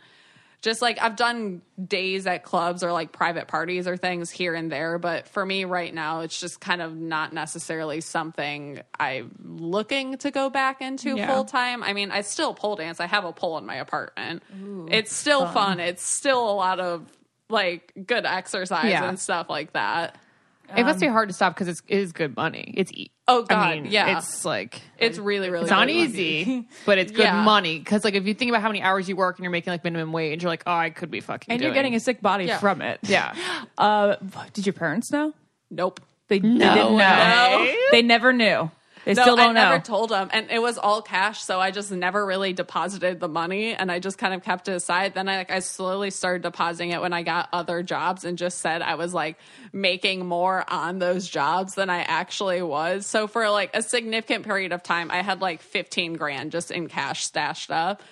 just 0.62 0.82
like 0.82 1.00
I've 1.00 1.16
done 1.16 1.62
days 1.82 2.26
at 2.26 2.42
clubs 2.42 2.82
or 2.82 2.92
like 2.92 3.12
private 3.12 3.48
parties 3.48 3.88
or 3.88 3.96
things 3.96 4.30
here 4.30 4.54
and 4.54 4.70
there. 4.70 4.98
But 4.98 5.26
for 5.28 5.44
me 5.46 5.64
right 5.64 5.92
now, 5.92 6.20
it's 6.20 6.38
just 6.38 6.60
kind 6.60 6.82
of 6.82 6.94
not 6.94 7.32
necessarily 7.32 8.00
something 8.02 8.80
I'm 8.98 9.30
looking 9.42 10.18
to 10.18 10.30
go 10.30 10.50
back 10.50 10.82
into 10.82 11.16
Yeah. 11.16 11.28
full 11.28 11.44
time. 11.44 11.82
I 11.82 11.92
mean, 11.94 12.10
I 12.10 12.20
still 12.20 12.52
pole 12.54 12.76
dance. 12.76 13.00
I 13.00 13.06
have 13.06 13.24
a 13.24 13.32
pole 13.32 13.56
in 13.58 13.64
my 13.66 13.76
apartment. 13.76 14.42
it's 14.90 15.14
still 15.14 15.46
fun. 15.46 15.80
It's 15.80 16.04
still 16.04 16.50
a 16.50 16.52
lot 16.52 16.78
of 16.78 17.06
like 17.48 17.92
good 18.06 18.26
exercise 18.26 18.90
Yeah. 18.90 19.08
and 19.08 19.18
stuff 19.18 19.48
like 19.48 19.72
that. 19.72 20.16
it 20.76 20.84
must 20.84 21.00
be 21.00 21.06
um, 21.08 21.12
hard 21.12 21.28
to 21.28 21.34
stop 21.34 21.54
because 21.54 21.66
it's 21.68 21.82
it 21.88 21.98
is 21.98 22.12
good 22.12 22.36
money. 22.36 22.74
It's 22.76 22.92
e- 22.92 23.10
Oh, 23.30 23.42
I 23.48 23.54
God, 23.54 23.74
mean, 23.82 23.86
yeah. 23.92 24.18
It's 24.18 24.44
like 24.44 24.80
It's 24.98 25.18
really, 25.18 25.50
really 25.50 25.62
it's 25.64 25.70
not 25.70 25.86
good 25.86 25.94
money. 25.94 26.04
easy, 26.04 26.68
but 26.86 26.98
it's 26.98 27.12
good 27.12 27.22
Yeah. 27.24 27.42
money. 27.44 27.78
Because 27.78 28.04
like 28.04 28.14
if 28.14 28.26
you 28.26 28.34
think 28.34 28.50
about 28.50 28.62
how 28.62 28.68
many 28.68 28.82
hours 28.82 29.08
you 29.08 29.16
work 29.16 29.36
and 29.38 29.44
you're 29.44 29.50
making 29.52 29.70
like 29.72 29.84
minimum 29.84 30.12
wage, 30.12 30.42
you're 30.42 30.50
like, 30.50 30.62
oh, 30.66 30.72
I 30.74 30.90
could 30.90 31.10
be 31.10 31.20
fucking. 31.20 31.52
and 31.52 31.60
you're 31.60 31.70
doing- 31.70 31.74
getting 31.78 31.94
a 31.94 32.00
sick 32.00 32.20
body 32.20 32.44
Yeah. 32.46 32.58
from 32.58 32.82
it. 32.82 32.98
yeah. 33.02 33.34
Uh, 33.78 34.16
did 34.52 34.66
your 34.66 34.72
parents 34.74 35.10
know? 35.12 35.32
Nope. 35.70 36.00
They, 36.28 36.38
they 36.38 36.48
didn't 36.48 36.58
know. 36.58 36.96
No. 36.98 37.74
They 37.92 38.02
never 38.02 38.32
knew. 38.32 38.70
They 39.04 39.14
No, 39.14 39.22
still 39.22 39.36
don't 39.36 39.56
I 39.56 39.70
never 39.70 39.82
told 39.82 40.10
them, 40.10 40.28
and 40.32 40.50
it 40.50 40.60
was 40.60 40.76
all 40.76 41.00
cash, 41.00 41.42
so 41.42 41.58
I 41.58 41.70
just 41.70 41.90
never 41.90 42.24
really 42.24 42.52
deposited 42.52 43.18
the 43.18 43.28
money, 43.28 43.74
and 43.74 43.90
I 43.90 43.98
just 43.98 44.18
kind 44.18 44.34
of 44.34 44.42
kept 44.42 44.68
it 44.68 44.72
aside. 44.72 45.14
Then 45.14 45.28
I 45.28 45.38
like 45.38 45.50
I 45.50 45.60
slowly 45.60 46.10
started 46.10 46.42
depositing 46.42 46.90
it 46.90 47.00
when 47.00 47.12
I 47.12 47.22
got 47.22 47.48
other 47.52 47.82
jobs, 47.82 48.24
and 48.24 48.36
just 48.36 48.58
said 48.58 48.82
I 48.82 48.96
was 48.96 49.14
like 49.14 49.38
making 49.72 50.26
more 50.26 50.64
on 50.70 50.98
those 50.98 51.28
jobs 51.28 51.74
than 51.74 51.88
I 51.88 52.02
actually 52.02 52.62
was. 52.62 53.06
So 53.06 53.26
for 53.26 53.48
like 53.48 53.70
a 53.74 53.82
significant 53.82 54.44
period 54.44 54.72
of 54.72 54.82
time, 54.82 55.10
I 55.10 55.22
had 55.22 55.40
like 55.40 55.62
fifteen 55.62 56.14
grand 56.14 56.52
just 56.52 56.70
in 56.70 56.88
cash 56.88 57.24
stashed 57.24 57.70
up. 57.70 58.02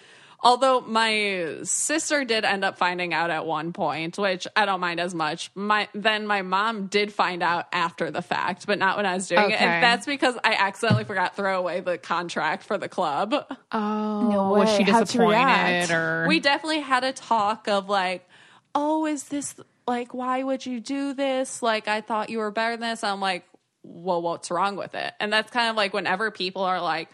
Although 0.41 0.83
my 0.83 1.59
sister 1.65 2.25
did 2.25 2.45
end 2.45 2.65
up 2.65 2.79
finding 2.79 3.13
out 3.13 3.31
at 3.31 3.45
one 3.45 3.73
point, 3.73 4.17
which 4.17 4.47
I 4.55 4.67
don't 4.67 4.79
mind 4.79 5.01
as 5.01 5.13
much. 5.13 5.51
My 5.57 5.89
then 5.95 6.29
my 6.29 6.43
mom 6.43 6.87
did 6.87 7.13
find 7.13 7.43
out 7.43 7.67
after 7.73 8.13
the 8.13 8.23
fact, 8.23 8.67
but 8.67 8.79
not 8.79 8.97
when 8.97 9.05
I 9.05 9.15
was 9.15 9.27
doing 9.27 9.51
it. 9.51 9.61
And 9.61 9.83
that's 9.83 10.07
because 10.07 10.37
I 10.45 10.55
accidentally 10.55 11.05
forgot 11.05 11.35
throw 11.35 11.59
away 11.59 11.81
the 11.81 11.99
contract 11.99 12.63
for 12.63 12.79
the 12.79 12.89
club. 12.89 13.35
Oh, 13.73 14.53
was 14.53 14.71
she 14.71 14.85
way. 14.85 14.93
How'd 14.93 15.09
she 15.09 15.19
disappointed 15.19 15.91
or 15.91 16.29
We 16.29 16.39
definitely 16.39 16.81
had 16.81 17.03
a 17.03 17.13
talk 17.13 17.67
of 17.67 17.89
like, 17.89 18.29
oh, 18.77 19.07
is 19.07 19.25
this 19.25 19.57
like 19.89 20.15
why 20.15 20.45
would 20.45 20.65
you 20.65 20.79
do 20.79 21.15
this? 21.15 21.63
Like 21.63 21.89
I 21.89 22.01
thought 22.01 22.31
you 22.31 22.39
were 22.39 22.53
better 22.53 22.77
than 22.77 22.91
this. 22.91 23.03
I'm 23.03 23.21
like, 23.21 23.45
well, 23.83 24.23
what's 24.23 24.53
wrong 24.53 24.77
with 24.77 24.95
it? 24.95 25.13
And 25.19 25.33
that's 25.33 25.51
kind 25.51 25.69
of 25.69 25.75
like 25.75 25.93
whenever 25.93 26.31
people 26.31 26.63
are 26.63 26.81
like, 26.81 27.09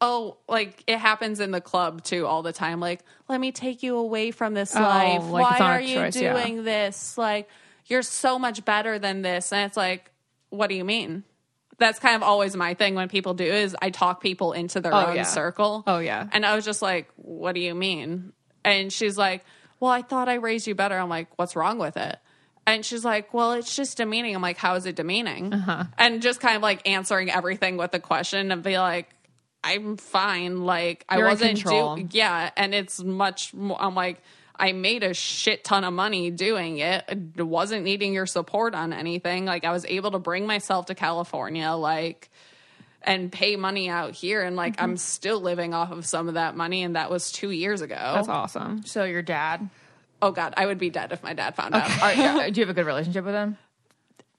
oh, 0.00 0.38
like 0.48 0.82
it 0.86 0.98
happens 0.98 1.40
in 1.40 1.50
the 1.50 1.60
club 1.60 2.02
too 2.02 2.26
all 2.26 2.42
the 2.42 2.52
time. 2.52 2.80
Like, 2.80 3.00
let 3.28 3.40
me 3.40 3.52
take 3.52 3.82
you 3.82 3.96
away 3.96 4.30
from 4.30 4.54
this 4.54 4.74
Oh, 4.74 4.80
life. 4.80 5.24
like 5.28 5.58
Why 5.60 5.66
are 5.76 5.80
you 5.80 5.96
choice, 5.96 6.16
yeah. 6.16 6.32
doing 6.42 6.64
this? 6.64 7.18
Like, 7.18 7.48
you're 7.86 8.02
so 8.02 8.38
much 8.38 8.64
better 8.64 8.98
than 8.98 9.22
this. 9.22 9.52
And 9.52 9.66
it's 9.66 9.76
like, 9.76 10.10
what 10.48 10.68
do 10.68 10.74
you 10.74 10.84
mean? 10.84 11.24
That's 11.78 11.98
kind 11.98 12.14
of 12.16 12.22
always 12.22 12.54
my 12.56 12.74
thing 12.74 12.94
when 12.94 13.08
people 13.08 13.34
do 13.34 13.44
is 13.44 13.74
I 13.80 13.90
talk 13.90 14.20
people 14.20 14.52
into 14.52 14.80
their 14.80 14.92
Oh, 14.94 15.06
own 15.06 15.16
yeah. 15.16 15.22
circle. 15.22 15.82
Oh, 15.86 15.98
yeah. 15.98 16.28
And 16.32 16.44
I 16.44 16.54
was 16.54 16.64
just 16.64 16.82
like, 16.82 17.08
what 17.16 17.54
do 17.54 17.60
you 17.60 17.74
mean? 17.74 18.32
And 18.64 18.92
she's 18.92 19.16
like, 19.16 19.44
well, 19.80 19.90
I 19.90 20.02
thought 20.02 20.28
I 20.28 20.34
raised 20.34 20.66
you 20.66 20.74
better. 20.74 20.96
I'm 20.98 21.08
like, 21.08 21.28
what's 21.36 21.56
wrong 21.56 21.78
with 21.78 21.96
it? 21.96 22.18
And 22.66 22.84
she's 22.84 23.02
like, 23.04 23.32
well, 23.32 23.52
it's 23.52 23.74
just 23.74 23.96
demeaning. 23.96 24.34
I'm 24.36 24.42
like, 24.42 24.58
how 24.58 24.74
is 24.74 24.84
it 24.84 24.94
demeaning? 24.94 25.54
Uh-huh. 25.54 25.84
And 25.96 26.20
just 26.20 26.40
kind 26.40 26.54
of 26.56 26.62
like 26.62 26.86
answering 26.86 27.30
everything 27.30 27.78
with 27.78 27.94
a 27.94 27.98
question 27.98 28.52
and 28.52 28.62
be 28.62 28.78
like, 28.78 29.08
I'm 29.62 29.96
fine. 29.96 30.62
Like, 30.64 31.04
I 31.08 31.16
You're 31.18 31.26
in 31.26 31.30
wasn't 31.32 31.50
control. 31.56 31.96
do- 31.96 32.08
yeah. 32.10 32.50
And 32.56 32.74
it's 32.74 33.02
much 33.02 33.52
more, 33.54 33.80
I'm 33.80 33.94
like, 33.94 34.22
I 34.56 34.72
made 34.72 35.02
a 35.02 35.14
shit 35.14 35.64
ton 35.64 35.84
of 35.84 35.92
money 35.92 36.30
doing 36.30 36.78
it. 36.78 37.04
I 37.08 37.42
wasn't 37.42 37.84
needing 37.84 38.12
your 38.12 38.26
support 38.26 38.74
on 38.74 38.92
anything. 38.92 39.44
Like, 39.46 39.64
I 39.64 39.72
was 39.72 39.84
able 39.86 40.10
to 40.12 40.18
bring 40.18 40.46
myself 40.46 40.86
to 40.86 40.94
California. 40.94 41.70
Like, 41.72 42.30
and 43.02 43.32
pay 43.32 43.56
money 43.56 43.88
out 43.88 44.12
here 44.12 44.42
and 44.42 44.56
like 44.56 44.74
Mm-hmm. 44.76 44.84
I'm 44.84 44.96
still 44.98 45.40
living 45.40 45.72
off 45.72 45.90
of 45.90 46.04
some 46.04 46.28
of 46.28 46.34
that 46.34 46.54
money 46.54 46.82
and 46.82 46.96
that 46.96 47.10
was 47.10 47.32
2 47.32 47.50
years 47.50 47.80
ago. 47.80 47.94
That's 47.94 48.28
awesome. 48.28 48.82
So 48.84 49.04
your 49.04 49.22
dad? 49.22 49.70
Oh 50.20 50.32
god, 50.32 50.52
I 50.58 50.66
would 50.66 50.76
be 50.76 50.90
dead 50.90 51.10
if 51.12 51.22
my 51.22 51.32
dad 51.32 51.54
found 51.54 51.74
out. 51.74 52.02
Are, 52.02 52.12
yeah, 52.12 52.50
do 52.50 52.60
you 52.60 52.66
have 52.66 52.70
a 52.70 52.74
good 52.78 52.84
relationship 52.84 53.24
with 53.24 53.34
him? 53.34 53.56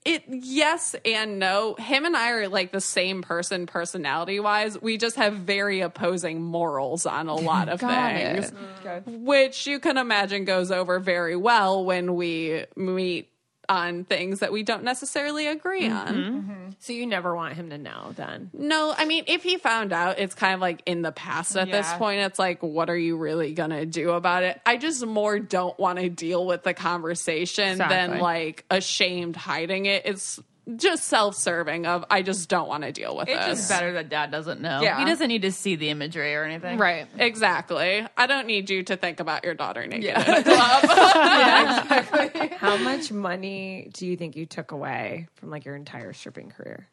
It 0.04 0.24
yes 0.28 0.96
and 1.04 1.38
no. 1.38 1.74
Him 1.74 2.04
and 2.04 2.16
I 2.16 2.30
are 2.30 2.48
like 2.48 2.72
the 2.72 2.80
same 2.80 3.22
person 3.22 3.66
personality 3.66 4.40
wise. 4.40 4.80
We 4.80 4.98
just 4.98 5.16
have 5.16 5.34
very 5.34 5.80
opposing 5.80 6.42
morals 6.42 7.06
on 7.06 7.28
a 7.28 7.34
lot 7.36 7.68
of 7.68 7.80
things. 7.80 8.50
Mm-hmm. 8.50 8.88
it. 8.88 9.02
Which 9.06 9.66
you 9.66 9.78
can 9.78 9.98
imagine 9.98 10.44
goes 10.44 10.70
over 10.70 10.98
very 10.98 11.36
well 11.36 11.84
when 11.84 12.16
we 12.16 12.64
meet 12.76 13.31
on 13.72 14.04
things 14.04 14.40
that 14.40 14.52
we 14.52 14.62
don't 14.62 14.84
necessarily 14.84 15.46
agree 15.46 15.84
mm-hmm. 15.84 15.96
on. 15.96 16.14
Mm-hmm. 16.14 16.70
So 16.80 16.92
you 16.92 17.06
never 17.06 17.34
want 17.34 17.54
him 17.54 17.70
to 17.70 17.78
know 17.78 18.12
then. 18.14 18.50
No, 18.52 18.94
I 18.94 19.06
mean, 19.06 19.24
if 19.28 19.42
he 19.42 19.56
found 19.56 19.94
out, 19.94 20.18
it's 20.18 20.34
kind 20.34 20.52
of 20.52 20.60
like 20.60 20.82
in 20.84 21.00
the 21.00 21.10
past 21.10 21.56
at 21.56 21.70
this 21.70 21.90
point. 21.94 22.20
It's 22.20 22.38
like, 22.38 22.62
what 22.62 22.90
are 22.90 22.96
you 22.96 23.16
really 23.16 23.54
going 23.54 23.70
to 23.70 23.86
do 23.86 24.10
about 24.10 24.42
it? 24.42 24.60
I 24.66 24.76
just 24.76 25.04
more 25.06 25.38
don't 25.38 25.78
want 25.78 25.98
to 26.00 26.10
deal 26.10 26.46
with 26.46 26.64
the 26.64 26.74
conversation 26.74 27.78
than 27.78 28.18
like 28.18 28.66
ashamed 28.70 29.36
hiding 29.36 29.86
it. 29.86 30.02
It's 30.04 30.38
just 30.76 31.06
self 31.06 31.34
serving 31.34 31.86
of, 31.86 32.04
I 32.10 32.22
just 32.22 32.48
don't 32.48 32.68
want 32.68 32.84
to 32.84 32.92
deal 32.92 33.16
with 33.16 33.28
It's 33.28 33.46
this. 33.46 33.58
just 33.58 33.70
better 33.70 33.92
that 33.94 34.08
dad 34.08 34.30
doesn't 34.30 34.60
know. 34.60 34.82
Yeah. 34.82 34.98
He 34.98 35.04
doesn't 35.04 35.28
need 35.28 35.42
to 35.42 35.52
see 35.52 35.76
the 35.76 35.88
imagery 35.88 36.34
or 36.34 36.44
anything. 36.44 36.78
Right. 36.78 37.06
Exactly. 37.18 38.06
I 38.16 38.26
don't 38.26 38.46
need 38.46 38.70
you 38.70 38.82
to 38.84 38.96
think 38.96 39.20
about 39.20 39.44
your 39.44 39.54
daughter 39.54 39.86
naked 39.86 40.04
in 40.04 40.16
a 40.16 40.42
club. 40.42 42.52
How 42.58 42.76
much 42.76 43.10
money 43.10 43.90
do 43.92 44.06
you 44.06 44.16
think 44.16 44.36
you 44.36 44.46
took 44.46 44.70
away 44.70 45.28
from 45.34 45.50
like 45.50 45.64
your 45.64 45.76
entire 45.76 46.12
stripping 46.12 46.50
career? 46.50 46.88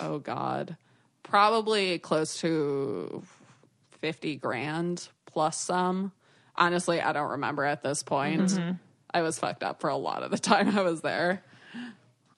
oh, 0.00 0.18
God. 0.18 0.76
Probably 1.22 1.98
close 1.98 2.38
to 2.40 3.22
50 4.00 4.36
grand 4.36 5.08
plus 5.26 5.60
some. 5.60 6.12
Honestly, 6.56 7.00
I 7.00 7.12
don't 7.12 7.30
remember 7.30 7.64
at 7.64 7.82
this 7.82 8.02
point. 8.02 8.42
Mm-hmm. 8.42 8.72
I 9.12 9.22
was 9.22 9.38
fucked 9.38 9.62
up 9.62 9.80
for 9.80 9.88
a 9.88 9.96
lot 9.96 10.22
of 10.22 10.30
the 10.30 10.38
time 10.38 10.76
I 10.76 10.82
was 10.82 11.00
there. 11.00 11.42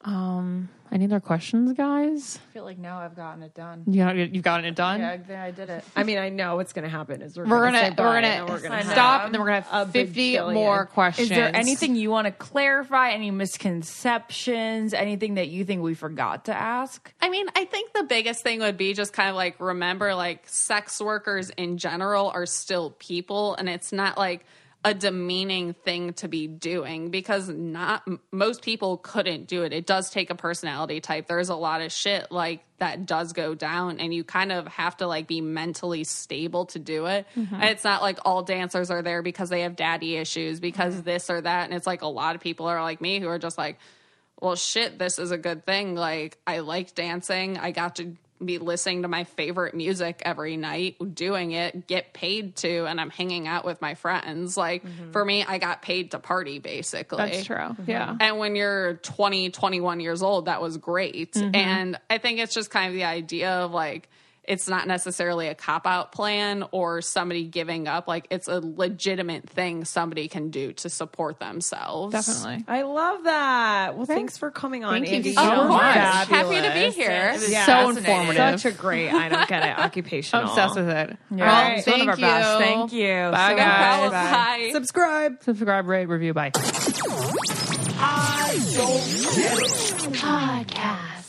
Um, 0.02 0.70
any 0.90 1.04
other 1.04 1.20
questions, 1.20 1.72
guys? 1.74 2.38
I 2.50 2.52
feel 2.54 2.64
like 2.64 2.78
now 2.78 2.98
I've 2.98 3.14
gotten 3.14 3.42
it 3.42 3.54
done. 3.54 3.84
Yeah, 3.86 4.12
you've 4.12 4.42
gotten 4.42 4.64
it 4.64 4.74
done. 4.74 5.00
Yeah, 5.00 5.42
I 5.42 5.50
did 5.50 5.68
it. 5.68 5.84
I 5.94 6.04
mean, 6.04 6.18
I 6.18 6.30
know 6.30 6.56
what's 6.56 6.72
going 6.72 6.84
to 6.84 6.88
happen 6.88 7.22
is 7.22 7.36
we're, 7.36 7.44
We're 7.44 7.70
gonna, 7.70 7.94
gonna 7.94 8.08
we're 8.08 8.20
gonna, 8.20 8.46
we're 8.48 8.60
gonna 8.60 8.84
stop 8.90 9.26
and 9.26 9.34
then 9.34 9.40
we're 9.40 9.48
gonna 9.48 9.60
have 9.60 9.92
fifty 9.92 10.40
more 10.40 10.86
questions. 10.86 11.30
Is 11.30 11.36
there 11.36 11.54
anything 11.54 11.96
you 11.96 12.10
want 12.10 12.26
to 12.26 12.32
clarify? 12.32 13.10
Any 13.10 13.30
misconceptions? 13.30 14.94
Anything 14.94 15.34
that 15.34 15.48
you 15.48 15.64
think 15.64 15.82
we 15.82 15.94
forgot 15.94 16.46
to 16.46 16.54
ask? 16.54 17.12
I 17.20 17.28
mean, 17.28 17.46
I 17.54 17.66
think 17.66 17.92
the 17.92 18.04
biggest 18.04 18.42
thing 18.42 18.60
would 18.60 18.76
be 18.78 18.94
just 18.94 19.12
kind 19.12 19.28
of 19.28 19.36
like 19.36 19.60
remember 19.60 20.14
like 20.14 20.48
sex 20.48 21.00
workers 21.00 21.50
in 21.50 21.76
general 21.76 22.30
are 22.30 22.46
still 22.46 22.90
people 22.98 23.54
and 23.54 23.68
it's 23.68 23.92
not 23.92 24.18
like 24.18 24.44
a 24.82 24.94
demeaning 24.94 25.74
thing 25.74 26.14
to 26.14 26.26
be 26.26 26.46
doing 26.46 27.10
because 27.10 27.48
not 27.48 28.02
most 28.32 28.62
people 28.62 28.96
couldn't 28.96 29.46
do 29.46 29.62
it. 29.62 29.74
It 29.74 29.86
does 29.86 30.08
take 30.08 30.30
a 30.30 30.34
personality 30.34 31.00
type. 31.00 31.26
There's 31.26 31.50
a 31.50 31.54
lot 31.54 31.82
of 31.82 31.92
shit 31.92 32.32
like 32.32 32.64
that 32.78 33.04
does 33.04 33.34
go 33.34 33.54
down 33.54 34.00
and 34.00 34.14
you 34.14 34.24
kind 34.24 34.50
of 34.50 34.66
have 34.68 34.96
to 34.96 35.06
like 35.06 35.26
be 35.26 35.42
mentally 35.42 36.04
stable 36.04 36.64
to 36.66 36.78
do 36.78 37.06
it. 37.06 37.26
And 37.34 37.64
it's 37.64 37.84
not 37.84 38.00
like 38.00 38.20
all 38.24 38.42
dancers 38.42 38.90
are 38.90 39.02
there 39.02 39.20
because 39.20 39.50
they 39.50 39.62
have 39.62 39.76
daddy 39.76 40.16
issues 40.16 40.60
because 40.60 40.94
mm-hmm. 40.94 41.04
this 41.04 41.28
or 41.28 41.42
that 41.42 41.64
and 41.64 41.74
it's 41.74 41.86
like 41.86 42.00
a 42.00 42.06
lot 42.06 42.34
of 42.34 42.40
people 42.40 42.66
are 42.66 42.82
like 42.82 43.02
me 43.02 43.20
who 43.20 43.28
are 43.28 43.38
just 43.38 43.58
like 43.58 43.78
well, 44.40 44.56
shit, 44.56 44.98
this 44.98 45.18
is 45.18 45.30
a 45.30 45.38
good 45.38 45.66
thing. 45.66 45.94
Like, 45.94 46.38
I 46.46 46.60
like 46.60 46.94
dancing. 46.94 47.58
I 47.58 47.72
got 47.72 47.96
to 47.96 48.16
be 48.44 48.58
listening 48.58 49.02
to 49.02 49.08
my 49.08 49.24
favorite 49.24 49.74
music 49.74 50.22
every 50.24 50.56
night, 50.56 50.96
doing 51.14 51.52
it, 51.52 51.86
get 51.86 52.12
paid 52.12 52.56
to, 52.56 52.86
and 52.86 53.00
I'm 53.00 53.10
hanging 53.10 53.46
out 53.46 53.64
with 53.64 53.80
my 53.80 53.94
friends. 53.94 54.56
Like, 54.56 54.82
for 55.12 55.24
me, 55.24 55.44
I 55.44 55.58
got 55.58 55.82
paid 55.82 56.12
to 56.12 56.18
party 56.18 56.58
basically. 56.58 57.18
That's 57.18 57.44
true. 57.44 57.76
Yeah. 57.86 58.16
And 58.18 58.38
when 58.38 58.56
you're 58.56 58.94
20, 58.94 59.50
21 59.50 60.00
years 60.00 60.22
old, 60.22 60.46
that 60.46 60.62
was 60.62 60.76
great. 60.76 61.34
Mm-hmm. 61.34 61.54
And 61.54 61.98
I 62.08 62.18
think 62.18 62.38
it's 62.38 62.54
just 62.54 62.70
kind 62.70 62.88
of 62.88 62.94
the 62.94 63.04
idea 63.04 63.50
of 63.50 63.72
like, 63.72 64.08
it's 64.50 64.68
not 64.68 64.86
necessarily 64.88 65.46
a 65.48 65.54
cop 65.54 65.86
out 65.86 66.10
plan 66.12 66.64
or 66.72 67.00
somebody 67.02 67.44
giving 67.44 67.86
up. 67.88 68.08
Like, 68.08 68.26
it's 68.30 68.48
a 68.48 68.58
legitimate 68.60 69.48
thing 69.48 69.84
somebody 69.84 70.26
can 70.28 70.50
do 70.50 70.72
to 70.74 70.90
support 70.90 71.38
themselves. 71.38 72.12
Definitely. 72.12 72.64
I 72.68 72.82
love 72.82 73.24
that. 73.24 73.96
Well, 73.96 74.06
thanks 74.06 74.36
for 74.38 74.50
coming 74.50 74.84
on. 74.84 74.92
Thank 74.94 75.08
you 75.08 75.14
Andy. 75.16 75.32
so 75.34 75.42
You're 75.44 75.68
much. 75.68 75.94
fabulous. 75.94 76.28
Happy 76.28 76.68
to 76.68 76.72
be 76.74 76.90
here. 77.00 77.32
It 77.34 77.48
Yeah. 77.48 77.64
So 77.64 77.72
fascinating. 77.72 77.96
informative. 78.10 78.60
Such 78.60 78.74
a 78.74 78.76
great, 78.76 79.10
I 79.10 79.28
don't 79.28 79.48
get 79.48 79.62
it, 79.64 79.78
occupational. 79.78 80.44
Obsessed 80.50 80.74
with 80.76 80.88
it. 80.88 81.16
Yeah. 81.30 81.36
Well, 81.36 81.46
Right. 81.46 81.78
it's 81.78 81.86
one 81.86 82.00
of 82.02 82.08
our 82.08 82.16
Thank 82.16 82.20
best. 82.26 82.50
you. 82.58 82.64
Thank 82.66 82.92
you. 82.92 83.30
Bye, 83.30 83.50
So 83.50 83.56
guys. 83.56 84.00
much. 84.02 84.12
Bye. 84.12 84.70
Subscribe. 84.72 85.42
Subscribe, 85.44 85.86
rate, 85.86 86.06
review. 86.06 86.34
Bye. 86.34 86.50
Podcast. 90.10 91.19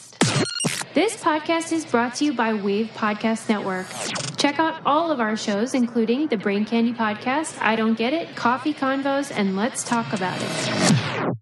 This 0.94 1.16
podcast 1.24 1.72
is 1.72 1.86
brought 1.86 2.16
to 2.16 2.26
you 2.26 2.34
by 2.34 2.54
Wave 2.54 2.88
Podcast 2.94 3.48
Network. 3.48 3.88
Check 4.36 4.60
out 4.60 4.82
all 4.86 5.10
of 5.10 5.22
our 5.22 5.38
shows, 5.38 5.74
including 5.74 6.28
the 6.28 6.36
Brain 6.36 6.66
Candy 6.66 6.92
Podcast, 6.92 7.58
I 7.62 7.78
Don't 7.78 7.98
Get 7.98 8.12
It, 8.12 8.36
Coffee 8.36 8.74
Convos, 8.74 9.32
and 9.34 9.56
Let's 9.56 9.86
Talk 9.86 10.12
About 10.12 10.38
It. 10.42 11.34